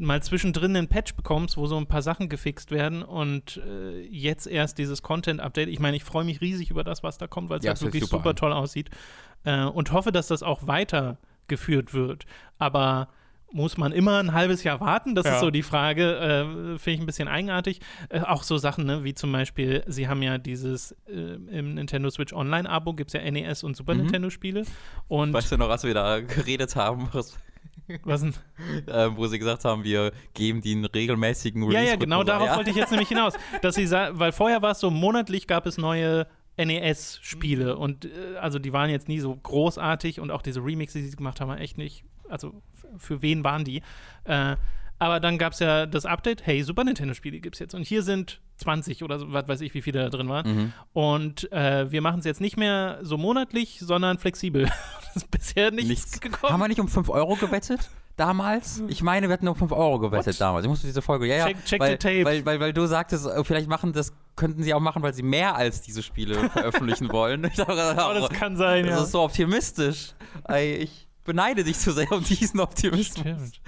mal 0.00 0.22
zwischendrin 0.22 0.76
einen 0.76 0.88
Patch 0.88 1.14
bekommst, 1.14 1.56
wo 1.56 1.66
so 1.66 1.76
ein 1.76 1.86
paar 1.86 2.02
Sachen 2.02 2.28
gefixt 2.28 2.70
werden 2.70 3.02
und 3.02 3.60
äh, 3.66 4.00
jetzt 4.06 4.46
erst 4.46 4.78
dieses 4.78 5.02
Content-Update. 5.02 5.68
Ich 5.68 5.78
meine, 5.78 5.96
ich 5.96 6.04
freue 6.04 6.24
mich 6.24 6.40
riesig 6.40 6.70
über 6.70 6.84
das, 6.84 7.02
was 7.02 7.18
da 7.18 7.26
kommt, 7.26 7.50
weil 7.50 7.58
es 7.58 7.64
ja, 7.64 7.72
halt 7.72 7.82
wirklich 7.82 8.04
super, 8.04 8.18
super 8.18 8.34
toll 8.34 8.52
aussieht 8.52 8.90
äh, 9.44 9.64
und 9.64 9.92
hoffe, 9.92 10.12
dass 10.12 10.28
das 10.28 10.42
auch 10.42 10.66
weitergeführt 10.66 11.94
wird. 11.94 12.24
Aber 12.58 13.08
muss 13.52 13.76
man 13.76 13.92
immer 13.92 14.18
ein 14.18 14.32
halbes 14.32 14.62
Jahr 14.64 14.80
warten? 14.80 15.14
Das 15.14 15.26
ja. 15.26 15.34
ist 15.34 15.40
so 15.40 15.50
die 15.50 15.62
Frage. 15.62 16.16
Äh, 16.16 16.78
Finde 16.78 16.94
ich 16.94 17.00
ein 17.00 17.06
bisschen 17.06 17.28
eigenartig. 17.28 17.80
Äh, 18.08 18.20
auch 18.20 18.42
so 18.42 18.58
Sachen, 18.58 18.86
ne, 18.86 19.04
wie 19.04 19.14
zum 19.14 19.32
Beispiel, 19.32 19.82
sie 19.86 20.08
haben 20.08 20.22
ja 20.22 20.38
dieses 20.38 20.92
äh, 21.08 21.34
im 21.50 21.74
Nintendo 21.74 22.10
Switch 22.10 22.32
Online-Abo 22.32 22.94
gibt 22.94 23.14
es 23.14 23.20
ja 23.20 23.30
NES 23.30 23.64
und 23.64 23.76
Super 23.76 23.94
mhm. 23.94 24.02
Nintendo-Spiele. 24.02 24.64
weißt 25.34 25.52
du 25.52 25.56
noch, 25.58 25.68
als 25.68 25.84
wir 25.84 25.94
da 25.94 26.20
geredet 26.20 26.76
haben, 26.76 27.08
was, 27.12 27.36
was 28.04 28.22
denn? 28.22 28.34
Äh, 28.86 29.16
wo 29.16 29.26
sie 29.26 29.38
gesagt 29.38 29.64
haben, 29.64 29.84
wir 29.84 30.12
geben 30.34 30.60
die 30.60 30.72
einen 30.72 30.84
regelmäßigen 30.84 31.62
Release. 31.62 31.84
Ja, 31.84 31.90
ja, 31.90 31.96
genau 31.96 32.22
darauf 32.22 32.48
ja. 32.48 32.56
wollte 32.56 32.70
ich 32.70 32.76
jetzt 32.76 32.90
nämlich 32.90 33.08
hinaus. 33.08 33.34
Dass 33.62 33.74
sie 33.74 33.90
weil 33.90 34.32
vorher 34.32 34.62
war 34.62 34.72
es 34.72 34.80
so, 34.80 34.90
monatlich 34.90 35.46
gab 35.46 35.66
es 35.66 35.78
neue 35.78 36.26
NES-Spiele 36.56 37.76
und 37.76 38.04
äh, 38.04 38.36
also 38.40 38.58
die 38.58 38.72
waren 38.72 38.90
jetzt 38.90 39.08
nie 39.08 39.20
so 39.20 39.34
großartig 39.34 40.20
und 40.20 40.30
auch 40.30 40.42
diese 40.42 40.64
Remixes, 40.64 41.02
die 41.02 41.08
sie 41.08 41.16
gemacht 41.16 41.40
haben, 41.40 41.50
echt 41.56 41.78
nicht 41.78 42.04
also 42.30 42.62
für 42.96 43.22
wen 43.22 43.44
waren 43.44 43.64
die? 43.64 43.82
Äh, 44.24 44.56
aber 44.98 45.20
dann 45.20 45.38
gab 45.38 45.54
es 45.54 45.60
ja 45.60 45.86
das 45.86 46.04
Update, 46.04 46.46
hey, 46.46 46.62
Super 46.62 46.84
Nintendo-Spiele 46.84 47.40
gibt 47.40 47.56
es 47.56 47.60
jetzt. 47.60 47.74
Und 47.74 47.86
hier 47.86 48.02
sind 48.02 48.40
20 48.60 49.02
oder 49.02 49.18
so, 49.18 49.32
was 49.32 49.48
weiß 49.48 49.60
ich, 49.62 49.74
wie 49.74 49.82
viele 49.82 50.02
da 50.02 50.08
drin 50.08 50.28
waren. 50.28 50.54
Mhm. 50.54 50.72
Und 50.92 51.52
äh, 51.52 51.90
wir 51.90 52.02
machen 52.02 52.20
es 52.20 52.24
jetzt 52.24 52.40
nicht 52.40 52.56
mehr 52.56 52.98
so 53.02 53.16
monatlich, 53.18 53.80
sondern 53.80 54.18
flexibel. 54.18 54.64
das 55.14 55.24
ist 55.24 55.30
bisher 55.30 55.70
nichts, 55.70 55.88
nichts, 55.88 56.20
gekommen. 56.20 56.52
Haben 56.52 56.60
wir 56.60 56.68
nicht 56.68 56.80
um 56.80 56.88
5 56.88 57.08
Euro 57.08 57.36
gewettet? 57.36 57.90
Damals? 58.16 58.82
Ich 58.88 59.02
meine, 59.02 59.28
wir 59.28 59.32
hatten 59.32 59.48
um 59.48 59.56
5 59.56 59.72
Euro 59.72 59.98
gewettet 59.98 60.34
What? 60.34 60.40
damals. 60.40 60.64
Ich 60.64 60.68
musste 60.68 60.86
diese 60.86 61.00
Folge. 61.00 61.26
Ja, 61.26 61.36
ja. 61.36 61.46
Check, 61.46 61.64
check 61.64 61.80
weil, 61.80 61.92
the 61.92 61.96
tape. 61.96 62.24
Weil, 62.24 62.44
weil, 62.44 62.60
weil, 62.60 62.72
du 62.72 62.86
sagtest, 62.86 63.26
äh, 63.26 63.44
vielleicht 63.44 63.68
machen 63.68 63.92
das, 63.92 64.12
könnten 64.36 64.62
sie 64.62 64.74
auch 64.74 64.80
machen, 64.80 65.02
weil 65.02 65.14
sie 65.14 65.22
mehr 65.22 65.56
als 65.56 65.80
diese 65.80 66.02
Spiele 66.02 66.50
veröffentlichen 66.50 67.10
wollen. 67.12 67.44
Ich 67.44 67.54
dachte, 67.54 67.72
oh, 67.72 68.14
das 68.14 68.28
kann 68.30 68.56
sein, 68.56 68.86
das 68.86 68.96
ja. 68.96 69.02
Ist 69.04 69.12
so 69.12 69.22
optimistisch. 69.22 70.12
Ich 70.58 71.08
beneide 71.24 71.64
dich 71.64 71.78
zu 71.78 71.92
sehr 71.92 72.10
um 72.12 72.24
diesen 72.24 72.60
Optimismus. 72.60 73.18
Stimmt. 73.18 73.60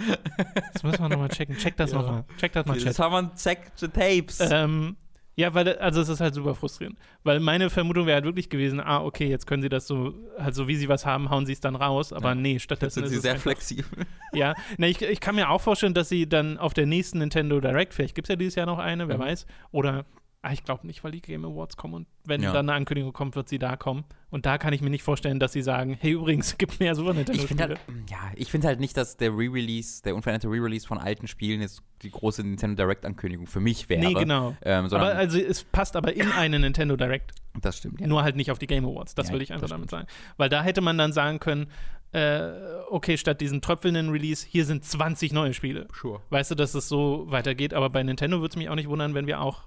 Das 0.73 0.83
müssen 0.83 1.01
wir 1.01 1.09
nochmal 1.09 1.29
checken. 1.29 1.57
Check 1.57 1.77
das 1.77 1.93
ja. 1.93 2.01
nochmal. 2.01 2.25
Check 2.39 2.53
das 2.53 2.67
mal, 2.67 2.77
Chat. 2.77 2.89
Das 2.89 2.99
haben 2.99 3.13
wir 3.13 3.35
check 3.37 3.73
the 3.77 3.89
tapes. 3.89 4.41
Ähm, 4.41 4.97
ja, 5.35 5.55
weil, 5.55 5.79
also 5.79 6.03
es 6.03 6.11
ist 6.11 6.21
halt 6.21 6.35
super 6.35 6.55
frustrierend. 6.55 6.99
Weil 7.25 7.41
meine 7.41 7.71
Vermutung 7.71 8.07
wäre 8.07 8.17
halt 8.17 8.27
wirklich 8.27 8.51
gewesen, 8.51 8.81
ah, 8.81 9.03
okay, 9.03 9.29
jetzt 9.29 9.47
können 9.47 9.63
sie 9.63 9.71
das 9.71 9.87
so, 9.87 10.15
halt 10.39 10.55
so 10.55 10.69
wie 10.69 10.77
sie 10.77 10.89
was 10.89 11.07
haben, 11.07 11.31
hauen 11.31 11.47
sie 11.47 11.53
es 11.53 11.61
dann 11.61 11.75
raus. 11.75 12.13
Aber 12.13 12.31
ja. 12.31 12.35
nee, 12.35 12.59
stattdessen 12.59 13.01
sind 13.01 13.09
sie 13.09 13.19
sehr 13.19 13.33
einfach, 13.33 13.45
flexibel. 13.45 13.87
Ja, 14.35 14.55
na, 14.79 14.87
ich, 14.89 15.01
ich 15.03 15.21
kann 15.21 15.35
mir 15.35 15.51
auch 15.51 15.61
vorstellen, 15.61 15.95
dass 15.95 16.09
sie 16.09 16.27
dann 16.29 16.59
auf 16.59 16.75
der 16.75 16.87
nächsten 16.87 17.19
Nintendo 17.19 17.61
Direct, 17.61 17.93
vielleicht 17.95 18.15
gibt 18.15 18.29
es 18.29 18.31
ja 18.31 18.37
dieses 18.37 18.55
Jahr 18.55 18.67
noch 18.67 18.79
eine, 18.79 19.09
wer 19.09 19.17
mhm. 19.17 19.23
weiß, 19.23 19.47
oder 19.73 20.05
Ah, 20.45 20.53
ich 20.53 20.65
glaube 20.65 20.89
nicht, 20.89 21.05
weil 21.05 21.13
die 21.13 21.21
Game 21.21 21.45
Awards 21.45 21.77
kommen 21.77 21.95
und 21.95 22.07
wenn 22.25 22.43
ja. 22.43 22.53
dann 22.53 22.69
eine 22.69 22.77
Ankündigung 22.77 23.13
kommt, 23.13 23.37
wird 23.37 23.49
sie 23.49 23.61
da 23.61 23.77
kommen. 23.77 24.05
Und 24.29 24.45
da 24.45 24.59
kann 24.59 24.73
ich 24.73 24.81
mir 24.81 24.91
nicht 24.91 25.05
vorstellen, 25.05 25.39
dass 25.39 25.53
sie 25.53 25.63
sagen, 25.63 25.97
hey, 26.01 26.11
übrigens, 26.13 26.59
gibt 26.59 26.81
mehr 26.81 26.97
Super 26.97 27.15
Nintendo 27.15 27.41
ich 27.41 27.47
finde 27.47 27.63
halt, 27.63 27.81
Ja, 28.11 28.19
ich 28.35 28.51
finde 28.51 28.67
halt 28.67 28.81
nicht, 28.81 28.97
dass 28.97 29.17
der 29.17 29.31
Re-Release, 29.31 30.03
der 30.03 30.17
unveränderte 30.17 30.49
Re-Release 30.49 30.85
von 30.85 30.99
alten 30.99 31.29
Spielen 31.29 31.61
jetzt 31.61 31.85
die 32.03 32.11
große 32.11 32.43
Nintendo 32.43 32.83
Direct-Ankündigung 32.83 33.47
für 33.47 33.61
mich 33.61 33.89
wäre. 33.89 34.05
Nee, 34.05 34.15
genau. 34.15 34.57
Ähm, 34.63 34.87
aber 34.87 35.15
also 35.15 35.39
es 35.39 35.63
passt 35.63 35.95
aber 35.95 36.13
in 36.13 36.33
eine 36.33 36.59
Nintendo 36.59 36.97
Direct. 36.97 37.31
Das 37.61 37.79
stimmt, 37.79 38.01
ja. 38.01 38.09
Nur 38.09 38.25
halt 38.25 38.35
nicht 38.35 38.51
auf 38.51 38.59
die 38.59 38.67
Game 38.67 38.85
Awards, 38.85 39.15
das 39.15 39.29
ja, 39.29 39.35
will 39.35 39.43
ich 39.43 39.53
einfach 39.53 39.69
damit 39.69 39.91
sagen. 39.91 40.09
Weil 40.39 40.49
da 40.49 40.65
hätte 40.65 40.81
man 40.81 40.99
dann 40.99 41.13
sagen 41.13 41.39
können, 41.39 41.69
äh, 42.13 42.51
okay, 42.91 43.17
statt 43.17 43.41
diesen 43.41 43.61
tröpfelnden 43.61 44.11
Release, 44.11 44.45
hier 44.47 44.65
sind 44.65 44.85
20 44.85 45.33
neue 45.33 45.55
Spiele. 45.55 45.87
Sure. 45.95 46.21
Weißt 46.31 46.51
du, 46.51 46.57
dass 46.57 46.75
es 46.75 46.89
so 46.89 47.27
weitergeht, 47.29 47.75
aber 47.75 47.91
bei 47.91 48.03
Nintendo 48.03 48.41
würde 48.41 48.51
es 48.53 48.57
mich 48.57 48.69
auch 48.69 48.75
nicht 48.75 48.89
wundern, 48.89 49.15
wenn 49.15 49.27
wir 49.27 49.41
auch 49.41 49.63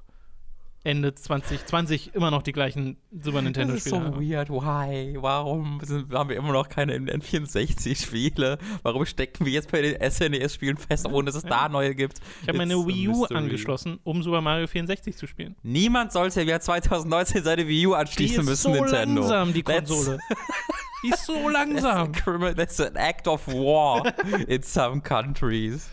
Ende 0.85 1.15
2020 1.15 2.13
immer 2.13 2.29
noch 2.29 2.43
die 2.43 2.51
gleichen 2.51 2.97
Super 3.11 3.41
Nintendo-Spiele 3.41 3.95
haben. 3.95 4.11
Das 4.11 4.21
ist 4.21 4.27
so 4.27 4.31
weird. 4.31 4.49
Why? 4.49 5.17
Warum 5.19 5.79
sind, 5.83 6.13
haben 6.13 6.29
wir 6.29 6.37
immer 6.37 6.53
noch 6.53 6.69
keine 6.69 6.95
N64-Spiele? 6.95 8.59
Warum 8.83 9.05
stecken 9.05 9.47
wir 9.47 9.51
jetzt 9.51 9.71
bei 9.71 9.81
den 9.81 9.97
SNES-Spielen 9.99 10.77
fest, 10.77 11.07
ohne 11.07 11.25
dass 11.25 11.35
es 11.35 11.43
da 11.43 11.69
neue 11.69 11.95
gibt? 11.95 12.19
Ich 12.43 12.47
habe 12.47 12.59
meine 12.59 12.75
Wii 12.75 13.07
U 13.07 13.25
angeschlossen, 13.25 13.99
um 14.03 14.21
Super 14.21 14.41
Mario 14.41 14.67
64 14.67 15.17
zu 15.17 15.25
spielen. 15.25 15.55
Niemand 15.63 16.11
sollte 16.11 16.43
ja 16.43 16.59
2019 16.59 17.43
seine 17.43 17.67
Wii 17.67 17.87
U 17.87 17.93
anschließen 17.93 18.41
die 18.41 18.49
müssen, 18.49 18.61
so 18.61 18.69
Nintendo. 18.69 19.21
ist 19.21 19.27
so 19.27 19.33
langsam, 19.33 19.53
die 19.53 19.63
Konsole. 19.63 20.19
die 21.03 21.09
ist 21.09 21.25
so 21.25 21.49
langsam. 21.49 22.13
That's, 22.13 22.55
that's 22.55 22.81
an 22.81 22.95
act 22.95 23.27
of 23.27 23.47
war 23.47 24.13
in 24.47 24.61
some 24.61 25.01
countries. 25.01 25.89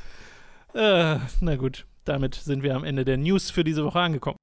Äh, 0.75 1.17
na 1.41 1.57
gut, 1.57 1.87
damit 2.05 2.35
sind 2.35 2.63
wir 2.63 2.77
am 2.77 2.85
Ende 2.85 3.07
der 3.07 3.17
News 3.17 3.51
für 3.51 3.65
diese 3.65 3.85
Woche 3.85 4.01
angekommen. 4.01 4.37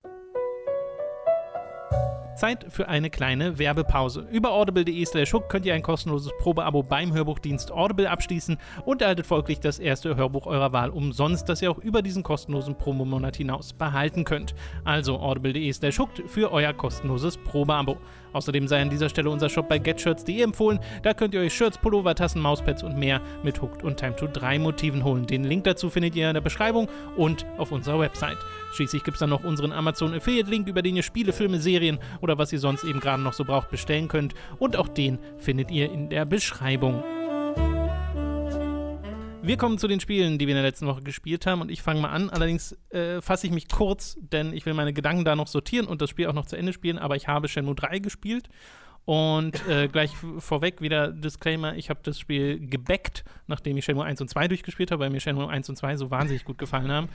Zeit 2.39 2.65
für 2.69 2.87
eine 2.87 3.09
kleine 3.09 3.59
Werbepause. 3.59 4.25
Über 4.31 4.51
audible.de 4.53 5.05
slash 5.05 5.33
hook 5.33 5.49
könnt 5.49 5.65
ihr 5.65 5.73
ein 5.73 5.83
kostenloses 5.83 6.31
Probeabo 6.39 6.83
beim 6.83 7.13
Hörbuchdienst 7.13 7.69
Audible 7.69 8.09
abschließen 8.09 8.57
und 8.85 9.01
erhaltet 9.01 9.27
folglich 9.27 9.59
das 9.59 9.77
erste 9.77 10.15
Hörbuch 10.15 10.45
eurer 10.45 10.71
Wahl 10.71 10.89
umsonst, 10.89 11.49
das 11.49 11.61
ihr 11.61 11.69
auch 11.69 11.77
über 11.79 12.01
diesen 12.01 12.23
kostenlosen 12.23 12.75
Promomonat 12.75 13.35
hinaus 13.35 13.73
behalten 13.73 14.23
könnt. 14.23 14.55
Also 14.85 15.19
audible.de 15.19 15.71
slash 15.73 15.99
hook 15.99 16.11
für 16.27 16.51
euer 16.53 16.71
kostenloses 16.71 17.35
Probeabo. 17.35 17.97
Außerdem 18.33 18.67
sei 18.67 18.81
an 18.81 18.89
dieser 18.89 19.09
Stelle 19.09 19.29
unser 19.29 19.49
Shop 19.49 19.67
bei 19.67 19.79
getshirts.de 19.79 20.41
empfohlen. 20.41 20.79
Da 21.03 21.13
könnt 21.13 21.33
ihr 21.33 21.41
euch 21.41 21.53
Shirts, 21.53 21.77
Pullover, 21.77 22.15
Tassen, 22.15 22.41
Mauspads 22.41 22.83
und 22.83 22.97
mehr 22.97 23.21
mit 23.43 23.61
Hooked 23.61 23.83
und 23.83 23.97
Time 23.97 24.15
to 24.15 24.27
3 24.27 24.59
Motiven 24.59 25.03
holen. 25.03 25.25
Den 25.25 25.43
Link 25.43 25.63
dazu 25.63 25.89
findet 25.89 26.15
ihr 26.15 26.29
in 26.29 26.33
der 26.33 26.41
Beschreibung 26.41 26.87
und 27.17 27.45
auf 27.57 27.71
unserer 27.71 27.99
Website. 27.99 28.37
Schließlich 28.73 29.03
gibt 29.03 29.15
es 29.15 29.19
dann 29.19 29.29
noch 29.29 29.43
unseren 29.43 29.71
Amazon 29.71 30.13
Affiliate 30.13 30.49
Link, 30.49 30.67
über 30.67 30.81
den 30.81 30.95
ihr 30.95 31.03
Spiele, 31.03 31.33
Filme, 31.33 31.59
Serien 31.59 31.99
oder 32.21 32.37
was 32.37 32.53
ihr 32.53 32.59
sonst 32.59 32.83
eben 32.83 32.99
gerade 32.99 33.21
noch 33.21 33.33
so 33.33 33.45
braucht 33.45 33.69
bestellen 33.69 34.07
könnt. 34.07 34.33
Und 34.59 34.75
auch 34.75 34.87
den 34.87 35.19
findet 35.37 35.71
ihr 35.71 35.91
in 35.91 36.09
der 36.09 36.25
Beschreibung. 36.25 37.03
Wir 39.41 39.57
kommen 39.57 39.77
zu 39.77 39.87
den 39.87 39.99
Spielen, 39.99 40.37
die 40.37 40.47
wir 40.47 40.51
in 40.51 40.61
der 40.61 40.69
letzten 40.69 40.85
Woche 40.85 41.01
gespielt 41.01 41.45
haben 41.45 41.61
und 41.61 41.71
ich 41.71 41.81
fange 41.81 42.01
mal 42.01 42.09
an. 42.09 42.29
Allerdings 42.29 42.77
äh, 42.89 43.21
fasse 43.21 43.47
ich 43.47 43.53
mich 43.53 43.67
kurz, 43.69 44.17
denn 44.19 44.53
ich 44.53 44.65
will 44.65 44.73
meine 44.73 44.93
Gedanken 44.93 45.23
da 45.23 45.35
noch 45.35 45.47
sortieren 45.47 45.87
und 45.87 46.01
das 46.01 46.09
Spiel 46.09 46.27
auch 46.27 46.33
noch 46.33 46.45
zu 46.45 46.55
Ende 46.55 46.73
spielen, 46.73 46.97
aber 46.99 47.15
ich 47.15 47.27
habe 47.27 47.47
Shenmue 47.47 47.75
3 47.75 47.99
gespielt 47.99 48.49
und 49.05 49.67
äh, 49.67 49.87
gleich 49.87 50.11
vorweg 50.37 50.81
wieder 50.81 51.11
Disclaimer, 51.11 51.75
ich 51.75 51.89
habe 51.89 52.01
das 52.03 52.19
Spiel 52.19 52.59
gebackt, 52.67 53.23
nachdem 53.47 53.77
ich 53.77 53.85
Shenmue 53.85 54.03
1 54.03 54.21
und 54.21 54.29
2 54.29 54.49
durchgespielt 54.49 54.91
habe, 54.91 55.03
weil 55.03 55.09
mir 55.09 55.19
Shenmue 55.19 55.49
1 55.49 55.69
und 55.69 55.77
2 55.77 55.95
so 55.95 56.11
wahnsinnig 56.11 56.43
gut 56.43 56.57
gefallen 56.57 56.91
haben. 56.91 57.09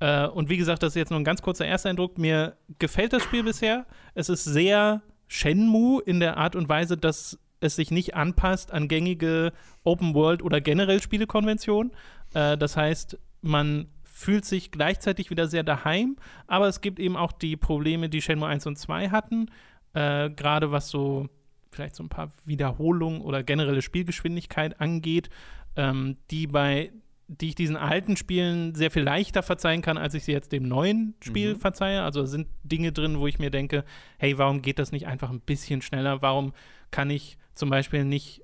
Äh, 0.00 0.26
und 0.26 0.50
wie 0.50 0.56
gesagt, 0.56 0.82
das 0.82 0.90
ist 0.90 0.96
jetzt 0.96 1.10
nur 1.10 1.20
ein 1.20 1.24
ganz 1.24 1.42
kurzer 1.42 1.64
Ersteindruck. 1.64 2.18
Mir 2.18 2.56
gefällt 2.78 3.12
das 3.12 3.22
Spiel 3.22 3.44
bisher. 3.44 3.86
Es 4.14 4.28
ist 4.28 4.44
sehr 4.44 5.00
Shenmue 5.28 6.02
in 6.02 6.20
der 6.20 6.36
Art 6.36 6.56
und 6.56 6.68
Weise, 6.68 6.96
dass 6.98 7.38
es 7.62 7.76
sich 7.76 7.90
nicht 7.90 8.14
anpasst 8.14 8.72
an 8.72 8.88
gängige 8.88 9.52
Open 9.84 10.14
World 10.14 10.42
oder 10.42 10.60
generell 10.60 11.00
Spielekonventionen. 11.00 11.92
Äh, 12.34 12.58
das 12.58 12.76
heißt, 12.76 13.18
man 13.40 13.88
fühlt 14.02 14.44
sich 14.44 14.70
gleichzeitig 14.70 15.30
wieder 15.30 15.48
sehr 15.48 15.62
daheim, 15.62 16.16
aber 16.46 16.68
es 16.68 16.80
gibt 16.80 16.98
eben 16.98 17.16
auch 17.16 17.32
die 17.32 17.56
Probleme, 17.56 18.08
die 18.08 18.22
Shenmue 18.22 18.48
1 18.48 18.66
und 18.66 18.76
2 18.78 19.10
hatten, 19.10 19.50
äh, 19.94 20.30
gerade 20.30 20.70
was 20.70 20.88
so 20.88 21.28
vielleicht 21.70 21.96
so 21.96 22.04
ein 22.04 22.08
paar 22.08 22.30
Wiederholungen 22.44 23.22
oder 23.22 23.42
generelle 23.42 23.82
Spielgeschwindigkeit 23.82 24.80
angeht, 24.80 25.30
ähm, 25.76 26.18
die 26.30 26.46
bei 26.46 26.92
die 27.28 27.48
ich 27.48 27.54
diesen 27.54 27.76
alten 27.76 28.16
Spielen 28.16 28.74
sehr 28.74 28.90
viel 28.90 29.02
leichter 29.02 29.42
verzeihen 29.42 29.80
kann, 29.80 29.96
als 29.96 30.12
ich 30.12 30.24
sie 30.24 30.32
jetzt 30.32 30.52
dem 30.52 30.68
neuen 30.68 31.14
Spiel 31.20 31.54
mhm. 31.54 31.60
verzeihe. 31.60 32.02
Also 32.02 32.26
sind 32.26 32.48
Dinge 32.62 32.92
drin, 32.92 33.18
wo 33.18 33.26
ich 33.26 33.38
mir 33.38 33.50
denke, 33.50 33.84
hey, 34.18 34.36
warum 34.36 34.60
geht 34.60 34.78
das 34.78 34.92
nicht 34.92 35.06
einfach 35.06 35.30
ein 35.30 35.40
bisschen 35.40 35.80
schneller? 35.80 36.20
Warum 36.20 36.52
kann 36.90 37.08
ich 37.08 37.38
zum 37.54 37.70
Beispiel 37.70 38.04
nicht 38.04 38.42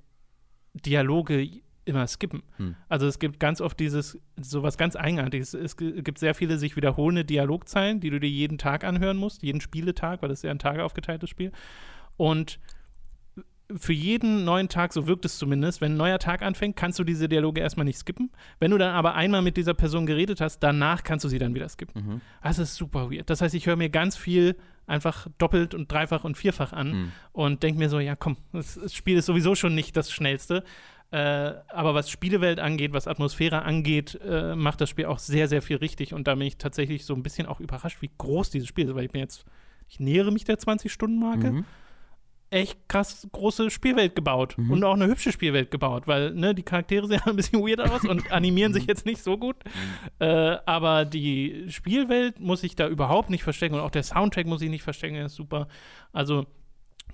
Dialoge 0.74 1.48
immer 1.84 2.06
skippen. 2.06 2.42
Hm. 2.58 2.76
Also 2.88 3.06
es 3.06 3.18
gibt 3.18 3.40
ganz 3.40 3.60
oft 3.60 3.80
dieses, 3.80 4.18
sowas 4.36 4.76
ganz 4.76 4.94
Eigenartiges. 4.94 5.54
Es 5.54 5.76
gibt 5.76 6.18
sehr 6.18 6.34
viele 6.34 6.58
sich 6.58 6.76
wiederholende 6.76 7.24
Dialogzeilen, 7.24 8.00
die 8.00 8.10
du 8.10 8.20
dir 8.20 8.28
jeden 8.28 8.58
Tag 8.58 8.84
anhören 8.84 9.16
musst, 9.16 9.42
jeden 9.42 9.60
Spieletag, 9.60 10.20
weil 10.20 10.28
das 10.28 10.40
ist 10.40 10.42
ja 10.44 10.50
ein 10.50 10.58
Tage 10.58 10.84
aufgeteiltes 10.84 11.30
Spiel. 11.30 11.50
Und 12.16 12.60
für 13.76 13.92
jeden 13.92 14.44
neuen 14.44 14.68
Tag, 14.68 14.92
so 14.92 15.07
wirkt 15.07 15.24
es 15.24 15.38
zumindest, 15.38 15.81
wenn 15.81 15.92
ein 15.92 15.96
neuer 15.96 16.18
Tag 16.18 16.42
anfängt, 16.42 16.76
kannst 16.76 16.98
du 16.98 17.04
diese 17.04 17.28
Dialoge 17.28 17.61
erstmal 17.61 17.85
nicht 17.85 17.98
skippen. 17.98 18.31
Wenn 18.61 18.70
du 18.70 18.78
dann 18.78 18.94
aber 18.94 19.14
einmal 19.14 19.42
mit 19.42 19.57
dieser 19.57 19.74
Person 19.74 20.07
geredet 20.07 20.40
hast, 20.40 20.61
danach 20.61 21.04
kannst 21.04 21.24
du 21.24 21.28
sie 21.28 21.38
dann 21.38 21.54
wieder 21.54 21.68
skippen. 21.68 22.07
Mhm. 22.07 22.20
Das 22.42 22.59
ist 22.59 22.76
super 22.76 23.11
weird. 23.11 23.28
Das 23.28 23.42
heißt, 23.42 23.54
ich 23.54 23.66
höre 23.66 23.76
mir 23.76 23.90
ganz 23.90 24.16
viel 24.16 24.57
einfach 24.87 25.28
doppelt 25.37 25.74
und 25.74 25.92
dreifach 25.92 26.24
und 26.24 26.38
vierfach 26.38 26.72
an 26.72 26.88
mhm. 26.92 27.12
und 27.33 27.62
denke 27.62 27.78
mir 27.78 27.90
so, 27.90 28.00
ja 28.00 28.16
komm, 28.16 28.38
das, 28.52 28.81
Spiel 28.94 29.18
ist 29.18 29.26
sowieso 29.26 29.54
schon 29.54 29.74
nicht 29.74 29.96
das 29.96 30.11
schnellste. 30.11 30.64
Äh, 31.11 31.18
aber 31.68 31.94
was 31.94 32.09
Spielewelt 32.09 32.61
angeht, 32.61 32.92
was 32.94 33.07
Atmosphäre 33.07 33.62
angeht, 33.62 34.18
äh, 34.24 34.54
macht 34.54 34.81
das 34.81 34.88
Spiel 34.88 35.07
auch 35.07 35.18
sehr, 35.18 35.46
sehr 35.48 35.61
viel 35.61 35.76
richtig. 35.76 36.14
Und 36.14 36.26
da 36.26 36.35
bin 36.35 36.46
ich 36.46 36.57
tatsächlich 36.57 37.04
so 37.04 37.14
ein 37.14 37.22
bisschen 37.22 37.46
auch 37.46 37.61
überrascht, 37.61 38.00
wie 38.00 38.11
groß 38.16 38.50
dieses 38.50 38.68
Spiel 38.68 38.88
ist, 38.88 38.94
weil 38.94 39.04
ich 39.04 39.12
bin 39.12 39.20
jetzt, 39.20 39.44
ich 39.88 40.00
nähere 40.00 40.33
mich 40.33 40.44
der 40.44 40.59
20-Stunden-Marke. 40.59 41.52
Mhm 41.52 41.64
echt 42.50 42.88
krass 42.88 43.28
große 43.32 43.70
Spielwelt 43.70 44.14
gebaut 44.14 44.56
mhm. 44.56 44.70
und 44.70 44.84
auch 44.84 44.94
eine 44.94 45.06
hübsche 45.06 45.32
Spielwelt 45.32 45.70
gebaut, 45.70 46.06
weil 46.06 46.32
ne, 46.32 46.54
die 46.54 46.62
Charaktere 46.62 47.06
sehen 47.08 47.20
ein 47.26 47.37
bisschen 47.37 47.61
weird 47.61 47.80
aus 47.80 48.04
und 48.04 48.30
animieren 48.32 48.72
sich 48.72 48.87
jetzt 48.87 49.06
nicht 49.06 49.22
so 49.22 49.37
gut. 49.37 49.56
Mhm. 49.64 50.26
Äh, 50.26 50.58
aber 50.64 51.04
die 51.04 51.66
Spielwelt 51.68 52.40
muss 52.40 52.62
ich 52.62 52.74
da 52.76 52.88
überhaupt 52.88 53.30
nicht 53.30 53.42
verstecken 53.42 53.74
und 53.74 53.80
auch 53.80 53.90
der 53.90 54.02
Soundtrack 54.02 54.46
muss 54.46 54.62
ich 54.62 54.70
nicht 54.70 54.82
verstecken, 54.82 55.14
der 55.14 55.26
ist 55.26 55.34
super. 55.34 55.68
Also 56.12 56.46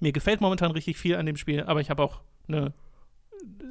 mir 0.01 0.13
gefällt 0.13 0.41
momentan 0.41 0.71
richtig 0.71 0.97
viel 0.97 1.17
an 1.17 1.27
dem 1.27 1.37
Spiel, 1.37 1.63
aber 1.63 1.81
ich 1.81 1.91
habe 1.91 2.03
auch 2.03 2.21
eine 2.49 2.73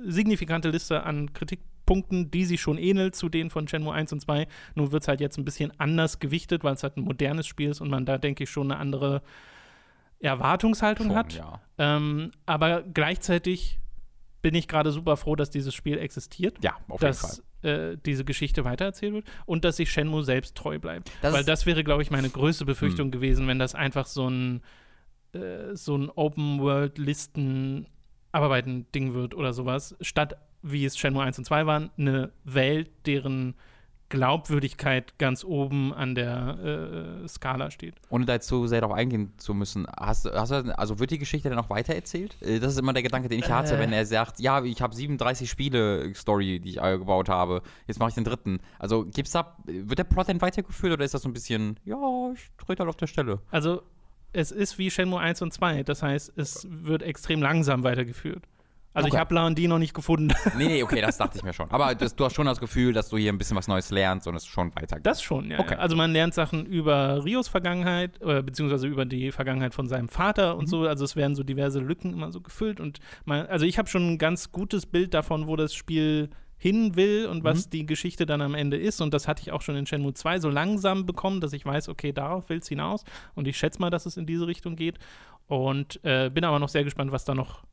signifikante 0.06 0.70
Liste 0.70 1.04
an 1.04 1.34
Kritikpunkten, 1.34 2.32
die 2.32 2.46
sich 2.46 2.62
schon 2.62 2.78
ähnelt 2.78 3.16
zu 3.16 3.30
denen 3.30 3.50
von 3.50 3.68
Shenmue 3.68 3.94
1 3.94 4.14
und 4.14 4.22
2. 4.22 4.48
Nur 4.76 4.92
wird 4.92 5.04
es 5.04 5.08
halt 5.08 5.22
jetzt 5.22 5.38
ein 5.38 5.46
bisschen 5.46 5.72
anders 5.80 6.20
gewichtet, 6.20 6.64
weil 6.64 6.74
es 6.74 6.84
halt 6.84 6.98
ein 6.98 7.04
modernes 7.04 7.48
Spiel 7.48 7.70
ist 7.70 7.82
und 7.82 7.90
man 7.90 8.06
da, 8.06 8.18
denke 8.18 8.44
ich, 8.44 8.50
schon 8.50 8.72
eine 8.72 8.80
andere 8.80 9.22
Erwartungshaltung 10.24 11.08
Schon, 11.08 11.16
hat. 11.16 11.34
Ja. 11.34 11.62
Ähm, 11.78 12.32
aber 12.46 12.84
gleichzeitig 12.84 13.80
bin 14.42 14.56
ich 14.56 14.68
gerade 14.68 14.92
super 14.92 15.18
froh, 15.18 15.36
dass 15.36 15.50
dieses 15.50 15.74
Spiel 15.74 15.98
existiert. 15.98 16.58
Ja, 16.64 16.76
auf 16.88 17.00
dass, 17.00 17.22
jeden 17.22 17.44
Fall. 17.64 17.94
Äh, 17.94 17.98
diese 18.06 18.26
Geschichte 18.26 18.66
weitererzählt 18.66 19.14
wird 19.14 19.26
und 19.46 19.64
dass 19.64 19.78
sich 19.78 19.92
Shenmue 19.92 20.24
selbst 20.24 20.56
treu 20.56 20.80
bleibt. 20.80 21.12
Das 21.22 21.34
Weil 21.34 21.44
das 21.44 21.66
wäre, 21.66 21.84
glaube 21.84 22.02
ich, 22.02 22.12
meine 22.12 22.30
größte 22.30 22.66
Befürchtung 22.66 23.06
hm. 23.06 23.12
gewesen, 23.12 23.48
wenn 23.48 23.60
das 23.60 23.76
einfach 23.76 24.06
so 24.06 24.30
ein, 24.30 24.62
äh, 25.34 25.76
so 25.76 25.98
ein 25.98 26.10
Open-World-Listen 26.10 27.88
Abarbeiten-Ding 28.34 29.14
wird 29.14 29.36
oder 29.36 29.54
sowas, 29.54 29.96
statt 30.02 30.36
wie 30.62 30.86
es 30.86 30.98
Shenmue 30.98 31.24
1 31.24 31.38
und 31.38 31.46
2 31.46 31.66
waren, 31.66 31.92
eine 31.98 32.32
Welt, 32.44 32.90
deren 33.06 33.56
Glaubwürdigkeit 34.14 35.18
ganz 35.18 35.44
oben 35.44 35.92
an 35.92 36.14
der 36.14 37.24
äh, 37.24 37.28
Skala 37.28 37.72
steht. 37.72 37.96
Ohne 38.10 38.26
da 38.26 38.34
jetzt 38.34 38.48
so 38.48 38.68
sehr 38.68 38.80
darauf 38.80 38.96
eingehen 38.96 39.34
zu 39.38 39.56
müssen, 39.56 39.88
hast, 40.00 40.32
hast 40.32 40.52
du, 40.52 40.78
also 40.78 41.00
wird 41.00 41.10
die 41.10 41.18
Geschichte 41.18 41.50
dann 41.50 41.58
auch 41.58 41.72
weitererzählt? 41.72 42.40
Äh, 42.44 42.60
das 42.60 42.74
ist 42.74 42.78
immer 42.78 42.94
der 42.94 43.02
Gedanke, 43.02 43.28
den 43.28 43.40
ich 43.40 43.50
hatte, 43.50 43.80
wenn 43.80 43.92
er 43.92 44.06
sagt, 44.06 44.40
ja, 44.40 44.64
ich 44.64 44.84
habe 44.84 44.94
37 44.94 45.50
Spiele-Story, 45.50 46.60
die 46.60 46.70
ich 46.70 46.76
gebaut 46.76 47.28
habe, 47.28 47.64
jetzt 47.88 47.98
mache 47.98 48.10
ich 48.10 48.16
den 48.16 48.24
dritten. 48.24 48.60
Also 48.78 49.04
gibt's 49.04 49.32
da, 49.32 49.58
wird 49.66 49.98
der 49.98 50.04
Plot 50.04 50.28
denn 50.28 50.42
weitergeführt 50.42 50.94
oder 50.94 51.06
ist 51.06 51.16
das 51.16 51.24
so 51.24 51.30
ein 51.30 51.34
bisschen, 51.34 51.80
ja, 51.84 51.98
ich 52.36 52.52
trete 52.64 52.82
halt 52.82 52.90
auf 52.90 52.98
der 52.98 53.08
Stelle? 53.08 53.40
Also 53.50 53.82
es 54.32 54.52
ist 54.52 54.78
wie 54.78 54.92
Shenmue 54.92 55.20
1 55.20 55.42
und 55.42 55.54
2, 55.54 55.82
das 55.82 56.04
heißt, 56.04 56.34
es 56.36 56.68
wird 56.70 57.02
extrem 57.02 57.42
langsam 57.42 57.84
weitergeführt. 57.84 58.44
Also 58.94 59.08
okay. 59.08 59.16
ich 59.16 59.20
habe 59.20 59.56
die 59.56 59.68
noch 59.68 59.80
nicht 59.80 59.94
gefunden. 59.94 60.34
Nee, 60.56 60.68
nee, 60.68 60.84
okay, 60.84 61.02
das 61.02 61.18
dachte 61.18 61.38
ich 61.38 61.44
mir 61.44 61.54
schon. 61.54 61.70
Aber 61.72 61.96
das, 61.96 62.16
du 62.16 62.26
hast 62.26 62.34
schon 62.34 62.46
das 62.46 62.60
Gefühl, 62.60 62.94
dass 62.94 63.10
du 63.10 63.18
hier 63.18 63.34
ein 63.34 63.38
bisschen 63.38 63.58
was 63.58 63.68
Neues 63.68 63.90
lernst 63.90 64.28
und 64.28 64.36
es 64.36 64.46
schon 64.46 64.74
weitergeht. 64.76 65.06
Das 65.06 65.22
schon, 65.22 65.50
ja. 65.50 65.60
Okay. 65.60 65.76
Also 65.76 65.96
man 65.96 66.12
lernt 66.12 66.34
Sachen 66.34 66.66
über 66.66 67.24
Rios 67.26 67.48
Vergangenheit, 67.48 68.22
äh, 68.22 68.44
beziehungsweise 68.44 68.88
über 68.88 69.06
die 69.06 69.32
Vergangenheit 69.32 69.74
von 69.74 69.88
seinem 69.88 70.10
Vater 70.10 70.56
und 70.56 70.66
mhm. 70.66 70.70
so. 70.70 70.82
Also 70.88 71.06
es 71.06 71.16
werden 71.16 71.36
so 71.36 71.44
diverse 71.44 71.80
Lücken 71.80 72.14
immer 72.14 72.32
so 72.32 72.42
gefüllt. 72.42 72.80
Und 72.80 73.00
man, 73.26 73.48
also 73.48 73.66
ich 73.66 73.78
habe 73.78 73.90
schon 73.90 74.14
ein 74.14 74.18
ganz 74.18 74.52
gutes 74.52 74.86
Bild 74.86 75.14
davon, 75.14 75.48
wo 75.48 75.56
das 75.56 75.74
Spiel 75.74 76.30
hin 76.64 76.96
will 76.96 77.26
und 77.26 77.44
was 77.44 77.66
mhm. 77.66 77.70
die 77.72 77.86
Geschichte 77.86 78.26
dann 78.26 78.42
am 78.42 78.56
Ende 78.56 78.78
ist. 78.78 79.02
Und 79.02 79.14
das 79.14 79.28
hatte 79.28 79.42
ich 79.42 79.52
auch 79.52 79.62
schon 79.62 79.76
in 79.76 79.86
Shenmue 79.86 80.14
2 80.14 80.40
so 80.40 80.50
langsam 80.50 81.06
bekommen, 81.06 81.42
dass 81.42 81.52
ich 81.52 81.66
weiß, 81.66 81.90
okay, 81.90 82.14
darauf 82.14 82.48
will 82.50 82.60
es 82.60 82.70
hinaus. 82.70 83.04
Und 83.36 83.48
ich 83.48 83.58
schätze 83.58 83.82
mal, 83.82 83.90
dass 83.90 84.06
es 84.06 84.16
in 84.16 84.26
diese 84.26 84.48
Richtung 84.48 84.76
geht. 84.76 84.98
Und 85.48 86.00
äh, 86.04 86.30
bin 86.30 86.46
aber 86.46 86.60
noch 86.60 86.70
sehr 86.70 86.86
gespannt, 86.86 87.12
was 87.12 87.26
da 87.26 87.36
noch 87.36 87.64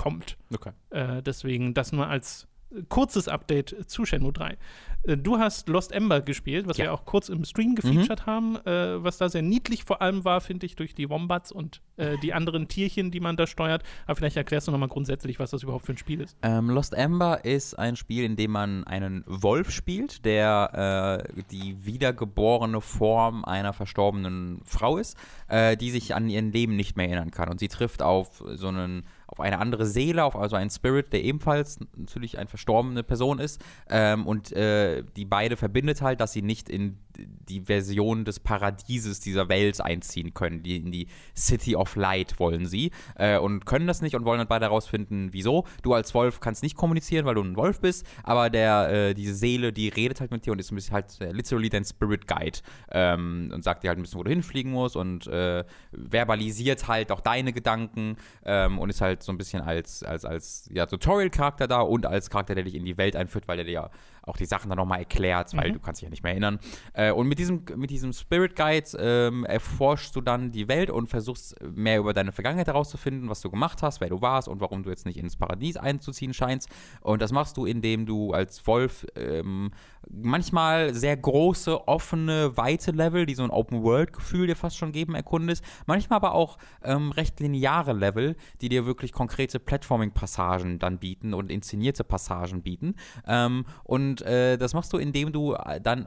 kommt. 0.00 0.38
Okay. 0.50 0.72
Äh, 0.88 1.22
deswegen 1.22 1.74
das 1.74 1.92
nur 1.92 2.06
als 2.06 2.48
kurzes 2.88 3.28
Update 3.28 3.76
zu 3.86 4.04
Shenmue 4.04 4.32
3. 4.32 4.56
Äh, 5.02 5.16
du 5.16 5.38
hast 5.38 5.68
Lost 5.68 5.92
Ember 5.92 6.20
gespielt, 6.20 6.66
was 6.68 6.76
ja. 6.76 6.84
wir 6.84 6.92
auch 6.92 7.04
kurz 7.04 7.28
im 7.28 7.44
Stream 7.44 7.74
gefeatured 7.74 8.20
mhm. 8.20 8.26
haben, 8.26 8.56
äh, 8.66 9.02
was 9.02 9.18
da 9.18 9.28
sehr 9.28 9.42
niedlich 9.42 9.84
vor 9.84 10.02
allem 10.02 10.24
war, 10.24 10.40
finde 10.40 10.66
ich, 10.66 10.76
durch 10.76 10.94
die 10.94 11.08
Wombats 11.08 11.52
und 11.52 11.80
äh, 11.96 12.16
die 12.18 12.32
anderen 12.32 12.68
Tierchen, 12.68 13.10
die 13.10 13.20
man 13.20 13.36
da 13.36 13.46
steuert. 13.46 13.82
Aber 14.06 14.16
vielleicht 14.16 14.36
erklärst 14.36 14.68
du 14.68 14.72
nochmal 14.72 14.88
grundsätzlich, 14.88 15.38
was 15.38 15.50
das 15.50 15.62
überhaupt 15.62 15.86
für 15.86 15.92
ein 15.92 15.98
Spiel 15.98 16.20
ist. 16.20 16.36
Ähm, 16.42 16.70
Lost 16.70 16.94
Ember 16.94 17.44
ist 17.44 17.78
ein 17.78 17.96
Spiel, 17.96 18.24
in 18.24 18.36
dem 18.36 18.52
man 18.52 18.84
einen 18.84 19.24
Wolf 19.26 19.70
spielt, 19.70 20.24
der 20.24 21.24
äh, 21.26 21.42
die 21.50 21.84
wiedergeborene 21.84 22.80
Form 22.80 23.44
einer 23.44 23.72
verstorbenen 23.72 24.60
Frau 24.64 24.96
ist, 24.96 25.16
äh, 25.48 25.76
die 25.76 25.90
sich 25.90 26.14
an 26.14 26.28
ihren 26.28 26.52
Leben 26.52 26.76
nicht 26.76 26.96
mehr 26.96 27.06
erinnern 27.06 27.30
kann. 27.30 27.48
Und 27.48 27.58
sie 27.58 27.68
trifft 27.68 28.02
auf 28.02 28.42
so 28.54 28.68
einen 28.68 29.04
auf 29.30 29.40
eine 29.40 29.58
andere 29.58 29.86
Seele, 29.86 30.24
auf 30.24 30.36
also 30.36 30.56
einen 30.56 30.70
Spirit, 30.70 31.12
der 31.12 31.22
ebenfalls 31.22 31.78
natürlich 31.96 32.38
eine 32.38 32.48
verstorbene 32.48 33.02
Person 33.04 33.38
ist. 33.38 33.62
Ähm, 33.88 34.26
und 34.26 34.52
äh, 34.52 35.04
die 35.16 35.24
beide 35.24 35.56
verbindet 35.56 36.02
halt, 36.02 36.20
dass 36.20 36.32
sie 36.32 36.42
nicht 36.42 36.68
in 36.68 36.98
die 37.18 37.60
Version 37.62 38.24
des 38.24 38.40
Paradieses 38.40 39.20
dieser 39.20 39.48
Welt 39.48 39.80
einziehen 39.80 40.34
können. 40.34 40.62
Die, 40.62 40.76
in 40.76 40.92
die 40.92 41.08
City 41.36 41.76
of 41.76 41.96
Light 41.96 42.38
wollen 42.38 42.66
sie 42.66 42.90
äh, 43.16 43.38
und 43.38 43.66
können 43.66 43.86
das 43.86 44.02
nicht 44.02 44.14
und 44.14 44.24
wollen 44.24 44.38
dann 44.38 44.48
beide 44.48 44.66
herausfinden, 44.66 45.28
wieso. 45.32 45.66
Du 45.82 45.94
als 45.94 46.14
Wolf 46.14 46.40
kannst 46.40 46.62
nicht 46.62 46.76
kommunizieren, 46.76 47.26
weil 47.26 47.34
du 47.34 47.42
ein 47.42 47.56
Wolf 47.56 47.80
bist, 47.80 48.06
aber 48.22 48.50
der, 48.50 48.90
äh, 48.90 49.14
diese 49.14 49.34
Seele, 49.34 49.72
die 49.72 49.88
redet 49.88 50.20
halt 50.20 50.30
mit 50.30 50.46
dir 50.46 50.52
und 50.52 50.58
ist 50.58 50.70
ein 50.70 50.76
bisschen 50.76 50.94
halt 50.94 51.20
äh, 51.20 51.32
literally 51.32 51.68
dein 51.68 51.84
Spirit 51.84 52.26
Guide 52.26 52.58
ähm, 52.90 53.50
und 53.52 53.64
sagt 53.64 53.82
dir 53.84 53.88
halt 53.88 53.98
ein 53.98 54.02
bisschen, 54.02 54.18
wo 54.18 54.24
du 54.24 54.30
hinfliegen 54.30 54.72
musst 54.72 54.96
und 54.96 55.26
äh, 55.26 55.64
verbalisiert 55.92 56.88
halt 56.88 57.12
auch 57.12 57.20
deine 57.20 57.52
Gedanken 57.52 58.16
ähm, 58.44 58.78
und 58.78 58.90
ist 58.90 59.00
halt 59.00 59.19
so 59.22 59.32
ein 59.32 59.38
bisschen 59.38 59.62
als, 59.62 60.02
als, 60.02 60.24
als 60.24 60.68
ja, 60.72 60.86
Tutorial-Charakter 60.86 61.66
da 61.66 61.80
und 61.80 62.06
als 62.06 62.30
Charakter, 62.30 62.54
der 62.54 62.64
dich 62.64 62.74
in 62.74 62.84
die 62.84 62.98
Welt 62.98 63.16
einführt, 63.16 63.48
weil 63.48 63.56
der 63.56 63.64
dir 63.66 63.72
ja 63.72 63.90
auch 64.22 64.36
die 64.36 64.46
Sachen 64.46 64.68
dann 64.68 64.78
nochmal 64.78 65.00
erklärt, 65.00 65.56
weil 65.56 65.70
mhm. 65.70 65.74
du 65.74 65.80
kannst 65.80 66.00
dich 66.00 66.06
ja 66.06 66.10
nicht 66.10 66.22
mehr 66.22 66.32
erinnern. 66.32 66.58
Äh, 66.92 67.12
und 67.12 67.28
mit 67.28 67.38
diesem, 67.38 67.64
mit 67.76 67.90
diesem 67.90 68.12
Spirit 68.12 68.56
Guide 68.56 68.88
ähm, 68.98 69.44
erforschst 69.44 70.14
du 70.14 70.20
dann 70.20 70.52
die 70.52 70.68
Welt 70.68 70.90
und 70.90 71.08
versuchst 71.08 71.56
mehr 71.62 71.98
über 71.98 72.12
deine 72.12 72.32
Vergangenheit 72.32 72.66
herauszufinden, 72.66 73.28
was 73.28 73.40
du 73.40 73.50
gemacht 73.50 73.82
hast, 73.82 74.00
wer 74.00 74.08
du 74.08 74.20
warst 74.20 74.48
und 74.48 74.60
warum 74.60 74.82
du 74.82 74.90
jetzt 74.90 75.06
nicht 75.06 75.18
ins 75.18 75.36
Paradies 75.36 75.76
einzuziehen 75.76 76.34
scheinst. 76.34 76.68
Und 77.00 77.22
das 77.22 77.32
machst 77.32 77.56
du, 77.56 77.66
indem 77.66 78.06
du 78.06 78.32
als 78.32 78.66
Wolf 78.66 79.06
ähm, 79.16 79.70
manchmal 80.08 80.94
sehr 80.94 81.16
große, 81.16 81.88
offene, 81.88 82.56
weite 82.56 82.90
Level, 82.90 83.26
die 83.26 83.34
so 83.34 83.44
ein 83.44 83.50
Open-World-Gefühl 83.50 84.46
dir 84.46 84.56
fast 84.56 84.76
schon 84.76 84.92
geben, 84.92 85.14
erkundest. 85.14 85.64
Manchmal 85.86 86.16
aber 86.16 86.34
auch 86.34 86.58
ähm, 86.82 87.12
recht 87.12 87.40
lineare 87.40 87.92
Level, 87.92 88.36
die 88.60 88.68
dir 88.68 88.86
wirklich 88.86 89.12
konkrete 89.12 89.58
Platforming-Passagen 89.58 90.78
dann 90.78 90.98
bieten 90.98 91.34
und 91.34 91.50
inszenierte 91.50 92.04
Passagen 92.04 92.62
bieten. 92.62 92.94
Ähm, 93.26 93.64
und 93.84 94.09
äh, 94.22 94.56
das 94.56 94.74
machst 94.74 94.92
du, 94.92 94.98
indem 94.98 95.32
du 95.32 95.54
äh, 95.54 95.80
dann 95.80 96.06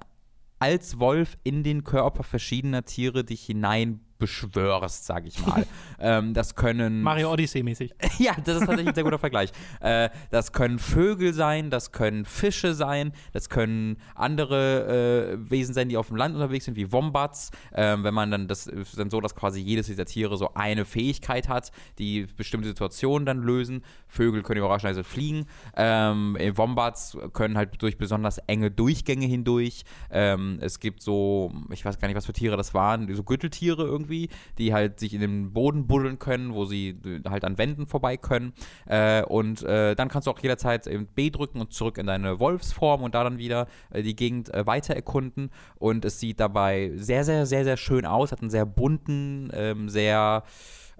als 0.59 0.99
Wolf 0.99 1.37
in 1.43 1.63
den 1.63 1.83
Körper 1.83 2.23
verschiedener 2.23 2.85
Tiere 2.85 3.23
dich 3.23 3.43
hinein 3.45 3.99
beschwörst, 4.17 5.05
sage 5.05 5.27
ich 5.27 5.45
mal. 5.45 5.65
ähm, 5.99 6.33
das 6.33 6.55
können. 6.55 7.01
Mario 7.01 7.31
Odyssey-mäßig. 7.31 7.93
ja, 8.19 8.33
das 8.43 8.55
ist 8.55 8.59
tatsächlich 8.61 8.87
ein 8.87 8.95
sehr 8.95 9.03
guter 9.03 9.19
Vergleich. 9.19 9.51
Äh, 9.81 10.09
das 10.31 10.51
können 10.51 10.79
Vögel 10.79 11.33
sein, 11.33 11.69
das 11.69 11.91
können 11.91 12.25
Fische 12.25 12.73
sein, 12.73 13.13
das 13.33 13.49
können 13.49 13.97
andere 14.15 15.33
äh, 15.33 15.49
Wesen 15.49 15.73
sein, 15.73 15.89
die 15.89 15.97
auf 15.97 16.07
dem 16.07 16.15
Land 16.15 16.35
unterwegs 16.35 16.65
sind, 16.65 16.75
wie 16.75 16.91
Wombats. 16.91 17.51
Ähm, 17.73 18.03
wenn 18.03 18.13
man 18.13 18.31
dann, 18.31 18.47
das 18.47 18.67
ist 18.67 18.97
dann 18.97 19.09
so, 19.09 19.19
dass 19.19 19.35
quasi 19.35 19.59
jedes 19.59 19.87
dieser 19.87 20.05
Tiere 20.05 20.37
so 20.37 20.53
eine 20.53 20.85
Fähigkeit 20.85 21.49
hat, 21.49 21.71
die 21.97 22.27
bestimmte 22.37 22.67
Situationen 22.67 23.25
dann 23.25 23.39
lösen. 23.39 23.83
Vögel 24.07 24.43
können 24.43 24.59
überraschenderweise 24.59 25.03
fliegen. 25.03 25.45
Ähm, 25.75 26.37
Wombats 26.55 27.17
können 27.33 27.57
halt 27.57 27.81
durch 27.81 27.97
besonders 27.97 28.37
enge 28.37 28.71
Durchgänge 28.71 29.25
hindurch. 29.25 29.83
Ähm, 30.11 30.59
es 30.61 30.79
gibt 30.79 31.01
so, 31.01 31.53
ich 31.71 31.83
weiß 31.83 31.99
gar 31.99 32.07
nicht, 32.07 32.17
was 32.17 32.25
für 32.25 32.33
Tiere 32.33 32.57
das 32.57 32.73
waren, 32.73 33.13
so 33.13 33.23
Gürteltiere 33.23 33.83
irgendwie 33.83 34.02
irgendwie, 34.03 34.29
die 34.57 34.73
halt 34.73 34.99
sich 34.99 35.13
in 35.13 35.21
den 35.21 35.53
Boden 35.53 35.87
buddeln 35.87 36.19
können, 36.19 36.53
wo 36.53 36.65
sie 36.65 36.99
halt 37.27 37.45
an 37.45 37.57
Wänden 37.57 37.87
vorbei 37.87 38.17
können. 38.17 38.53
Äh, 38.85 39.23
und 39.23 39.63
äh, 39.63 39.95
dann 39.95 40.09
kannst 40.09 40.27
du 40.27 40.31
auch 40.31 40.39
jederzeit 40.39 40.89
B 41.15 41.29
drücken 41.29 41.61
und 41.61 41.73
zurück 41.73 41.97
in 41.97 42.07
deine 42.07 42.39
Wolfsform 42.39 43.03
und 43.03 43.15
da 43.15 43.23
dann 43.23 43.37
wieder 43.37 43.67
äh, 43.91 44.03
die 44.03 44.15
Gegend 44.15 44.53
äh, 44.53 44.65
weiter 44.65 44.95
erkunden. 44.95 45.49
Und 45.75 46.05
es 46.05 46.19
sieht 46.19 46.39
dabei 46.39 46.91
sehr, 46.95 47.23
sehr, 47.23 47.45
sehr, 47.45 47.63
sehr 47.63 47.77
schön 47.77 48.05
aus, 48.05 48.31
hat 48.31 48.41
einen 48.41 48.49
sehr 48.49 48.65
bunten, 48.65 49.49
ähm, 49.53 49.89
sehr 49.89 50.43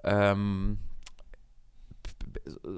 ähm, 0.02 0.78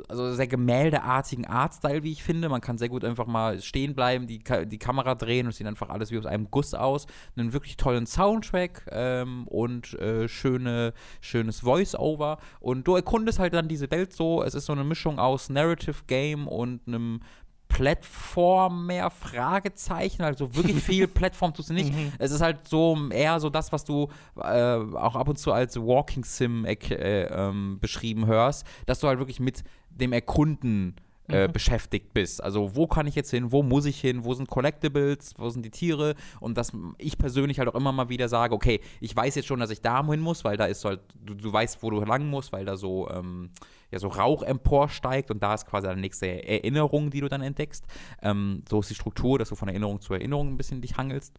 also 0.08 0.32
sehr 0.34 0.46
gemäldeartigen 0.46 1.46
Artstyle, 1.46 2.02
wie 2.02 2.12
ich 2.12 2.22
finde. 2.22 2.48
Man 2.48 2.60
kann 2.60 2.78
sehr 2.78 2.88
gut 2.88 3.04
einfach 3.04 3.26
mal 3.26 3.60
stehen 3.60 3.94
bleiben, 3.94 4.26
die, 4.26 4.42
die 4.66 4.78
Kamera 4.78 5.14
drehen 5.14 5.46
und 5.46 5.52
sieht 5.52 5.66
einfach 5.66 5.90
alles 5.90 6.10
wie 6.10 6.18
aus 6.18 6.26
einem 6.26 6.50
Guss 6.50 6.74
aus. 6.74 7.06
Einen 7.36 7.52
wirklich 7.52 7.76
tollen 7.76 8.06
Soundtrack 8.06 8.86
ähm, 8.90 9.46
und 9.48 9.94
äh, 9.94 10.28
schöne, 10.28 10.92
schönes 11.20 11.60
Voice-Over. 11.60 12.38
Und 12.60 12.86
du 12.86 12.96
erkundest 12.96 13.38
halt 13.38 13.54
dann 13.54 13.68
diese 13.68 13.90
Welt 13.90 14.12
so. 14.12 14.42
Es 14.42 14.54
ist 14.54 14.66
so 14.66 14.72
eine 14.72 14.84
Mischung 14.84 15.18
aus 15.18 15.48
Narrative 15.48 16.04
Game 16.06 16.46
und 16.46 16.86
einem 16.86 17.20
Plattform 17.68 18.86
mehr 18.86 19.10
Fragezeichen, 19.10 20.22
also 20.22 20.54
wirklich 20.54 20.82
viel 20.82 21.06
Plattform 21.08 21.52
tust 21.52 21.70
du 21.70 21.74
nicht. 21.74 21.92
Mhm. 21.92 22.12
Es 22.18 22.30
ist 22.30 22.40
halt 22.40 22.68
so 22.68 22.96
eher 23.10 23.38
so 23.40 23.50
das, 23.50 23.72
was 23.72 23.84
du 23.84 24.08
äh, 24.36 24.40
auch 24.40 25.16
ab 25.16 25.28
und 25.28 25.38
zu 25.38 25.52
als 25.52 25.76
Walking 25.76 26.24
Sim 26.24 26.64
äh, 26.64 26.74
ähm, 26.74 27.78
beschrieben 27.80 28.26
hörst, 28.26 28.66
dass 28.86 29.00
du 29.00 29.08
halt 29.08 29.18
wirklich 29.18 29.40
mit 29.40 29.62
dem 29.90 30.12
Erkunden 30.12 30.94
äh, 31.28 31.48
mhm. 31.48 31.52
beschäftigt 31.52 32.14
bist. 32.14 32.42
Also 32.42 32.76
wo 32.76 32.86
kann 32.86 33.06
ich 33.06 33.14
jetzt 33.14 33.30
hin, 33.30 33.50
wo 33.50 33.62
muss 33.62 33.84
ich 33.84 34.00
hin, 34.00 34.24
wo 34.24 34.34
sind 34.34 34.48
Collectibles, 34.48 35.34
wo 35.36 35.48
sind 35.48 35.64
die 35.64 35.70
Tiere 35.70 36.14
und 36.40 36.56
dass 36.56 36.72
ich 36.98 37.18
persönlich 37.18 37.58
halt 37.58 37.68
auch 37.68 37.74
immer 37.74 37.92
mal 37.92 38.08
wieder 38.08 38.28
sage, 38.28 38.54
okay, 38.54 38.80
ich 39.00 39.14
weiß 39.14 39.34
jetzt 39.34 39.46
schon, 39.46 39.60
dass 39.60 39.70
ich 39.70 39.80
da 39.80 40.06
hin 40.06 40.20
muss, 40.20 40.44
weil 40.44 40.56
da 40.56 40.66
ist 40.66 40.84
halt, 40.84 41.00
du, 41.24 41.34
du 41.34 41.52
weißt, 41.52 41.82
wo 41.82 41.90
du 41.90 42.00
lang 42.04 42.26
musst, 42.28 42.52
weil 42.52 42.64
da 42.64 42.76
so 42.76 43.10
ähm, 43.10 43.50
ja 43.90 43.98
so 43.98 44.08
Rauch 44.08 44.42
emporsteigt 44.42 45.30
und 45.30 45.42
da 45.42 45.54
ist 45.54 45.66
quasi 45.66 45.86
deine 45.86 46.00
nächste 46.00 46.26
Erinnerung, 46.46 47.10
die 47.10 47.20
du 47.20 47.28
dann 47.28 47.42
entdeckst. 47.42 47.84
Ähm, 48.22 48.62
so 48.68 48.80
ist 48.80 48.90
die 48.90 48.94
Struktur, 48.94 49.38
dass 49.38 49.48
du 49.48 49.54
von 49.54 49.68
Erinnerung 49.68 50.00
zu 50.00 50.14
Erinnerung 50.14 50.52
ein 50.52 50.56
bisschen 50.56 50.80
dich 50.80 50.96
hangelst. 50.96 51.38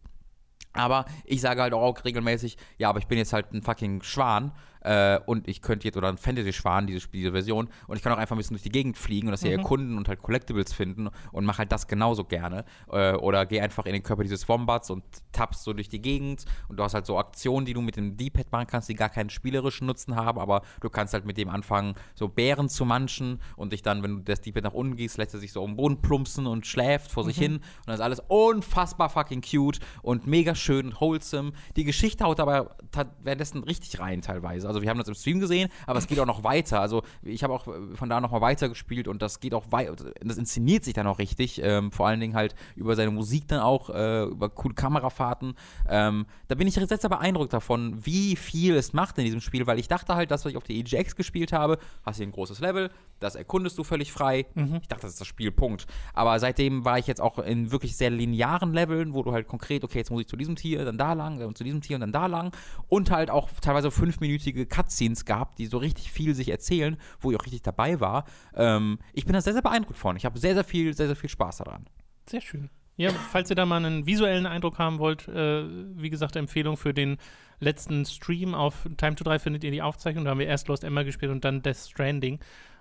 Aber 0.72 1.06
ich 1.24 1.40
sage 1.40 1.62
halt 1.62 1.72
auch 1.72 2.04
regelmäßig, 2.04 2.56
ja, 2.76 2.88
aber 2.88 2.98
ich 2.98 3.06
bin 3.06 3.18
jetzt 3.18 3.32
halt 3.32 3.52
ein 3.52 3.62
fucking 3.62 4.02
Schwan 4.02 4.52
äh, 4.82 5.18
und 5.26 5.48
ich 5.48 5.62
könnte 5.62 5.86
jetzt, 5.86 5.96
oder 5.96 6.08
ein 6.08 6.18
Fantasy-Schwan, 6.18 6.86
diese, 6.86 7.08
diese 7.08 7.32
Version, 7.32 7.68
und 7.86 7.96
ich 7.96 8.02
kann 8.02 8.12
auch 8.12 8.18
einfach 8.18 8.36
ein 8.36 8.38
bisschen 8.38 8.54
durch 8.54 8.62
die 8.62 8.70
Gegend 8.70 8.96
fliegen 8.96 9.28
und 9.28 9.32
das 9.32 9.42
hier 9.42 9.52
mhm. 9.52 9.58
erkunden 9.58 9.98
und 9.98 10.08
halt 10.08 10.22
Collectibles 10.22 10.72
finden 10.72 11.08
und 11.32 11.44
mache 11.44 11.58
halt 11.58 11.72
das 11.72 11.86
genauso 11.86 12.24
gerne. 12.24 12.64
Äh, 12.90 13.14
oder 13.14 13.46
geh 13.46 13.60
einfach 13.60 13.86
in 13.86 13.92
den 13.92 14.02
Körper 14.02 14.22
dieses 14.22 14.48
Wombats 14.48 14.90
und 14.90 15.04
tappst 15.32 15.64
so 15.64 15.72
durch 15.72 15.88
die 15.88 16.00
Gegend 16.00 16.44
und 16.68 16.78
du 16.78 16.82
hast 16.82 16.94
halt 16.94 17.06
so 17.06 17.18
Aktionen, 17.18 17.66
die 17.66 17.74
du 17.74 17.80
mit 17.80 17.96
dem 17.96 18.16
D-Pad 18.16 18.52
machen 18.52 18.66
kannst, 18.66 18.88
die 18.88 18.94
gar 18.94 19.08
keinen 19.08 19.30
spielerischen 19.30 19.86
Nutzen 19.86 20.16
haben, 20.16 20.38
aber 20.38 20.62
du 20.80 20.90
kannst 20.90 21.14
halt 21.14 21.24
mit 21.24 21.36
dem 21.38 21.48
anfangen, 21.48 21.94
so 22.14 22.28
Bären 22.28 22.68
zu 22.68 22.84
manchen 22.84 23.40
und 23.56 23.72
dich 23.72 23.82
dann, 23.82 24.02
wenn 24.02 24.16
du 24.16 24.22
das 24.22 24.40
D-Pad 24.40 24.64
nach 24.64 24.74
unten 24.74 24.96
gehst, 24.96 25.18
lässt 25.18 25.34
er 25.34 25.40
sich 25.40 25.52
so 25.52 25.62
um 25.62 25.72
den 25.72 25.76
Boden 25.76 26.00
plumpsen 26.02 26.46
und 26.46 26.66
schläft 26.66 27.10
vor 27.10 27.24
mhm. 27.24 27.28
sich 27.28 27.38
hin 27.38 27.54
und 27.54 27.86
das 27.86 27.96
ist 27.96 28.04
alles 28.04 28.22
unfassbar 28.28 29.08
fucking 29.08 29.42
cute 29.42 29.80
und 30.02 30.26
mega 30.26 30.54
schön 30.54 30.86
und 30.86 31.00
wholesome. 31.00 31.52
Die 31.76 31.84
Geschichte 31.84 32.24
haut 32.24 32.40
aber 32.40 32.76
währenddessen 33.22 33.64
richtig 33.64 33.98
rein 34.00 34.22
teilweise. 34.22 34.67
Also 34.68 34.82
wir 34.82 34.90
haben 34.90 34.98
das 34.98 35.08
im 35.08 35.14
Stream 35.14 35.40
gesehen, 35.40 35.68
aber 35.86 35.98
es 35.98 36.06
geht 36.06 36.20
auch 36.20 36.26
noch 36.26 36.44
weiter. 36.44 36.80
Also 36.80 37.02
ich 37.22 37.42
habe 37.42 37.52
auch 37.52 37.64
von 37.64 38.08
da 38.08 38.20
nochmal 38.20 38.40
weiter 38.40 38.68
gespielt 38.68 39.08
und 39.08 39.22
das 39.22 39.40
geht 39.40 39.54
auch 39.54 39.64
weiter. 39.70 40.12
Das 40.20 40.38
inszeniert 40.38 40.84
sich 40.84 40.94
dann 40.94 41.06
auch 41.06 41.18
richtig. 41.18 41.60
Ähm, 41.62 41.90
vor 41.92 42.06
allen 42.06 42.20
Dingen 42.20 42.34
halt 42.34 42.54
über 42.76 42.94
seine 42.94 43.10
Musik 43.10 43.48
dann 43.48 43.60
auch, 43.60 43.90
äh, 43.90 44.24
über 44.24 44.48
coole 44.48 44.74
Kamerafahrten. 44.74 45.54
Ähm, 45.88 46.26
da 46.48 46.54
bin 46.54 46.68
ich 46.68 46.74
sehr, 46.74 46.86
sehr 46.86 47.10
beeindruckt 47.10 47.52
davon, 47.52 48.04
wie 48.04 48.36
viel 48.36 48.76
es 48.76 48.92
macht 48.92 49.18
in 49.18 49.24
diesem 49.24 49.40
Spiel, 49.40 49.66
weil 49.66 49.78
ich 49.78 49.88
dachte 49.88 50.14
halt, 50.14 50.30
das, 50.30 50.44
was 50.44 50.52
ich 50.52 50.56
auf 50.56 50.64
der 50.64 50.76
EGX 50.76 51.16
gespielt 51.16 51.52
habe, 51.52 51.78
hast 52.04 52.16
hier 52.16 52.26
ein 52.26 52.32
großes 52.32 52.60
Level, 52.60 52.90
das 53.20 53.34
erkundest 53.34 53.78
du 53.78 53.84
völlig 53.84 54.12
frei. 54.12 54.46
Mhm. 54.54 54.78
Ich 54.82 54.88
dachte, 54.88 55.02
das 55.02 55.12
ist 55.12 55.20
das 55.20 55.28
Spiel, 55.28 55.50
Punkt. 55.50 55.86
Aber 56.14 56.38
seitdem 56.38 56.84
war 56.84 56.98
ich 56.98 57.06
jetzt 57.06 57.20
auch 57.20 57.38
in 57.38 57.70
wirklich 57.70 57.96
sehr 57.96 58.10
linearen 58.10 58.72
Leveln, 58.72 59.14
wo 59.14 59.22
du 59.22 59.32
halt 59.32 59.48
konkret, 59.48 59.84
okay, 59.84 59.98
jetzt 59.98 60.10
muss 60.10 60.20
ich 60.20 60.28
zu 60.28 60.36
diesem 60.36 60.56
Tier, 60.56 60.84
dann 60.84 60.98
da 60.98 61.12
lang, 61.12 61.38
dann 61.38 61.54
zu 61.54 61.64
diesem 61.64 61.80
Tier 61.80 61.96
und 61.96 62.00
dann 62.00 62.12
da 62.12 62.26
lang. 62.26 62.52
Und 62.88 63.10
halt 63.10 63.30
auch 63.30 63.48
teilweise 63.60 63.90
fünfminütige 63.90 64.57
Cutscenes 64.66 65.24
gehabt, 65.24 65.58
die 65.58 65.66
so 65.66 65.78
richtig 65.78 66.10
viel 66.10 66.34
sich 66.34 66.48
erzählen, 66.50 66.96
wo 67.20 67.30
ich 67.30 67.38
auch 67.38 67.44
richtig 67.44 67.62
dabei 67.62 68.00
war. 68.00 68.24
Ähm, 68.54 68.98
ich 69.12 69.24
bin 69.24 69.32
da 69.32 69.40
sehr, 69.40 69.52
sehr 69.52 69.62
beeindruckt 69.62 69.98
von. 69.98 70.16
Ich 70.16 70.24
habe 70.24 70.38
sehr, 70.38 70.54
sehr 70.54 70.64
viel, 70.64 70.94
sehr, 70.94 71.06
sehr 71.06 71.16
viel 71.16 71.30
Spaß 71.30 71.58
daran. 71.58 71.86
Sehr 72.26 72.40
schön. 72.40 72.70
Ja, 72.96 73.10
falls 73.10 73.48
ihr 73.48 73.56
da 73.56 73.64
mal 73.64 73.76
einen 73.76 74.06
visuellen 74.06 74.46
Eindruck 74.46 74.78
haben 74.78 74.98
wollt, 74.98 75.28
äh, 75.28 75.64
wie 75.96 76.10
gesagt, 76.10 76.34
Empfehlung 76.34 76.76
für 76.76 76.92
den 76.92 77.16
letzten 77.60 78.04
Stream 78.04 78.54
auf 78.54 78.88
Time 78.96 79.14
to 79.14 79.22
3 79.22 79.38
findet 79.38 79.62
ihr 79.62 79.70
die 79.70 79.82
Aufzeichnung. 79.82 80.24
Da 80.24 80.32
haben 80.32 80.40
wir 80.40 80.46
erst 80.46 80.66
Lost 80.66 80.82
Emma 80.82 81.04
gespielt 81.04 81.30
und 81.30 81.44
dann 81.44 81.62
Death 81.62 81.76
Stranding. 81.76 82.40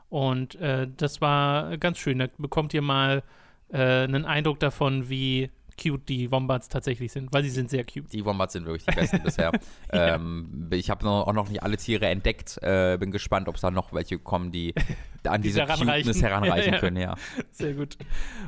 Und 0.09 0.55
äh, 0.55 0.87
das 0.95 1.21
war 1.21 1.77
ganz 1.77 1.99
schön. 1.99 2.17
Da 2.19 2.27
bekommt 2.37 2.73
ihr 2.73 2.81
mal 2.81 3.23
äh, 3.69 3.77
einen 3.77 4.25
Eindruck 4.25 4.59
davon, 4.59 5.09
wie 5.09 5.51
cute 5.77 6.09
die 6.09 6.31
Wombats 6.31 6.67
tatsächlich 6.67 7.11
sind, 7.11 7.31
weil 7.31 7.43
sie 7.43 7.49
sind 7.49 7.69
sehr 7.69 7.83
cute. 7.83 8.11
Die 8.11 8.25
Wombats 8.25 8.53
sind 8.53 8.65
wirklich 8.65 8.85
die 8.85 8.95
besten 8.95 9.21
bisher. 9.23 9.51
ja. 9.93 10.15
ähm, 10.15 10.69
ich 10.71 10.89
habe 10.89 11.07
auch 11.07 11.33
noch 11.33 11.49
nicht 11.49 11.63
alle 11.63 11.77
Tiere 11.77 12.07
entdeckt. 12.07 12.57
Äh, 12.61 12.97
bin 12.97 13.11
gespannt, 13.11 13.47
ob 13.47 13.55
es 13.55 13.61
da 13.61 13.71
noch 13.71 13.93
welche 13.93 14.19
kommen, 14.19 14.51
die 14.51 14.73
an 15.23 15.41
diese 15.41 15.65
Cuteness 15.65 16.21
heranreichen 16.21 16.73
ja, 16.73 16.79
können, 16.79 16.97
ja. 16.97 17.15
Sehr 17.51 17.73
gut. 17.73 17.97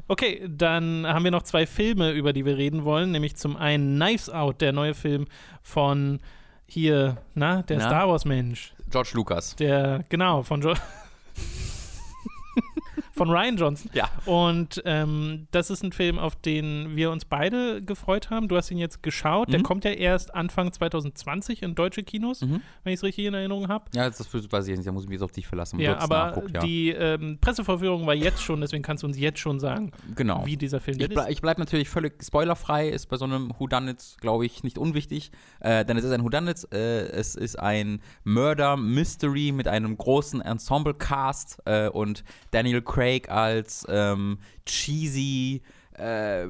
Okay, 0.07 0.47
dann 0.49 1.05
haben 1.05 1.23
wir 1.23 1.31
noch 1.31 1.43
zwei 1.43 1.65
Filme, 1.65 2.11
über 2.11 2.33
die 2.33 2.45
wir 2.45 2.57
reden 2.57 2.83
wollen, 2.83 3.11
nämlich 3.11 3.35
zum 3.35 3.55
einen 3.57 3.95
Knives 3.95 4.29
Out, 4.29 4.61
der 4.61 4.73
neue 4.73 4.93
Film 4.93 5.27
von 5.61 6.19
hier, 6.65 7.17
na, 7.35 7.63
der 7.63 7.77
na? 7.77 7.85
Star 7.85 8.07
Wars 8.07 8.25
Mensch. 8.25 8.73
George 8.89 9.11
Lucas. 9.13 9.55
Der, 9.55 10.03
genau, 10.09 10.43
von 10.43 10.61
George 10.61 10.79
von 13.19 13.29
Ryan 13.29 13.57
Johnson. 13.57 13.91
Ja. 13.93 14.09
Und 14.25 14.81
ähm, 14.85 15.47
das 15.51 15.69
ist 15.69 15.83
ein 15.83 15.91
Film, 15.91 16.17
auf 16.17 16.37
den 16.37 16.95
wir 16.95 17.11
uns 17.11 17.25
beide 17.25 17.81
gefreut 17.81 18.29
haben. 18.29 18.47
Du 18.47 18.55
hast 18.55 18.71
ihn 18.71 18.77
jetzt 18.77 19.03
geschaut. 19.03 19.49
Mhm. 19.49 19.51
Der 19.51 19.61
kommt 19.61 19.83
ja 19.83 19.91
erst 19.91 20.33
Anfang 20.33 20.71
2020 20.71 21.61
in 21.61 21.75
deutsche 21.75 22.03
Kinos, 22.03 22.39
mhm. 22.41 22.61
wenn 22.83 22.93
ich 22.93 22.99
es 22.99 23.03
richtig 23.03 23.25
in 23.25 23.33
Erinnerung 23.33 23.67
habe. 23.67 23.85
Ja, 23.93 24.09
das 24.09 24.33
weiß 24.33 24.67
ich 24.69 24.77
nicht. 24.77 24.87
Da 24.87 24.93
muss 24.93 25.03
ich 25.03 25.09
mich 25.09 25.15
jetzt 25.15 25.23
auf 25.23 25.33
dich 25.33 25.47
verlassen. 25.47 25.79
Ja, 25.81 25.97
aber 25.97 26.41
ja. 26.53 26.61
die 26.61 26.91
ähm, 26.91 27.39
Presseverführung 27.41 28.07
war 28.07 28.13
jetzt 28.13 28.41
schon, 28.41 28.61
deswegen 28.61 28.83
kannst 28.83 29.03
du 29.03 29.07
uns 29.07 29.19
jetzt 29.19 29.39
schon 29.39 29.59
sagen, 29.59 29.91
genau. 30.15 30.45
wie 30.45 30.55
dieser 30.55 30.79
Film 30.79 30.97
ich 30.97 31.09
ble 31.09 31.21
ist. 31.21 31.29
Ich 31.29 31.41
bleibe 31.41 31.59
natürlich 31.59 31.89
völlig 31.89 32.23
spoilerfrei. 32.23 32.87
Ist 32.87 33.07
bei 33.07 33.17
so 33.17 33.25
einem 33.25 33.51
Whodunit, 33.59 34.15
glaube 34.21 34.45
ich, 34.45 34.63
nicht 34.63 34.77
unwichtig. 34.77 35.31
Äh, 35.59 35.83
denn 35.83 35.97
es 35.97 36.05
ist 36.05 36.11
ein 36.11 36.23
Whodunit. 36.23 36.71
Äh, 36.71 37.09
es 37.09 37.35
ist 37.35 37.59
ein 37.59 37.99
Murder-Mystery 38.23 39.51
mit 39.51 39.67
einem 39.67 39.97
großen 39.97 40.39
Ensemble-Cast 40.39 41.63
äh, 41.65 41.89
und 41.89 42.23
Daniel 42.51 42.81
Craig 42.81 43.08
Craig 43.09 43.29
als 43.29 43.85
ähm, 43.89 44.39
cheesy 44.65 45.61
äh, 45.99 46.47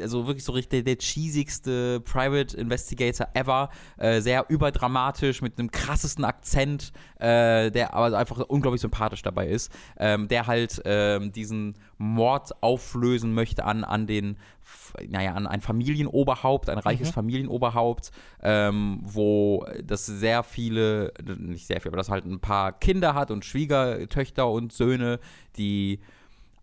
also 0.00 0.26
wirklich 0.26 0.44
so 0.44 0.52
richtig 0.52 0.70
der, 0.70 0.94
der 0.94 0.98
cheesigste 0.98 2.00
Private 2.00 2.56
Investigator 2.56 3.28
ever. 3.34 3.70
Äh, 3.96 4.20
sehr 4.20 4.46
überdramatisch, 4.48 5.42
mit 5.42 5.58
einem 5.58 5.70
krassesten 5.70 6.24
Akzent, 6.24 6.92
äh, 7.18 7.70
der 7.70 7.94
aber 7.94 8.16
einfach 8.16 8.38
unglaublich 8.48 8.80
sympathisch 8.80 9.22
dabei 9.22 9.48
ist. 9.48 9.70
Ähm, 9.98 10.28
der 10.28 10.46
halt 10.46 10.80
ähm, 10.84 11.32
diesen 11.32 11.74
Mord 11.98 12.62
auflösen 12.62 13.34
möchte 13.34 13.64
an, 13.64 13.84
an 13.84 14.06
den 14.06 14.36
naja, 15.08 15.34
an 15.34 15.46
ein 15.46 15.60
Familienoberhaupt, 15.60 16.68
ein 16.68 16.78
reiches 16.78 17.08
mhm. 17.08 17.14
Familienoberhaupt, 17.14 18.10
ähm, 18.42 19.00
wo 19.02 19.66
das 19.84 20.06
sehr 20.06 20.42
viele, 20.42 21.12
nicht 21.38 21.66
sehr 21.66 21.80
viele, 21.80 21.90
aber 21.90 21.96
das 21.96 22.10
halt 22.10 22.24
ein 22.24 22.40
paar 22.40 22.72
Kinder 22.72 23.14
hat 23.14 23.30
und 23.30 23.44
Schwiegertöchter 23.44 24.48
und 24.48 24.72
Söhne, 24.72 25.18
die 25.56 26.00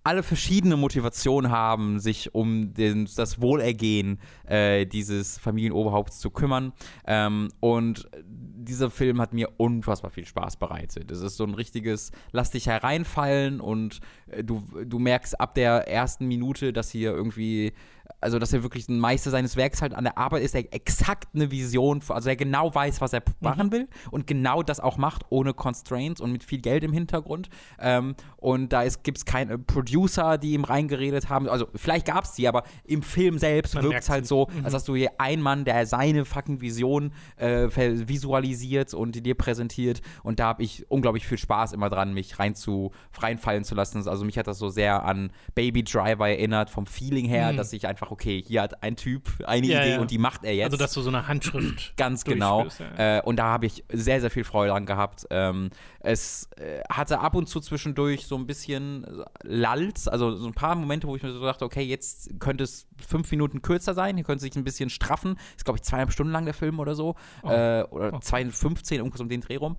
alle 0.07 0.23
verschiedene 0.23 0.77
Motivationen 0.77 1.51
haben, 1.51 1.99
sich 1.99 2.33
um 2.33 2.73
den, 2.73 3.09
das 3.13 3.41
Wohlergehen 3.41 4.19
äh, 4.47 4.85
dieses 4.85 5.37
Familienoberhaupts 5.37 6.19
zu 6.19 6.29
kümmern. 6.29 6.71
Ähm, 7.05 7.49
und 7.59 8.07
dieser 8.23 8.89
Film 8.89 9.19
hat 9.19 9.33
mir 9.33 9.49
unfassbar 9.57 10.09
viel 10.09 10.25
Spaß 10.25 10.55
bereitet. 10.55 11.11
Es 11.11 11.19
ist 11.19 11.35
so 11.35 11.43
ein 11.43 11.53
richtiges, 11.53 12.11
lass 12.31 12.51
dich 12.51 12.67
hereinfallen 12.67 13.59
und 13.59 13.99
äh, 14.27 14.45
du, 14.45 14.63
du 14.85 14.97
merkst 14.97 15.41
ab 15.41 15.55
der 15.55 15.89
ersten 15.89 16.25
Minute, 16.25 16.71
dass 16.71 16.89
hier 16.89 17.11
irgendwie 17.11 17.73
also 18.21 18.39
dass 18.39 18.53
er 18.53 18.63
wirklich 18.63 18.89
ein 18.89 18.99
Meister 18.99 19.31
seines 19.31 19.55
Werks 19.55 19.81
halt 19.81 19.93
an 19.93 20.03
der 20.03 20.17
Arbeit 20.17 20.43
ist, 20.43 20.55
er 20.55 20.73
exakt 20.73 21.35
eine 21.35 21.51
Vision, 21.51 22.01
also 22.07 22.29
er 22.29 22.35
genau 22.35 22.73
weiß, 22.73 23.01
was 23.01 23.13
er 23.13 23.21
mhm. 23.21 23.33
machen 23.39 23.71
will 23.71 23.87
und 24.11 24.27
genau 24.27 24.63
das 24.63 24.79
auch 24.79 24.97
macht, 24.97 25.23
ohne 25.29 25.53
Constraints 25.53 26.21
und 26.21 26.31
mit 26.31 26.43
viel 26.43 26.59
Geld 26.59 26.83
im 26.83 26.93
Hintergrund. 26.93 27.49
Ähm, 27.79 28.15
und 28.37 28.73
da 28.73 28.83
gibt 28.87 29.17
es 29.17 29.25
keine 29.25 29.57
Producer, 29.57 30.37
die 30.37 30.53
ihm 30.53 30.63
reingeredet 30.63 31.29
haben. 31.29 31.47
Also 31.47 31.67
vielleicht 31.75 32.07
gab 32.07 32.23
es 32.23 32.33
die, 32.33 32.47
aber 32.47 32.63
im 32.83 33.01
Film 33.01 33.37
selbst 33.37 33.75
wirkt 33.81 34.03
es 34.03 34.09
halt 34.09 34.25
so, 34.25 34.47
mhm. 34.51 34.65
als 34.65 34.73
hast 34.73 34.87
du 34.87 34.95
hier 34.95 35.11
einen 35.19 35.41
Mann, 35.41 35.65
der 35.65 35.85
seine 35.85 36.25
fucking 36.25 36.61
Vision 36.61 37.11
äh, 37.37 37.67
visualisiert 38.07 38.93
und 38.93 39.25
dir 39.25 39.35
präsentiert. 39.35 40.01
Und 40.23 40.39
da 40.39 40.47
habe 40.47 40.63
ich 40.63 40.89
unglaublich 40.89 41.25
viel 41.27 41.37
Spaß 41.37 41.73
immer 41.73 41.89
dran, 41.89 42.13
mich 42.13 42.39
rein 42.39 42.55
zu, 42.55 42.91
reinfallen 43.19 43.63
zu 43.63 43.75
lassen. 43.75 44.07
Also 44.07 44.25
mich 44.25 44.37
hat 44.37 44.47
das 44.47 44.57
so 44.57 44.69
sehr 44.69 45.03
an 45.03 45.31
Baby 45.55 45.83
Driver 45.83 46.27
erinnert, 46.29 46.69
vom 46.69 46.85
Feeling 46.85 47.25
her, 47.25 47.51
mhm. 47.51 47.57
dass 47.57 47.73
ich 47.73 47.87
einfach 47.87 48.06
einfach, 48.07 48.11
okay, 48.11 48.43
hier 48.45 48.61
hat 48.61 48.83
ein 48.83 48.95
Typ 48.95 49.29
eine 49.45 49.67
ja, 49.67 49.81
Idee 49.81 49.91
ja. 49.93 49.99
und 49.99 50.11
die 50.11 50.17
macht 50.17 50.43
er 50.43 50.53
jetzt. 50.53 50.65
Also, 50.65 50.77
dass 50.77 50.93
du 50.93 51.01
so 51.01 51.09
eine 51.09 51.27
Handschrift. 51.27 51.93
Ganz 51.97 52.23
genau. 52.23 52.67
Ja. 52.97 53.17
Äh, 53.17 53.21
und 53.21 53.37
da 53.37 53.45
habe 53.45 53.65
ich 53.65 53.83
sehr, 53.91 54.21
sehr 54.21 54.31
viel 54.31 54.43
Freude 54.43 54.71
dran 54.71 54.85
gehabt. 54.85 55.25
Ähm, 55.29 55.69
es 55.99 56.49
äh, 56.57 56.81
hatte 56.89 57.19
ab 57.19 57.35
und 57.35 57.47
zu 57.47 57.59
zwischendurch 57.59 58.25
so 58.25 58.35
ein 58.35 58.47
bisschen 58.47 59.05
Lalls, 59.43 60.07
also 60.07 60.35
so 60.35 60.47
ein 60.47 60.53
paar 60.53 60.75
Momente, 60.75 61.07
wo 61.07 61.15
ich 61.15 61.23
mir 61.23 61.31
so 61.31 61.41
dachte, 61.41 61.65
okay, 61.65 61.83
jetzt 61.83 62.39
könnte 62.39 62.63
es 62.63 62.87
fünf 63.05 63.29
Minuten 63.31 63.61
kürzer 63.61 63.93
sein, 63.93 64.15
hier 64.15 64.23
könnte 64.23 64.41
sich 64.41 64.55
ein 64.55 64.63
bisschen 64.63 64.89
straffen. 64.89 65.37
Ist, 65.55 65.65
glaube 65.65 65.77
ich, 65.77 65.83
zweieinhalb 65.83 66.11
Stunden 66.11 66.31
lang 66.31 66.45
der 66.45 66.53
Film 66.53 66.79
oder 66.79 66.95
so. 66.95 67.15
Oh. 67.43 67.49
Äh, 67.49 67.83
oder 67.89 68.13
oh. 68.13 68.17
2,15, 68.17 68.95
irgendwas 68.95 69.21
um 69.21 69.29
den 69.29 69.41
Dreh 69.41 69.57
rum. 69.57 69.77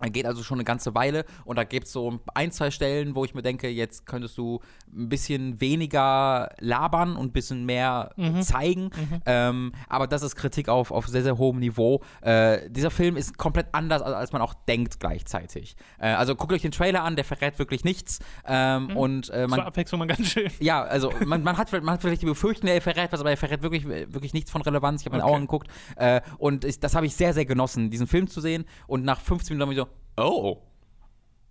Geht 0.00 0.26
also 0.26 0.42
schon 0.42 0.56
eine 0.56 0.64
ganze 0.64 0.94
Weile 0.94 1.24
und 1.44 1.56
da 1.56 1.64
gibt 1.64 1.86
es 1.86 1.92
so 1.92 2.20
ein, 2.34 2.52
zwei 2.52 2.70
Stellen, 2.70 3.14
wo 3.14 3.24
ich 3.24 3.34
mir 3.34 3.42
denke, 3.42 3.68
jetzt 3.68 4.06
könntest 4.06 4.36
du 4.36 4.60
ein 4.94 5.08
bisschen 5.08 5.60
weniger 5.60 6.50
labern 6.58 7.16
und 7.16 7.28
ein 7.28 7.32
bisschen 7.32 7.64
mehr 7.64 8.10
mhm. 8.16 8.42
zeigen. 8.42 8.84
Mhm. 8.84 9.22
Ähm, 9.24 9.72
aber 9.88 10.06
das 10.06 10.22
ist 10.22 10.36
Kritik 10.36 10.68
auf, 10.68 10.90
auf 10.90 11.06
sehr, 11.08 11.22
sehr 11.22 11.38
hohem 11.38 11.58
Niveau. 11.58 12.02
Äh, 12.20 12.70
dieser 12.70 12.90
Film 12.90 13.16
ist 13.16 13.38
komplett 13.38 13.68
anders, 13.72 14.02
als 14.02 14.32
man 14.32 14.42
auch 14.42 14.54
denkt 14.54 15.00
gleichzeitig. 15.00 15.76
Äh, 15.98 16.08
also 16.08 16.34
guckt 16.34 16.52
euch 16.52 16.62
den 16.62 16.72
Trailer 16.72 17.02
an, 17.02 17.16
der 17.16 17.24
verrät 17.24 17.58
wirklich 17.58 17.84
nichts. 17.84 18.18
Ähm, 18.46 18.88
mhm. 18.88 18.96
und, 18.96 19.30
äh, 19.30 19.46
man, 19.46 19.58
Zur 19.60 19.66
Abwechslung 19.66 19.98
mal 20.00 20.06
ganz 20.06 20.26
schön. 20.28 20.50
Ja, 20.60 20.82
also 20.82 21.12
man, 21.24 21.42
man, 21.42 21.56
hat, 21.56 21.72
man 21.72 21.90
hat 21.90 22.02
vielleicht 22.02 22.22
die 22.22 22.26
Befürchtung, 22.26 22.68
er 22.68 22.80
verrät 22.82 23.12
was, 23.12 23.20
aber 23.20 23.30
er 23.30 23.36
verrät 23.36 23.62
wirklich, 23.62 23.86
wirklich 23.86 24.34
nichts 24.34 24.50
von 24.50 24.62
Relevanz. 24.62 25.00
Ich 25.00 25.06
habe 25.06 25.16
okay. 25.16 25.24
mir 25.24 25.30
auch 25.30 25.36
angeguckt. 25.36 25.68
Äh, 25.96 26.20
und 26.38 26.64
ich, 26.64 26.80
das 26.80 26.94
habe 26.94 27.06
ich 27.06 27.16
sehr, 27.16 27.32
sehr 27.32 27.46
genossen, 27.46 27.90
diesen 27.90 28.06
Film 28.06 28.28
zu 28.28 28.40
sehen. 28.40 28.64
Und 28.86 29.04
nach 29.04 29.20
15 29.20 29.54
Minuten 29.54 29.62
habe 29.62 29.72
ich 29.72 29.78
so, 29.78 29.85
oh, 30.18 30.62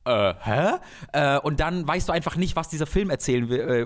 äh, 0.06 0.34
hä? 0.42 0.72
Äh, 1.14 1.40
und 1.40 1.60
dann 1.60 1.88
weißt 1.88 2.08
du 2.10 2.14
einfach 2.14 2.36
nicht, 2.36 2.56
was 2.56 2.70
dieser 2.70 2.86
Film 2.86 3.10
erzählen 3.10 3.50
äh, 3.52 3.86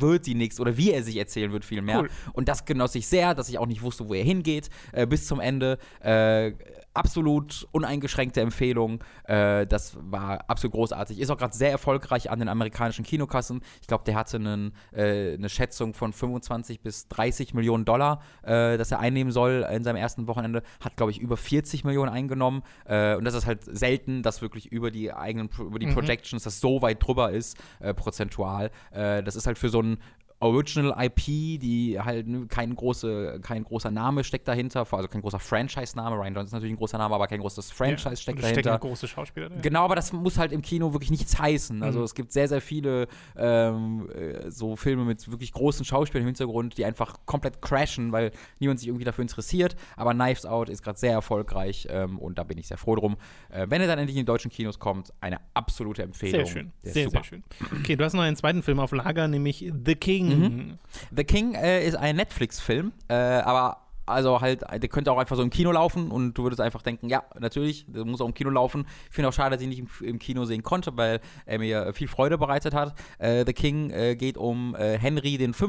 wird, 0.00 0.26
die 0.26 0.34
nächste, 0.34 0.62
oder 0.62 0.76
wie 0.76 0.92
er 0.92 1.02
sich 1.02 1.16
erzählen 1.16 1.52
wird, 1.52 1.64
vielmehr. 1.64 2.00
Cool. 2.00 2.10
Und 2.32 2.48
das 2.48 2.64
genoss 2.64 2.94
ich 2.94 3.06
sehr, 3.06 3.34
dass 3.34 3.48
ich 3.48 3.58
auch 3.58 3.66
nicht 3.66 3.82
wusste, 3.82 4.08
wo 4.08 4.14
er 4.14 4.24
hingeht, 4.24 4.70
äh, 4.92 5.06
bis 5.06 5.26
zum 5.26 5.40
Ende. 5.40 5.78
Äh, 6.00 6.52
absolut 6.98 7.68
uneingeschränkte 7.70 8.40
Empfehlung. 8.40 9.02
Äh, 9.24 9.66
das 9.66 9.96
war 10.00 10.44
absolut 10.48 10.74
großartig. 10.74 11.20
Ist 11.20 11.30
auch 11.30 11.36
gerade 11.36 11.56
sehr 11.56 11.70
erfolgreich 11.70 12.30
an 12.30 12.40
den 12.40 12.48
amerikanischen 12.48 13.04
Kinokassen. 13.04 13.60
Ich 13.80 13.86
glaube, 13.86 14.04
der 14.04 14.16
hatte 14.16 14.36
einen, 14.36 14.72
äh, 14.92 15.34
eine 15.34 15.48
Schätzung 15.48 15.94
von 15.94 16.12
25 16.12 16.80
bis 16.80 17.08
30 17.08 17.54
Millionen 17.54 17.84
Dollar, 17.84 18.20
äh, 18.42 18.76
dass 18.76 18.90
er 18.90 18.98
einnehmen 18.98 19.32
soll 19.32 19.66
in 19.70 19.84
seinem 19.84 19.96
ersten 19.96 20.26
Wochenende. 20.26 20.62
Hat, 20.80 20.96
glaube 20.96 21.12
ich, 21.12 21.20
über 21.20 21.36
40 21.36 21.84
Millionen 21.84 22.10
eingenommen. 22.10 22.62
Äh, 22.84 23.14
und 23.14 23.24
das 23.24 23.34
ist 23.34 23.46
halt 23.46 23.64
selten, 23.64 24.22
dass 24.22 24.42
wirklich 24.42 24.72
über 24.72 24.90
die 24.90 25.12
eigenen, 25.12 25.47
über 25.58 25.78
die 25.78 25.86
mhm. 25.86 25.94
Projections 25.94 26.42
das 26.42 26.60
so 26.60 26.82
weit 26.82 27.04
drüber 27.04 27.30
ist, 27.30 27.56
äh, 27.80 27.94
prozentual. 27.94 28.70
Äh, 28.90 29.22
das 29.22 29.36
ist 29.36 29.46
halt 29.46 29.58
für 29.58 29.68
so 29.68 29.80
einen 29.80 29.98
Original 30.40 30.94
IP, 31.04 31.60
die 31.60 31.98
halt 32.00 32.28
ne, 32.28 32.46
kein, 32.46 32.76
große, 32.76 33.40
kein 33.42 33.64
großer 33.64 33.90
Name 33.90 34.22
steckt 34.22 34.46
dahinter, 34.46 34.86
also 34.90 35.08
kein 35.08 35.20
großer 35.20 35.40
Franchise-Name. 35.40 36.14
Ryan 36.14 36.34
Johnson 36.34 36.46
ist 36.46 36.52
natürlich 36.52 36.74
ein 36.74 36.78
großer 36.78 36.98
Name, 36.98 37.14
aber 37.14 37.26
kein 37.26 37.40
großes 37.40 37.72
Franchise 37.72 38.10
ja, 38.10 38.16
steckt 38.16 38.42
dahinter. 38.42 38.60
Stecken 38.60 38.80
große 38.80 39.08
Schauspieler. 39.08 39.50
Ja. 39.50 39.60
Genau, 39.60 39.84
aber 39.84 39.96
das 39.96 40.12
muss 40.12 40.38
halt 40.38 40.52
im 40.52 40.62
Kino 40.62 40.92
wirklich 40.92 41.10
nichts 41.10 41.38
heißen. 41.40 41.82
Also 41.82 41.98
mhm. 41.98 42.04
es 42.04 42.14
gibt 42.14 42.32
sehr, 42.32 42.46
sehr 42.46 42.60
viele 42.60 43.08
ähm, 43.36 44.08
äh, 44.10 44.50
so 44.50 44.76
Filme 44.76 45.04
mit 45.04 45.28
wirklich 45.28 45.52
großen 45.52 45.84
Schauspielern 45.84 46.22
im 46.22 46.28
Hintergrund, 46.28 46.78
die 46.78 46.84
einfach 46.84 47.16
komplett 47.26 47.60
crashen, 47.60 48.12
weil 48.12 48.30
niemand 48.60 48.78
sich 48.78 48.88
irgendwie 48.88 49.04
dafür 49.04 49.22
interessiert. 49.22 49.74
Aber 49.96 50.14
Knives 50.14 50.46
Out 50.46 50.68
ist 50.68 50.84
gerade 50.84 50.98
sehr 50.98 51.12
erfolgreich 51.12 51.88
ähm, 51.90 52.16
und 52.18 52.38
da 52.38 52.44
bin 52.44 52.58
ich 52.58 52.68
sehr 52.68 52.78
froh 52.78 52.94
drum. 52.94 53.16
Äh, 53.50 53.66
wenn 53.70 53.80
er 53.80 53.88
dann 53.88 53.98
endlich 53.98 54.16
in 54.16 54.22
die 54.22 54.26
deutschen 54.26 54.52
Kinos 54.52 54.78
kommt, 54.78 55.12
eine 55.20 55.38
absolute 55.54 56.04
Empfehlung. 56.04 56.46
Sehr 56.46 56.52
schön. 56.52 56.72
Sehr, 56.82 57.10
sehr 57.10 57.24
schön. 57.24 57.42
Okay, 57.80 57.96
du 57.96 58.04
hast 58.04 58.12
noch 58.12 58.22
einen 58.22 58.36
zweiten 58.36 58.62
Film 58.62 58.78
auf 58.78 58.92
Lager, 58.92 59.26
nämlich 59.26 59.72
The 59.84 59.96
King. 59.96 60.27
Mhm. 60.36 60.78
The 61.14 61.24
King 61.24 61.54
äh, 61.54 61.86
ist 61.86 61.96
ein 61.96 62.16
Netflix-Film, 62.16 62.92
äh, 63.08 63.14
aber 63.14 63.88
also 64.08 64.40
halt, 64.40 64.62
der 64.62 64.88
könnte 64.88 65.12
auch 65.12 65.18
einfach 65.18 65.36
so 65.36 65.42
im 65.42 65.50
Kino 65.50 65.70
laufen 65.70 66.10
und 66.10 66.34
du 66.34 66.42
würdest 66.42 66.60
einfach 66.60 66.82
denken, 66.82 67.08
ja, 67.08 67.22
natürlich, 67.38 67.86
der 67.88 68.04
muss 68.04 68.20
auch 68.20 68.26
im 68.26 68.34
Kino 68.34 68.50
laufen. 68.50 68.86
Ich 69.08 69.14
finde 69.14 69.28
auch 69.28 69.32
schade, 69.32 69.54
dass 69.54 69.62
ich 69.62 69.68
nicht 69.68 69.78
im, 69.78 69.88
im, 70.00 70.18
Kino 70.18 70.44
sehen 70.44 70.62
konnte, 70.62 70.96
weil 70.96 71.20
er 71.46 71.58
mir 71.58 71.92
viel 71.92 72.08
Freude 72.08 72.38
bereitet 72.38 72.74
hat. 72.74 72.94
Äh, 73.18 73.44
The 73.46 73.52
King 73.52 73.90
äh, 73.90 74.16
geht 74.16 74.36
um 74.36 74.74
äh, 74.74 74.98
Henry 74.98 75.38
V., 75.52 75.66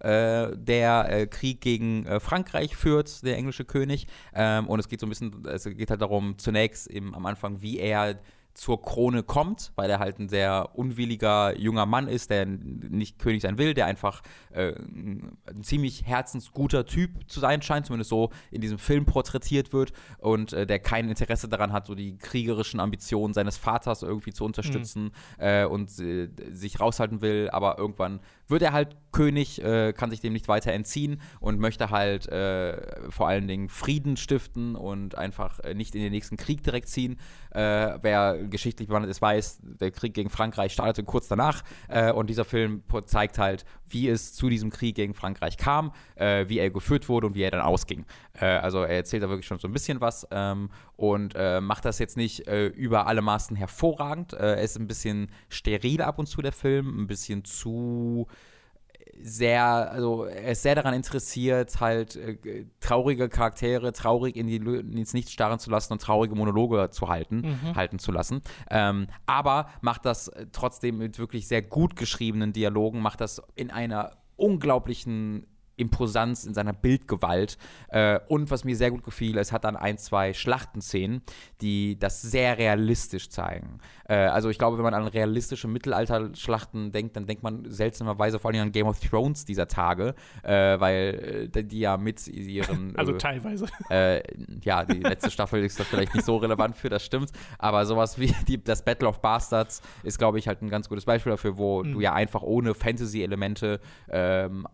äh, 0.00 0.56
der 0.56 1.06
äh, 1.08 1.26
Krieg 1.26 1.60
gegen 1.60 2.06
äh, 2.06 2.20
Frankreich 2.20 2.76
führt, 2.76 3.24
der 3.24 3.36
englische 3.36 3.64
König. 3.64 4.06
Ähm, 4.34 4.66
und 4.66 4.80
es 4.80 4.88
geht 4.88 5.00
so 5.00 5.06
ein 5.06 5.10
bisschen, 5.10 5.44
es 5.46 5.64
geht 5.64 5.90
halt 5.90 6.02
darum, 6.02 6.36
zunächst 6.38 6.88
im, 6.88 7.14
am 7.14 7.26
Anfang, 7.26 7.62
wie 7.62 7.78
er 7.78 8.18
zur 8.58 8.82
Krone 8.82 9.22
kommt, 9.22 9.70
weil 9.76 9.88
er 9.88 10.00
halt 10.00 10.18
ein 10.18 10.28
sehr 10.28 10.70
unwilliger 10.74 11.56
junger 11.56 11.86
Mann 11.86 12.08
ist, 12.08 12.30
der 12.30 12.44
nicht 12.44 13.20
König 13.20 13.40
sein 13.42 13.56
will, 13.56 13.72
der 13.72 13.86
einfach 13.86 14.20
äh, 14.50 14.72
ein 14.72 15.62
ziemlich 15.62 16.04
herzensguter 16.06 16.84
Typ 16.84 17.30
zu 17.30 17.38
sein 17.38 17.62
scheint, 17.62 17.86
zumindest 17.86 18.10
so 18.10 18.30
in 18.50 18.60
diesem 18.60 18.78
Film 18.78 19.04
porträtiert 19.04 19.72
wird 19.72 19.92
und 20.18 20.52
äh, 20.52 20.66
der 20.66 20.80
kein 20.80 21.08
Interesse 21.08 21.48
daran 21.48 21.72
hat, 21.72 21.86
so 21.86 21.94
die 21.94 22.18
kriegerischen 22.18 22.80
Ambitionen 22.80 23.32
seines 23.32 23.56
Vaters 23.56 24.02
irgendwie 24.02 24.32
zu 24.32 24.44
unterstützen 24.44 25.04
mhm. 25.04 25.10
äh, 25.38 25.64
und 25.64 25.96
äh, 26.00 26.28
sich 26.50 26.80
raushalten 26.80 27.20
will, 27.20 27.48
aber 27.52 27.78
irgendwann 27.78 28.18
wird 28.48 28.62
er 28.62 28.72
halt 28.72 28.96
König, 29.12 29.62
äh, 29.62 29.92
kann 29.92 30.10
sich 30.10 30.20
dem 30.20 30.32
nicht 30.32 30.48
weiter 30.48 30.72
entziehen 30.72 31.20
und 31.40 31.58
möchte 31.58 31.90
halt 31.90 32.28
äh, 32.28 33.10
vor 33.10 33.28
allen 33.28 33.48
Dingen 33.48 33.68
Frieden 33.68 34.16
stiften 34.16 34.76
und 34.76 35.16
einfach 35.16 35.60
nicht 35.74 35.94
in 35.94 36.02
den 36.02 36.12
nächsten 36.12 36.36
Krieg 36.36 36.62
direkt 36.62 36.88
ziehen. 36.88 37.18
wer 37.50 38.38
geschichtlich 38.50 38.88
bewandert 38.88 39.10
ist, 39.10 39.22
weiß, 39.22 39.60
der 39.62 39.90
Krieg 39.90 40.14
gegen 40.14 40.30
Frankreich 40.30 40.72
startete 40.72 41.04
kurz 41.04 41.28
danach 41.28 41.62
äh, 41.88 42.12
und 42.12 42.28
dieser 42.28 42.44
Film 42.44 42.82
zeigt 43.06 43.38
halt, 43.38 43.64
wie 43.88 44.08
es 44.08 44.34
zu 44.34 44.48
diesem 44.48 44.70
Krieg 44.70 44.94
gegen 44.94 45.14
Frankreich 45.14 45.56
kam, 45.56 45.92
äh, 46.14 46.48
wie 46.48 46.58
er 46.58 46.70
geführt 46.70 47.08
wurde 47.08 47.26
und 47.26 47.34
wie 47.34 47.42
er 47.42 47.50
dann 47.50 47.60
ausging. 47.60 48.04
Äh, 48.34 48.46
also 48.46 48.82
er 48.82 48.96
erzählt 48.96 49.22
da 49.22 49.28
wirklich 49.28 49.46
schon 49.46 49.58
so 49.58 49.68
ein 49.68 49.72
bisschen 49.72 50.00
was 50.00 50.26
ähm, 50.30 50.70
und 50.96 51.34
äh, 51.36 51.60
macht 51.60 51.84
das 51.84 51.98
jetzt 51.98 52.16
nicht 52.16 52.46
äh, 52.46 52.66
über 52.66 53.06
alle 53.06 53.22
Maßen 53.22 53.56
hervorragend. 53.56 54.32
Äh, 54.32 54.56
er 54.56 54.62
ist 54.62 54.78
ein 54.78 54.86
bisschen 54.86 55.30
steril 55.48 56.02
ab 56.02 56.18
und 56.18 56.26
zu, 56.26 56.42
der 56.42 56.52
Film, 56.52 57.02
ein 57.02 57.06
bisschen 57.06 57.44
zu 57.44 58.26
sehr, 59.22 59.64
also 59.64 60.24
er 60.24 60.52
ist 60.52 60.62
sehr 60.62 60.74
daran 60.74 60.94
interessiert, 60.94 61.80
halt 61.80 62.16
äh, 62.16 62.66
traurige 62.80 63.28
Charaktere 63.28 63.92
traurig 63.92 64.36
in 64.36 64.46
die, 64.46 64.56
ins 64.56 65.14
Nichts 65.14 65.32
starren 65.32 65.58
zu 65.58 65.70
lassen 65.70 65.92
und 65.92 66.02
traurige 66.02 66.34
Monologe 66.34 66.90
zu 66.90 67.08
halten, 67.08 67.40
mhm. 67.40 67.74
halten 67.74 67.98
zu 67.98 68.12
lassen. 68.12 68.42
Ähm, 68.70 69.06
aber 69.26 69.68
macht 69.80 70.04
das 70.04 70.30
trotzdem 70.52 70.98
mit 70.98 71.18
wirklich 71.18 71.48
sehr 71.48 71.62
gut 71.62 71.96
geschriebenen 71.96 72.52
Dialogen, 72.52 73.00
macht 73.00 73.20
das 73.20 73.42
in 73.54 73.70
einer 73.70 74.12
unglaublichen 74.36 75.46
Imposanz, 75.78 76.44
in 76.44 76.54
seiner 76.54 76.72
Bildgewalt. 76.72 77.58
Äh, 77.88 78.20
und 78.28 78.50
was 78.50 78.64
mir 78.64 78.76
sehr 78.76 78.90
gut 78.90 79.04
gefiel, 79.04 79.38
es 79.38 79.52
hat 79.52 79.64
dann 79.64 79.76
ein, 79.76 79.98
zwei 79.98 80.34
Schlachtenszenen, 80.34 81.22
die 81.60 81.98
das 81.98 82.20
sehr 82.22 82.58
realistisch 82.58 83.30
zeigen. 83.30 83.78
Äh, 84.08 84.16
also 84.16 84.48
ich 84.48 84.58
glaube, 84.58 84.76
wenn 84.76 84.84
man 84.84 84.94
an 84.94 85.06
realistische 85.06 85.68
Mittelalterschlachten 85.68 86.92
denkt, 86.92 87.16
dann 87.16 87.26
denkt 87.26 87.42
man 87.42 87.70
seltsamerweise 87.70 88.38
vor 88.38 88.50
allem 88.50 88.62
an 88.62 88.72
Game 88.72 88.86
of 88.86 88.98
Thrones 89.00 89.44
dieser 89.44 89.68
Tage, 89.68 90.14
äh, 90.42 90.80
weil 90.80 91.50
äh, 91.54 91.64
die 91.64 91.80
ja 91.80 91.96
mit 91.96 92.26
ihren. 92.26 92.88
Also 92.98 93.12
teilweise. 93.12 93.66
Äh, 93.90 94.22
ja, 94.62 94.84
die 94.84 95.00
letzte 95.00 95.30
Staffel 95.30 95.64
ist 95.64 95.80
da 95.80 95.84
vielleicht 95.84 96.14
nicht 96.14 96.26
so 96.26 96.36
relevant 96.36 96.76
für, 96.76 96.88
das 96.90 97.04
stimmt. 97.04 97.30
Aber 97.58 97.86
sowas 97.86 98.18
wie 98.18 98.34
die, 98.46 98.62
das 98.62 98.84
Battle 98.84 99.08
of 99.08 99.20
Bastards 99.20 99.80
ist, 100.02 100.18
glaube 100.18 100.38
ich, 100.38 100.46
halt 100.46 100.62
ein 100.62 100.68
ganz 100.68 100.88
gutes 100.88 101.04
Beispiel 101.04 101.30
dafür, 101.30 101.56
wo 101.56 101.82
mhm. 101.82 101.92
du 101.92 102.00
ja 102.00 102.12
einfach 102.12 102.42
ohne 102.42 102.74
Fantasy-Elemente 102.74 103.80
ähm, 104.10 104.66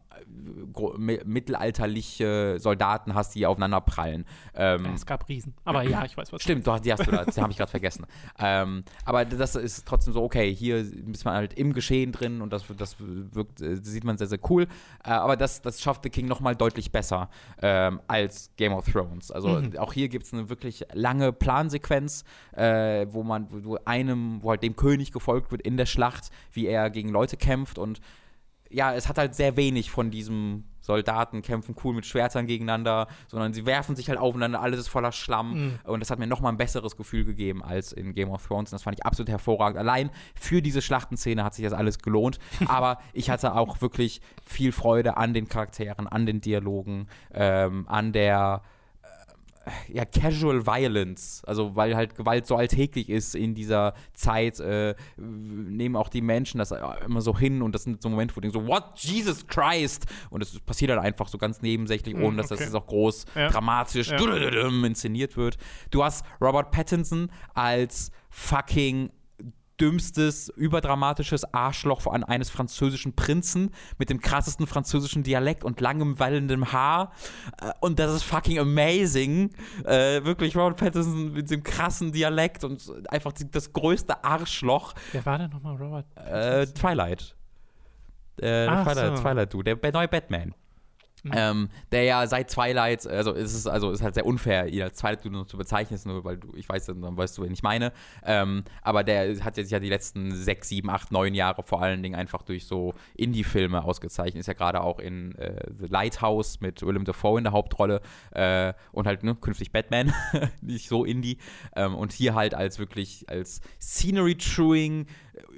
mittelalterliche 1.25 2.57
Soldaten 2.59 3.15
hast, 3.15 3.35
die 3.35 3.47
aufeinander 3.47 3.81
prallen. 3.81 4.25
Ähm, 4.55 4.87
es 4.95 5.07
gab 5.07 5.29
Riesen. 5.29 5.55
Aber 5.65 5.83
ja, 5.83 6.05
ich 6.05 6.17
weiß 6.17 6.33
was. 6.33 6.43
Stimmt, 6.43 6.67
du, 6.67 6.77
die 6.79 6.93
hast 6.93 7.07
du 7.07 7.11
da, 7.11 7.25
die 7.25 7.41
habe 7.41 7.51
ich 7.51 7.57
gerade 7.57 7.71
vergessen. 7.71 8.07
Ähm, 8.39 8.85
aber 9.05 9.25
das 9.25 9.57
ist 9.57 9.87
trotzdem 9.87 10.13
so, 10.13 10.23
okay, 10.23 10.55
hier 10.55 10.79
ist 10.79 11.25
man 11.25 11.35
halt 11.35 11.55
im 11.55 11.73
Geschehen 11.73 12.13
drin 12.13 12.41
und 12.41 12.53
das, 12.53 12.65
das 12.77 12.97
wirkt, 12.99 13.61
äh, 13.61 13.77
sieht 13.77 14.05
man 14.05 14.19
sehr, 14.19 14.27
sehr 14.27 14.39
cool. 14.51 14.65
Äh, 15.05 15.11
aber 15.11 15.37
das, 15.37 15.63
das 15.63 15.81
schafft 15.81 16.03
The 16.03 16.11
King 16.11 16.27
nochmal 16.27 16.57
deutlich 16.57 16.93
besser 16.93 17.31
ähm, 17.63 18.01
als 18.07 18.51
Game 18.57 18.73
of 18.73 18.91
Thrones. 18.91 19.31
Also 19.31 19.49
mhm. 19.49 19.77
auch 19.79 19.93
hier 19.93 20.09
gibt 20.09 20.27
es 20.27 20.33
eine 20.33 20.49
wirklich 20.49 20.85
lange 20.93 21.33
Plansequenz, 21.33 22.25
äh, 22.53 23.07
wo 23.11 23.23
man, 23.23 23.47
wo 23.51 23.79
einem, 23.85 24.43
wo 24.43 24.51
halt 24.51 24.63
dem 24.63 24.77
König 24.77 25.13
gefolgt 25.13 25.51
wird 25.51 25.63
in 25.63 25.77
der 25.77 25.87
Schlacht, 25.87 26.31
wie 26.53 26.67
er 26.67 26.91
gegen 26.91 27.09
Leute 27.11 27.37
kämpft 27.37 27.79
und 27.79 28.01
ja, 28.75 28.93
es 28.93 29.09
hat 29.09 29.19
halt 29.19 29.35
sehr 29.35 29.57
wenig 29.57 29.91
von 29.91 30.11
diesem 30.11 30.65
Soldaten 30.81 31.41
kämpfen 31.41 31.75
cool 31.83 31.95
mit 31.95 32.05
Schwertern 32.05 32.47
gegeneinander, 32.47 33.07
sondern 33.27 33.55
sie 33.55 33.65
werfen 33.65 33.97
sich 33.97 34.11
halt 34.11 34.19
aufeinander, 34.19 34.61
alles 34.61 34.81
ist 34.81 34.89
voller 34.89 35.13
Schlamm. 35.13 35.55
Mhm. 35.55 35.79
Und 35.85 36.01
das 36.01 36.11
hat 36.11 36.19
mir 36.19 36.27
nochmal 36.27 36.53
ein 36.53 36.59
besseres 36.59 36.97
Gefühl 36.97 37.25
gegeben 37.25 37.63
als 37.63 37.93
in 37.93 38.13
Game 38.13 38.31
of 38.31 38.47
Thrones. 38.47 38.71
Und 38.71 38.75
das 38.75 38.83
fand 38.83 38.99
ich 38.99 39.07
absolut 39.07 39.31
hervorragend. 39.31 39.79
Allein 39.79 40.11
für 40.35 40.61
diese 40.61 40.83
Schlachtenszene 40.83 41.43
hat 41.43 41.55
sich 41.55 41.65
das 41.65 41.73
alles 41.73 42.01
gelohnt. 42.01 42.39
Aber 42.67 42.99
ich 43.15 43.31
hatte 43.31 43.55
auch 43.55 43.81
wirklich 43.81 44.21
viel 44.45 44.73
Freude 44.73 45.17
an 45.17 45.33
den 45.33 45.49
Charakteren, 45.49 46.07
an 46.07 46.27
den 46.27 46.43
Dialogen, 46.43 47.07
ähm, 47.33 47.89
an 47.89 48.13
der 48.13 48.63
ja, 49.89 50.05
Casual 50.05 50.67
Violence, 50.67 51.43
also 51.47 51.77
weil 51.77 51.97
halt 51.97 52.15
Gewalt 52.15 52.47
so 52.47 52.57
alltäglich 52.57 53.09
ist 53.09 53.35
in 53.35 53.55
dieser 53.55 53.95
Zeit, 54.15 54.61
äh, 54.61 54.95
nehmen 55.17 55.97
auch 55.97 56.09
die 56.09 56.21
Menschen 56.21 56.59
das 56.59 56.73
immer 57.05 57.21
so 57.21 57.37
hin 57.37 57.63
und 57.63 57.75
das 57.75 57.85
sind 57.85 58.03
so 58.03 58.09
Momente, 58.09 58.37
wo 58.37 58.41
die 58.41 58.51
so, 58.51 58.67
what, 58.67 58.99
Jesus 58.99 59.47
Christ? 59.47 60.07
Und 60.31 60.43
es 60.43 60.59
passiert 60.61 60.91
dann 60.91 60.99
einfach 60.99 61.29
so 61.29 61.39
ganz 61.39 61.63
nebensächlich, 61.63 62.17
ohne 62.17 62.39
dass 62.39 62.53
okay. 62.53 62.65
das 62.65 62.75
auch 62.75 62.87
groß 62.87 63.27
ja. 63.35 63.49
dramatisch 63.49 64.11
ja. 64.11 64.69
inszeniert 64.85 65.37
wird. 65.37 65.57
Du 65.91 66.05
hast 66.05 66.25
Robert 66.41 66.71
Pattinson 66.71 67.31
als 67.55 68.11
fucking 68.31 69.11
dümmstes, 69.81 70.49
überdramatisches 70.51 71.53
Arschloch 71.53 72.07
an 72.07 72.25
eines 72.25 72.51
französischen 72.51 73.15
Prinzen 73.15 73.71
mit 73.99 74.11
dem 74.11 74.21
krassesten 74.21 74.67
französischen 74.67 75.23
Dialekt 75.23 75.65
und 75.65 75.81
langem, 75.81 76.19
wallendem 76.19 76.73
Haar. 76.73 77.13
Äh, 77.61 77.73
und 77.81 77.99
das 77.99 78.15
ist 78.15 78.23
fucking 78.23 78.59
amazing. 78.59 79.51
Äh, 79.85 80.25
wirklich, 80.25 80.57
Robert 80.57 80.79
Pattinson 80.79 81.33
mit 81.33 81.51
dem 81.51 81.63
krassen 81.63 82.13
Dialekt 82.13 82.65
und 82.65 82.93
einfach 83.09 83.33
das 83.33 83.73
größte 83.73 84.23
Arschloch. 84.25 84.95
Wer 85.13 85.27
war 85.27 85.39
denn 85.39 85.51
nochmal 85.51 85.77
Robert? 85.77 86.07
Äh, 86.17 86.67
Twilight. 86.67 87.35
Äh, 88.37 88.67
Twilight, 88.67 89.17
so. 89.17 89.23
Twilight, 89.23 89.53
du, 89.53 89.63
der, 89.63 89.77
der 89.77 89.93
neue 89.93 90.09
Batman. 90.09 90.55
Mhm. 91.25 91.33
Ähm, 91.35 91.69
der 91.91 92.05
ja 92.05 92.27
seit 92.27 92.51
Twilight, 92.51 93.07
also 93.07 93.33
ist 93.33 93.55
es 93.55 93.67
also 93.67 93.91
ist 93.91 94.03
halt 94.03 94.15
sehr 94.15 94.27
unfair, 94.27 94.69
ihn 94.69 94.83
als 94.83 94.99
Twilight 94.99 95.25
nur 95.25 95.47
zu 95.47 95.57
bezeichnen, 95.57 95.99
nur 96.05 96.23
weil 96.23 96.37
du, 96.37 96.53
ich 96.55 96.69
weiß, 96.69 96.87
dann 96.87 97.17
weißt 97.17 97.39
du, 97.39 97.43
wen 97.43 97.53
ich 97.53 97.63
meine. 97.63 97.93
Ähm, 98.25 98.63
aber 98.83 99.05
der 99.05 99.43
hat 99.43 99.57
jetzt 99.57 99.71
ja 99.71 99.79
die 99.79 99.89
letzten 99.89 100.35
sechs, 100.35 100.69
sieben, 100.69 100.91
acht, 100.91 101.13
neun 101.13 101.35
Jahre 101.35 101.63
vor 101.63 101.83
allen 101.83 102.03
Dingen 102.03 102.15
einfach 102.15 102.43
durch 102.43 102.67
so 102.67 102.93
Indie-Filme 103.17 103.83
ausgezeichnet. 103.83 104.41
Ist 104.41 104.49
ja 104.49 104.53
gerade 104.53 104.83
auch 104.83 104.99
in 104.99 105.35
äh, 105.37 105.71
The 105.79 105.87
Lighthouse 105.87 106.61
mit 106.61 106.83
Willem 106.83 107.05
Dafoe 107.05 107.39
in 107.39 107.45
der 107.45 107.55
Hauptrolle 107.55 108.03
äh, 108.33 108.75
und 108.93 109.07
halt 109.07 109.23
ne, 109.23 109.35
künftig 109.35 109.73
Batman, 109.73 110.13
nicht 110.61 110.89
so 110.89 111.07
Indie. 111.07 111.39
Ähm, 111.75 111.95
und 111.95 112.13
hier 112.13 112.35
halt 112.35 112.55
als 112.55 112.79
wirklich 112.79 113.25
als 113.31 113.63
Scenery-Chewing, 113.81 115.07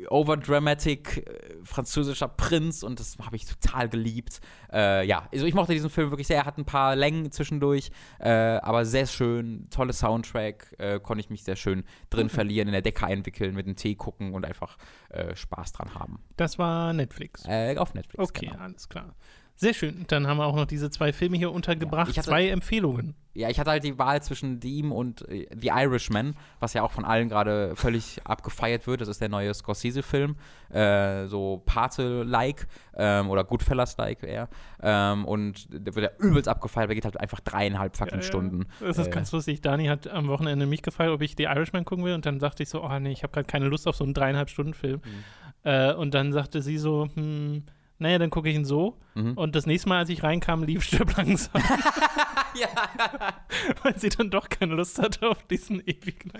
overdramatic 0.08 1.26
äh, 1.26 1.64
französischer 1.64 2.28
Prinz 2.28 2.82
und 2.82 3.00
das 3.00 3.16
habe 3.24 3.36
ich 3.36 3.44
total 3.44 3.88
geliebt. 3.88 4.40
Äh, 4.72 5.06
ja, 5.06 5.28
also 5.32 5.46
ich 5.46 5.54
mochte 5.54 5.72
diesen 5.72 5.90
Film 5.90 6.10
wirklich 6.10 6.26
sehr. 6.26 6.38
Er 6.38 6.44
hat 6.46 6.58
ein 6.58 6.64
paar 6.64 6.96
Längen 6.96 7.30
zwischendurch, 7.32 7.90
äh, 8.18 8.30
aber 8.30 8.84
sehr 8.84 9.06
schön, 9.06 9.68
tolle 9.70 9.92
Soundtrack, 9.92 10.74
äh, 10.78 11.00
konnte 11.00 11.20
ich 11.20 11.30
mich 11.30 11.44
sehr 11.44 11.56
schön 11.56 11.84
drin 12.10 12.28
verlieren, 12.28 12.68
in 12.68 12.72
der 12.72 12.82
Decke 12.82 13.06
einwickeln, 13.06 13.54
mit 13.54 13.66
dem 13.66 13.76
Tee 13.76 13.94
gucken 13.94 14.34
und 14.34 14.44
einfach 14.44 14.76
äh, 15.10 15.34
Spaß 15.34 15.72
dran 15.72 15.94
haben. 15.94 16.20
Das 16.36 16.58
war 16.58 16.92
Netflix. 16.92 17.44
Äh, 17.46 17.76
auf 17.76 17.94
Netflix. 17.94 18.22
Okay, 18.22 18.46
genau. 18.46 18.62
alles 18.62 18.88
klar. 18.88 19.14
Sehr 19.58 19.72
schön. 19.72 20.04
Dann 20.08 20.26
haben 20.26 20.36
wir 20.36 20.44
auch 20.44 20.54
noch 20.54 20.66
diese 20.66 20.90
zwei 20.90 21.14
Filme 21.14 21.38
hier 21.38 21.50
untergebracht. 21.50 22.10
Ja, 22.10 22.18
hatte, 22.18 22.28
zwei 22.28 22.48
Empfehlungen. 22.50 23.14
Ja, 23.32 23.48
ich 23.48 23.58
hatte 23.58 23.70
halt 23.70 23.84
die 23.84 23.98
Wahl 23.98 24.22
zwischen 24.22 24.60
dem 24.60 24.92
und 24.92 25.26
äh, 25.30 25.46
The 25.58 25.68
Irishman, 25.68 26.34
was 26.60 26.74
ja 26.74 26.82
auch 26.82 26.90
von 26.90 27.06
allen 27.06 27.30
gerade 27.30 27.74
völlig 27.74 28.20
abgefeiert 28.24 28.86
wird. 28.86 29.00
Das 29.00 29.08
ist 29.08 29.22
der 29.22 29.30
neue 29.30 29.54
Scorsese-Film. 29.54 30.36
Äh, 30.68 31.26
so 31.26 31.62
Pate-like 31.64 32.66
ähm, 32.96 33.30
oder 33.30 33.44
Goodfellas-like 33.44 34.22
eher. 34.24 34.50
Ähm, 34.82 35.24
und 35.24 35.68
der 35.70 35.94
wird 35.94 36.12
ja 36.12 36.26
übelst 36.26 36.48
abgefeiert. 36.48 36.90
Der 36.90 36.94
geht 36.94 37.06
halt 37.06 37.18
einfach 37.18 37.40
dreieinhalb 37.40 37.96
fucking 37.96 38.18
ja, 38.18 38.20
ja. 38.20 38.26
Stunden. 38.26 38.66
Das 38.80 38.98
ist 38.98 39.06
äh, 39.06 39.10
ganz 39.10 39.32
lustig. 39.32 39.62
Dani 39.62 39.86
hat 39.86 40.06
am 40.06 40.28
Wochenende 40.28 40.66
mich 40.66 40.82
gefragt, 40.82 41.10
ob 41.10 41.22
ich 41.22 41.34
The 41.34 41.44
Irishman 41.44 41.86
gucken 41.86 42.04
will. 42.04 42.12
Und 42.12 42.26
dann 42.26 42.40
sagte 42.40 42.62
ich 42.62 42.68
so: 42.68 42.84
Oh 42.84 42.98
nee, 42.98 43.12
ich 43.12 43.22
habe 43.22 43.32
gerade 43.32 43.46
keine 43.46 43.68
Lust 43.68 43.88
auf 43.88 43.96
so 43.96 44.04
einen 44.04 44.12
dreieinhalb 44.12 44.50
Stunden 44.50 44.74
Film. 44.74 45.00
Mhm. 45.02 45.24
Äh, 45.70 45.94
und 45.94 46.12
dann 46.12 46.34
sagte 46.34 46.60
sie 46.60 46.76
so: 46.76 47.08
Hm 47.14 47.62
naja, 47.98 48.18
dann 48.18 48.30
gucke 48.30 48.48
ich 48.48 48.56
ihn 48.56 48.64
so. 48.64 48.98
Mhm. 49.14 49.34
Und 49.34 49.56
das 49.56 49.66
nächste 49.66 49.88
Mal, 49.88 49.98
als 49.98 50.08
ich 50.10 50.22
reinkam, 50.22 50.64
lief 50.64 50.82
Stirb 50.84 51.16
langsam. 51.16 51.62
ja. 52.60 52.68
Weil 53.82 53.98
sie 53.98 54.10
dann 54.10 54.30
doch 54.30 54.48
keine 54.48 54.74
Lust 54.74 54.98
hatte 54.98 55.28
auf 55.28 55.42
diesen 55.44 55.80
ewigen 55.80 56.32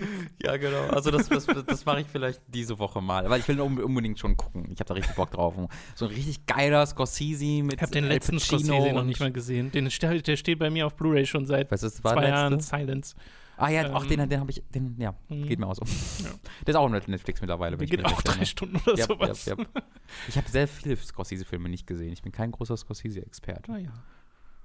Ja, 0.43 0.57
genau. 0.57 0.87
Also 0.89 1.09
das, 1.09 1.29
das, 1.29 1.45
das 1.45 1.85
mache 1.85 2.01
ich 2.01 2.07
vielleicht 2.07 2.41
diese 2.47 2.77
Woche 2.77 3.01
mal. 3.01 3.29
Weil 3.29 3.39
ich 3.39 3.47
will 3.47 3.59
unbedingt 3.59 4.19
schon 4.19 4.37
gucken. 4.37 4.65
Ich 4.71 4.79
habe 4.79 4.85
da 4.85 4.93
richtig 4.93 5.15
Bock 5.15 5.31
drauf. 5.31 5.55
So 5.95 6.05
ein 6.05 6.11
richtig 6.11 6.45
geiler 6.45 6.85
Scorsese 6.85 7.63
mit 7.63 7.75
Ich 7.75 7.81
habe 7.81 7.91
den 7.91 8.05
letzten 8.05 8.39
Scorsese 8.39 8.93
noch 8.93 9.03
nicht 9.03 9.19
mal 9.19 9.31
gesehen. 9.31 9.71
Den, 9.71 9.85
der 9.85 10.35
steht 10.37 10.59
bei 10.59 10.69
mir 10.69 10.85
auf 10.85 10.95
Blu-ray 10.95 11.25
schon 11.25 11.45
seit 11.45 11.69
zwei 11.77 12.27
Jahren. 12.27 12.59
Silence. 12.59 13.15
Ah 13.57 13.69
ja, 13.69 13.85
ähm, 13.85 13.93
auch 13.93 14.05
den, 14.05 14.29
den 14.29 14.39
habe 14.39 14.51
ich, 14.51 14.63
den, 14.69 14.95
ja, 14.99 15.15
mhm. 15.29 15.47
geht 15.47 15.59
mir 15.59 15.67
auch 15.67 15.75
so. 15.75 15.83
Ja. 16.23 16.29
Der 16.65 16.69
ist 16.69 16.75
auch 16.75 16.91
auf 16.91 17.07
Netflix 17.07 17.41
mittlerweile. 17.41 17.75
Der 17.75 17.87
geht 17.87 18.05
auch 18.05 18.21
drei 18.21 18.45
Stunden 18.45 18.77
oder 18.77 18.97
yep, 18.97 19.07
sowas. 19.07 19.47
Yep, 19.47 19.59
yep. 19.59 19.83
Ich 20.27 20.37
habe 20.37 20.47
sehr 20.47 20.67
viele 20.67 20.95
Scorsese-Filme 20.95 21.67
nicht 21.67 21.87
gesehen. 21.87 22.13
Ich 22.13 22.21
bin 22.21 22.31
kein 22.31 22.51
großer 22.51 22.77
Scorsese-Experte. 22.77 23.71
Ah 23.71 23.77
ja, 23.77 23.91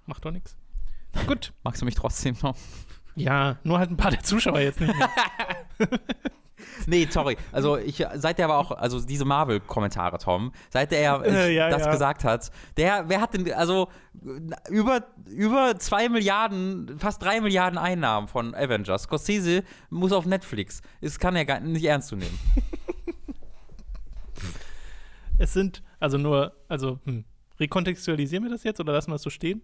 macht 0.06 0.24
doch 0.24 0.30
nichts. 0.30 0.56
Gut. 1.26 1.52
Magst 1.64 1.80
du 1.80 1.86
mich 1.86 1.94
trotzdem 1.94 2.36
noch? 2.42 2.56
Ja, 3.16 3.58
nur 3.64 3.78
halt 3.78 3.90
ein 3.90 3.96
paar 3.96 4.10
der 4.10 4.22
Zuschauer 4.22 4.60
jetzt 4.60 4.80
nicht 4.80 4.94
mehr. 4.94 5.10
nee, 6.86 7.06
sorry. 7.10 7.36
Also 7.50 7.76
ich, 7.76 8.04
seit 8.14 8.38
der 8.38 8.46
aber 8.46 8.58
auch, 8.58 8.70
also 8.72 9.00
diese 9.00 9.24
Marvel-Kommentare, 9.24 10.18
Tom, 10.18 10.52
seit 10.70 10.92
der 10.92 11.22
äh, 11.24 11.54
ja, 11.54 11.70
das 11.70 11.84
ja. 11.84 11.90
gesagt 11.90 12.24
hat, 12.24 12.50
der, 12.76 13.08
wer 13.08 13.20
hat 13.20 13.34
denn, 13.34 13.52
also 13.52 13.88
über, 14.68 15.04
über 15.26 15.78
zwei 15.78 16.08
Milliarden, 16.08 16.98
fast 16.98 17.22
drei 17.22 17.40
Milliarden 17.40 17.78
Einnahmen 17.78 18.28
von 18.28 18.54
Avengers. 18.54 19.04
Scorsese 19.04 19.64
muss 19.90 20.12
auf 20.12 20.26
Netflix. 20.26 20.82
Das 21.00 21.18
kann 21.18 21.36
er 21.36 21.44
gar 21.44 21.60
nicht 21.60 21.84
ernst 21.84 22.08
zu 22.08 22.16
nehmen. 22.16 22.38
es 25.38 25.52
sind, 25.52 25.82
also 25.98 26.18
nur, 26.18 26.54
also, 26.68 27.00
hm, 27.04 27.24
rekontextualisieren 27.58 28.44
wir 28.44 28.50
das 28.50 28.64
jetzt 28.64 28.80
oder 28.80 28.92
lassen 28.92 29.10
wir 29.10 29.16
es 29.16 29.22
so 29.22 29.30
stehen? 29.30 29.62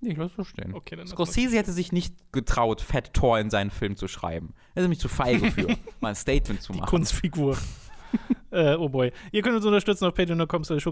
Nee, 0.00 0.12
ich 0.12 0.16
lasse 0.16 0.34
so 0.36 0.44
stehen. 0.44 0.74
Okay, 0.74 0.96
dann 0.96 1.06
Scorsese 1.06 1.56
hätte 1.56 1.72
sich 1.72 1.90
nicht 1.90 2.14
getraut, 2.32 2.80
Fat 2.80 3.12
Thor 3.14 3.38
in 3.38 3.50
seinen 3.50 3.70
Film 3.70 3.96
zu 3.96 4.06
schreiben. 4.06 4.54
Er 4.74 4.80
ist 4.80 4.84
nämlich 4.84 5.00
zu 5.00 5.08
feige 5.08 5.50
für, 5.50 5.66
mal 6.00 6.10
ein 6.10 6.14
Statement 6.14 6.62
zu 6.62 6.72
machen. 6.72 6.84
Die 6.84 6.90
Kunstfigur. 6.90 7.58
äh, 8.50 8.74
oh 8.74 8.88
boy. 8.88 9.12
Ihr 9.32 9.42
könnt 9.42 9.56
uns 9.56 9.66
unterstützen 9.66 10.06
auf 10.06 10.14
patreon.com 10.14 10.64
slash 10.64 10.86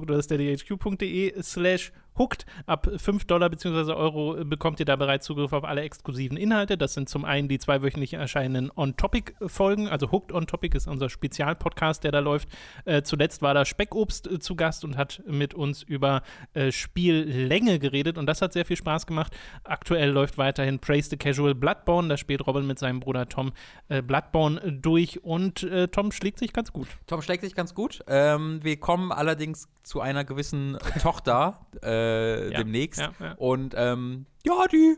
slash 1.42 1.92
hooked. 2.18 2.46
Ab 2.66 2.88
5 2.96 3.24
Dollar 3.26 3.50
bzw. 3.50 3.92
Euro 3.92 4.44
bekommt 4.44 4.80
ihr 4.80 4.86
da 4.86 4.96
bereits 4.96 5.26
Zugriff 5.26 5.52
auf 5.52 5.64
alle 5.64 5.82
exklusiven 5.82 6.36
Inhalte. 6.36 6.78
Das 6.78 6.94
sind 6.94 7.08
zum 7.08 7.24
einen 7.24 7.48
die 7.48 7.58
zweiwöchentlich 7.58 8.14
erscheinenden 8.14 8.70
On-Topic-Folgen. 8.74 9.88
Also 9.88 10.10
Hooked 10.12 10.32
On-Topic 10.32 10.76
ist 10.76 10.86
unser 10.86 11.10
Spezialpodcast, 11.10 12.04
der 12.04 12.12
da 12.12 12.20
läuft. 12.20 12.48
Äh, 12.84 13.02
zuletzt 13.02 13.42
war 13.42 13.54
da 13.54 13.64
Speckobst 13.64 14.26
äh, 14.30 14.38
zu 14.38 14.56
Gast 14.56 14.84
und 14.84 14.96
hat 14.96 15.22
mit 15.26 15.54
uns 15.54 15.82
über 15.82 16.22
äh, 16.54 16.72
Spiellänge 16.72 17.78
geredet 17.78 18.18
und 18.18 18.26
das 18.26 18.42
hat 18.42 18.52
sehr 18.52 18.64
viel 18.64 18.76
Spaß 18.76 19.06
gemacht. 19.06 19.36
Aktuell 19.64 20.10
läuft 20.10 20.38
weiterhin 20.38 20.78
Praise 20.78 21.10
the 21.10 21.16
Casual 21.16 21.54
Bloodborne. 21.54 22.08
Da 22.08 22.16
spielt 22.16 22.46
Robin 22.46 22.66
mit 22.66 22.78
seinem 22.78 23.00
Bruder 23.00 23.28
Tom 23.28 23.52
äh, 23.88 24.02
Bloodborne 24.02 24.60
durch 24.72 25.24
und 25.24 25.62
äh, 25.64 25.88
Tom 25.88 26.12
schlägt 26.12 26.38
sich 26.38 26.52
ganz 26.52 26.72
gut. 26.72 26.88
Tom 27.06 27.22
schlägt 27.22 27.44
sich 27.44 27.54
ganz 27.54 27.74
gut. 27.74 28.02
Ähm, 28.06 28.62
wir 28.62 28.78
kommen 28.78 29.12
allerdings 29.12 29.68
zu 29.82 30.00
einer 30.00 30.24
gewissen 30.24 30.78
Tochter. 31.00 31.60
Äh, 32.06 32.52
Ja, 32.52 32.58
demnächst. 32.58 33.00
ja, 33.00 33.12
ja. 33.20 33.32
Und 33.38 33.74
ähm, 33.76 34.26
ja, 34.44 34.64
die, 34.72 34.96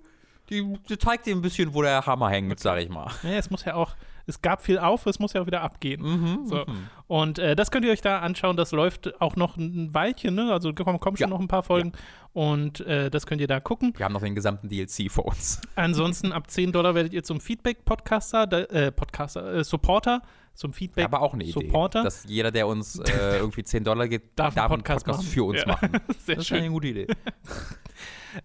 die, 0.51 0.79
die 0.89 0.99
zeigt 0.99 1.27
dir 1.27 1.35
ein 1.35 1.43
bisschen, 1.43 1.75
wo 1.75 1.83
der 1.83 2.05
Hammer 2.07 2.31
hängt, 2.31 2.59
sag 2.61 2.81
ich 2.81 2.89
mal. 2.89 3.11
Ja, 3.23 3.31
es 3.31 3.51
muss 3.51 3.65
ja 3.65 3.75
auch, 3.75 3.95
es 4.27 4.43
gab 4.43 4.63
viel 4.63 4.79
auf, 4.79 5.07
es 5.07 5.19
muss 5.19 5.33
ja 5.33 5.41
auch 5.43 5.47
wieder 5.47 5.63
abgehen. 5.63 6.03
Mhm, 6.03 6.47
So. 6.47 6.57
mhm. 6.67 6.89
Und 7.07 7.39
äh, 7.39 7.57
das 7.57 7.71
könnt 7.71 7.85
ihr 7.87 7.93
euch 7.93 8.03
da 8.03 8.19
anschauen. 8.21 8.57
Das 8.59 8.73
läuft 8.73 9.19
auch 9.21 9.37
noch 9.37 9.57
ein 9.57 9.93
Weilchen, 9.95 10.35
ne? 10.35 10.53
Also 10.53 10.73
kommen, 10.75 11.01
kommen 11.01 11.17
schon 11.17 11.29
Ja. 11.29 11.35
noch 11.35 11.41
ein 11.41 11.49
paar 11.49 11.63
Folgen. 11.63 11.93
Und 12.35 12.81
äh, 12.81 13.11
das 13.11 13.27
könnt 13.27 13.41
ihr 13.41 13.47
da 13.47 13.61
gucken. 13.61 13.95
Wir 13.97 14.05
haben 14.05 14.13
noch 14.13 14.21
den 14.21 14.35
gesamten 14.35 14.69
DLC 14.69 15.11
vor 15.11 15.25
uns. 15.27 15.61
Ansonsten 15.77 16.33
ab 16.33 16.51
10 16.51 16.73
Dollar 16.73 16.95
werdet 16.95 17.15
ihr 17.15 17.23
zum 17.23 17.41
Feedback-Podcaster, 17.41 18.71
äh, 18.71 18.93
Podcaster, 18.93 19.55
äh, 19.55 19.65
Supporter, 19.65 20.23
zum 20.59 20.73
Feedback. 20.73 21.05
Aber 21.05 21.23
auch 21.23 21.35
eine 21.35 21.45
Idee, 21.45 21.53
Supporter. 21.53 22.03
dass 22.03 22.25
jeder, 22.25 22.51
der 22.51 22.67
uns 22.67 22.99
äh, 22.99 23.03
irgendwie 23.39 23.63
10 23.63 23.85
Dollar 23.85 24.09
gibt, 24.09 24.39
Darf 24.39 24.57
einen 24.57 24.69
Podcast 24.69 25.07
machen. 25.07 25.23
für 25.25 25.45
uns 25.45 25.61
Ja. 25.61 25.69
machen. 25.69 25.91
Sehr 26.27 26.35
Das 26.35 26.45
ist 26.45 26.49
schön. 26.49 26.59
eine 26.59 26.71
gute 26.71 26.89
Idee. 26.89 27.07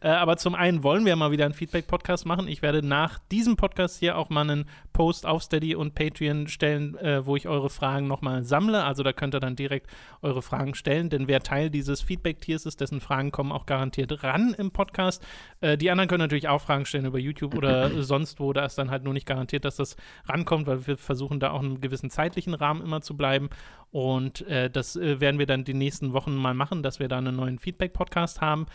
Äh, 0.02 0.08
aber 0.08 0.38
zum 0.38 0.56
einen 0.56 0.84
wollen 0.84 1.06
wir 1.06 1.16
mal 1.16 1.32
wieder 1.32 1.46
einen 1.46 1.54
Feedback-Podcast 1.54 2.26
machen. 2.26 2.48
Ich 2.48 2.62
werde 2.62 2.86
nach 2.86 3.20
diesem 3.32 3.56
Podcast 3.56 4.00
hier 4.00 4.18
auch 4.18 4.30
mal 4.30 4.42
einen 4.42 4.66
Post 4.94 5.26
auf 5.26 5.44
Steady 5.44 5.76
und 5.76 5.96
Patreon 5.96 6.48
stellen, 6.48 6.98
äh, 6.98 7.26
wo 7.26 7.36
ich 7.36 7.48
eure 7.48 7.70
Fragen 7.70 8.08
nochmal 8.08 8.44
sammle. 8.44 8.84
Also 8.84 9.04
da 9.04 9.14
könnt 9.14 9.36
ihr 9.36 9.40
dann 9.40 9.56
direkt 9.56 9.88
eure 10.22 10.42
Fragen 10.42 10.76
stellen, 10.76 11.10
denn 11.10 11.28
wer 11.28 11.42
Teil 11.42 11.70
dieses 11.70 12.02
Feedback-Tiers 12.02 12.66
ist, 12.66 12.82
dessen 12.82 13.02
Fragen 13.02 13.32
kommen 13.32 13.52
auch 13.52 13.66
garantiert 13.66 14.24
ran 14.24 14.54
im 14.58 14.72
Podcast. 14.72 15.26
Äh, 15.62 15.78
die 15.78 15.92
anderen 15.92 16.08
können 16.08 16.22
natürlich 16.22 16.48
auch 16.48 16.62
Fragen 16.62 16.86
stellen 16.86 17.06
über 17.06 17.20
YouTube 17.20 17.56
oder 17.56 17.90
sonst 18.04 18.40
wo. 18.40 18.54
Da 18.54 18.66
ist 18.66 18.78
dann 18.78 18.92
halt 18.92 19.04
nur 19.04 19.14
nicht 19.14 19.28
garantiert, 19.28 19.66
dass 19.66 19.76
das 19.76 19.96
rankommt, 20.26 20.68
weil 20.68 20.88
wir 20.88 20.98
versuchen 20.98 21.40
da 21.40 21.52
auch 21.52 21.62
in 21.62 21.68
einem 21.68 21.82
gewissen 21.82 22.10
zeitlichen 22.10 22.54
Rahmen 22.54 22.82
immer 22.82 23.02
zu 23.02 23.18
bleiben. 23.18 23.50
Und 23.92 24.42
äh, 24.48 24.70
das 24.70 24.96
äh, 24.96 25.20
werden 25.20 25.38
wir 25.38 25.46
dann 25.46 25.64
die 25.64 25.76
nächsten 25.76 26.14
Wochen 26.14 26.36
mal 26.36 26.56
machen, 26.56 26.82
dass 26.82 27.00
wir 27.00 27.08
da 27.08 27.20
einen 27.20 27.36
neuen 27.36 27.60
Feedback-Podcast 27.60 28.42
haben. 28.42 28.66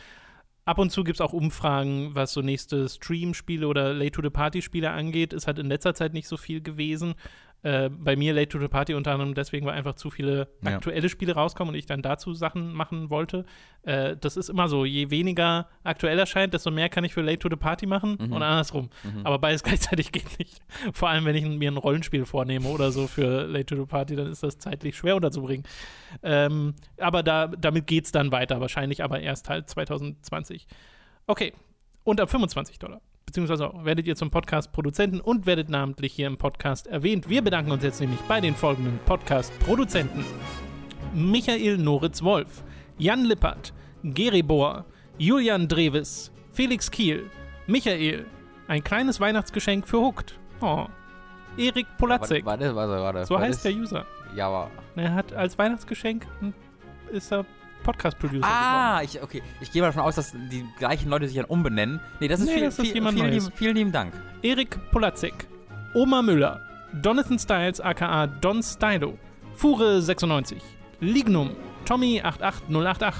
Ab 0.69 0.79
und 0.79 0.91
zu 0.91 1.03
gibt 1.03 1.17
es 1.17 1.23
auch 1.23 1.33
Umfragen, 1.33 2.15
was 2.15 2.35
so 2.35 2.43
nächste 2.43 2.91
Stream-Spiele 2.91 3.67
oder 3.67 3.95
Late-to-the-Party-Spiele 3.95 4.91
angeht. 4.91 5.33
Ist 5.33 5.47
halt 5.47 5.59
in 5.59 5.65
letzter 5.65 5.95
Zeit 5.95 6.13
nicht 6.13 6.29
so 6.29 6.37
viel 6.37 6.61
gewesen. 6.61 7.15
Äh, 7.65 7.91
bei 7.91 8.15
mir 8.15 8.35
Late-to-the-Party 8.35 8.95
unter 8.95 9.11
anderem 9.13 9.35
deswegen, 9.35 9.67
weil 9.67 9.75
einfach 9.75 9.95
zu 9.95 10.11
viele 10.11 10.49
Ja. 10.63 10.77
aktuelle 10.77 11.09
Spiele 11.09 11.35
rauskommen 11.35 11.75
und 11.75 11.79
ich 11.79 11.87
dann 11.87 12.03
dazu 12.03 12.33
Sachen 12.33 12.73
machen 12.73 13.11
wollte. 13.11 13.45
Äh, 13.83 14.17
das 14.17 14.37
ist 14.37 14.49
immer 14.49 14.69
so, 14.69 14.85
je 14.85 15.11
weniger 15.11 15.69
aktuell 15.83 16.17
erscheint, 16.21 16.55
desto 16.55 16.71
mehr 16.71 16.89
kann 16.89 17.03
ich 17.03 17.15
für 17.15 17.21
Late-to-the-Party 17.23 17.87
machen 17.87 18.17
Mhm. 18.21 18.33
und 18.33 18.43
andersrum. 18.45 18.91
Aber 19.25 19.41
beides 19.41 19.63
gleichzeitig 19.99 20.13
geht 20.13 20.39
nicht. 20.39 20.61
Vor 20.93 21.09
allem, 21.09 21.25
wenn 21.25 21.35
ich 21.35 21.45
mir 21.45 21.71
ein 21.73 21.77
Rollenspiel 21.77 22.25
vornehme 22.27 22.69
oder 22.69 22.93
so 22.93 23.09
für 23.09 23.47
Late-to-the-Party, 23.49 24.15
dann 24.15 24.29
ist 24.29 24.45
das 24.45 24.59
zeitlich 24.59 24.97
schwer 24.97 25.17
unterzubringen. 25.17 25.65
Ähm, 26.23 26.75
aber 27.01 27.25
da, 27.25 27.49
damit 27.49 27.89
geht 27.89 28.05
es 28.05 28.13
dann 28.13 28.31
weiter, 28.31 28.61
wahrscheinlich 28.61 29.03
aber 29.03 29.19
erst 29.21 29.49
halt 29.49 29.69
2020. 29.69 30.69
Okay, 31.27 31.53
und 32.05 32.21
ab 32.21 32.31
25 32.31 32.79
Dollar. 32.79 33.01
Beziehungsweise 33.29 33.69
auch, 33.69 33.85
werdet 33.85 34.07
ihr 34.07 34.17
zum 34.17 34.31
Podcast-Produzenten 34.31 35.21
und 35.21 35.45
werdet 35.45 35.69
namentlich 35.69 36.15
hier 36.15 36.27
im 36.27 36.39
Podcast 36.39 36.87
erwähnt. 36.87 37.29
Wir 37.29 37.43
bedanken 37.43 37.71
uns 37.73 37.85
jetzt 37.85 38.01
nämlich 38.01 38.21
bei 38.21 38.41
den 38.41 38.55
folgenden 38.55 38.99
Podcast-Produzenten: 39.05 40.25
Michael 41.13 41.77
Noritz-Wolf, 41.77 42.65
Jan 42.97 43.27
Lippert, 43.27 43.75
Geri 44.03 44.43
Bohr, 44.43 44.87
Julian 45.19 45.69
Dreves, 45.69 46.33
Felix 46.53 46.91
Kiel, 46.91 47.31
Michael, 47.67 48.25
ein 48.67 48.83
kleines 48.83 49.21
Weihnachtsgeschenk 49.21 49.87
für 49.87 49.99
Hooked. 50.01 50.39
Oh. 50.63 50.87
Erik 51.59 51.87
Polatzek, 51.99 52.47
Warte, 52.47 52.75
warte, 52.75 52.93
warte. 52.93 53.27
so 53.27 53.39
heißt 53.39 53.63
der 53.63 53.73
User. 53.75 54.07
Ja, 54.35 54.47
aber. 54.49 54.71
Er 54.97 55.13
hat 55.13 55.35
als 55.35 55.59
Weihnachtsgeschenk 55.59 56.27
ist 57.13 57.31
er 57.31 57.45
Podcast-Producer. 57.83 58.47
Ah, 58.47 59.01
ich, 59.03 59.23
okay. 59.23 59.43
Ich 59.61 59.71
gehe 59.73 59.83
mal 59.83 59.89
davon 59.89 60.03
aus, 60.03 60.17
dass 60.17 60.33
die 60.33 60.65
gleichen 60.79 61.09
Leute 61.09 61.27
sich 61.27 61.37
dann 61.37 61.47
umbenennen. 61.47 62.01
Nee, 62.21 62.29
das 62.29 62.41
ist 62.41 62.47
Nee, 62.47 62.55
viel, 62.55 62.65
das 62.65 62.79
ist 62.79 62.85
viel, 62.87 62.95
jemand 62.95 63.19
vielen, 63.19 63.31
Neues. 63.31 63.45
lieben, 63.45 63.57
vielen 63.57 63.77
lieben 63.77 63.93
Dank. 63.93 64.13
Erik 64.43 64.79
Polatzek, 64.91 65.47
Oma 65.95 66.23
Müller, 66.23 66.61
Donathan 67.03 67.39
Styles 67.39 67.81
aka 67.81 68.27
Don 68.27 68.63
Stylo, 68.63 69.19
Fure96, 69.59 70.57
Lignum, 71.01 71.51
Tommy88088, 71.87 73.13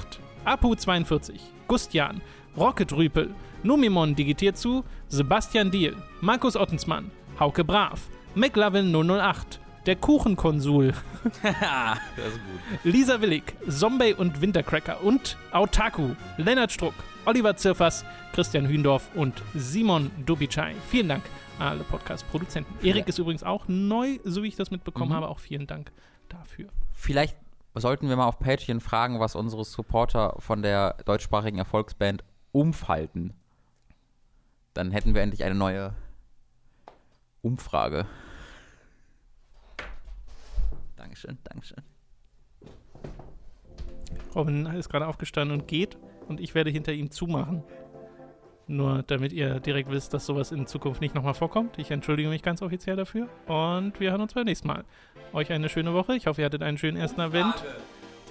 Apu42, 0.45 1.39
Gustian, 1.67 2.21
Rocket 2.57 2.91
Rüpel, 2.93 3.33
Numimon 3.63 4.15
digitiert 4.15 4.57
zu, 4.57 4.83
Sebastian 5.09 5.69
Diel, 5.71 5.95
Markus 6.21 6.55
Ottensmann, 6.55 7.11
Hauke 7.39 7.63
Brav, 7.63 7.99
McLovin 8.35 8.93
008, 8.93 9.59
der 9.85 9.95
Kuchenkonsul, 9.95 10.93
das 11.43 11.97
ist 12.17 12.39
gut. 12.39 12.79
Lisa 12.83 13.21
Willig, 13.21 13.43
Zombie 13.67 14.13
und 14.13 14.41
Wintercracker 14.41 15.01
und 15.03 15.37
Autaku, 15.51 16.15
Lennart 16.37 16.71
Struck, 16.71 16.93
Oliver 17.25 17.55
Zirfers, 17.55 18.05
Christian 18.33 18.67
Hündorf 18.67 19.09
und 19.15 19.41
Simon 19.55 20.11
Dubicai. 20.25 20.75
Vielen 20.89 21.09
Dank 21.09 21.23
an 21.59 21.67
alle 21.69 21.83
Podcast-Produzenten. 21.83 22.85
Erik 22.85 23.07
ist 23.07 23.17
übrigens 23.19 23.43
auch 23.43 23.65
neu, 23.67 24.19
so 24.23 24.43
wie 24.43 24.47
ich 24.47 24.55
das 24.55 24.71
mitbekommen 24.71 25.11
Mhm. 25.11 25.15
habe. 25.15 25.27
Auch 25.29 25.39
vielen 25.39 25.67
Dank 25.67 25.91
dafür. 26.29 26.69
Vielleicht 26.93 27.35
sollten 27.75 28.09
wir 28.09 28.15
mal 28.15 28.27
auf 28.27 28.39
Patreon 28.39 28.79
fragen, 28.81 29.19
was 29.19 29.35
unsere 29.35 29.63
Supporter 29.65 30.35
von 30.39 30.61
der 30.61 30.95
deutschsprachigen 31.05 31.57
Erfolgsband 31.57 32.23
umfalten. 32.51 33.33
Dann 34.73 34.91
hätten 34.91 35.13
wir 35.13 35.21
endlich 35.21 35.43
eine 35.43 35.55
neue 35.55 35.93
Umfrage. 37.41 38.05
Dankeschön, 41.09 41.39
Dankeschön. 41.43 41.83
Robin 44.35 44.67
ist 44.67 44.89
gerade 44.89 45.07
aufgestanden 45.07 45.59
und 45.59 45.67
geht 45.67 45.97
und 46.27 46.39
ich 46.39 46.53
werde 46.53 46.69
hinter 46.69 46.93
ihm 46.93 47.09
zumachen. 47.09 47.63
Nur 48.67 49.01
damit 49.01 49.33
ihr 49.33 49.59
direkt 49.59 49.89
wisst, 49.89 50.13
dass 50.13 50.27
sowas 50.27 50.51
in 50.51 50.67
Zukunft 50.67 51.01
nicht 51.01 51.15
nochmal 51.15 51.33
vorkommt. 51.33 51.79
Ich 51.79 51.89
entschuldige 51.89 52.29
mich 52.29 52.43
ganz 52.43 52.61
offiziell 52.61 52.95
dafür 52.95 53.27
und 53.47 53.99
wir 53.99 54.11
hören 54.11 54.21
uns 54.21 54.35
beim 54.35 54.45
nächsten 54.45 54.67
Mal. 54.67 54.83
Euch 55.33 55.51
eine 55.51 55.67
schöne 55.67 55.95
Woche. 55.95 56.15
Ich 56.15 56.27
hoffe, 56.27 56.41
ihr 56.41 56.45
hattet 56.45 56.61
einen 56.61 56.77
schönen 56.77 56.97
ersten 56.97 57.21
Advent. 57.21 57.55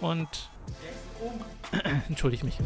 Und 0.01 0.49
entschuldige 2.09 2.45
mich. 2.45 2.59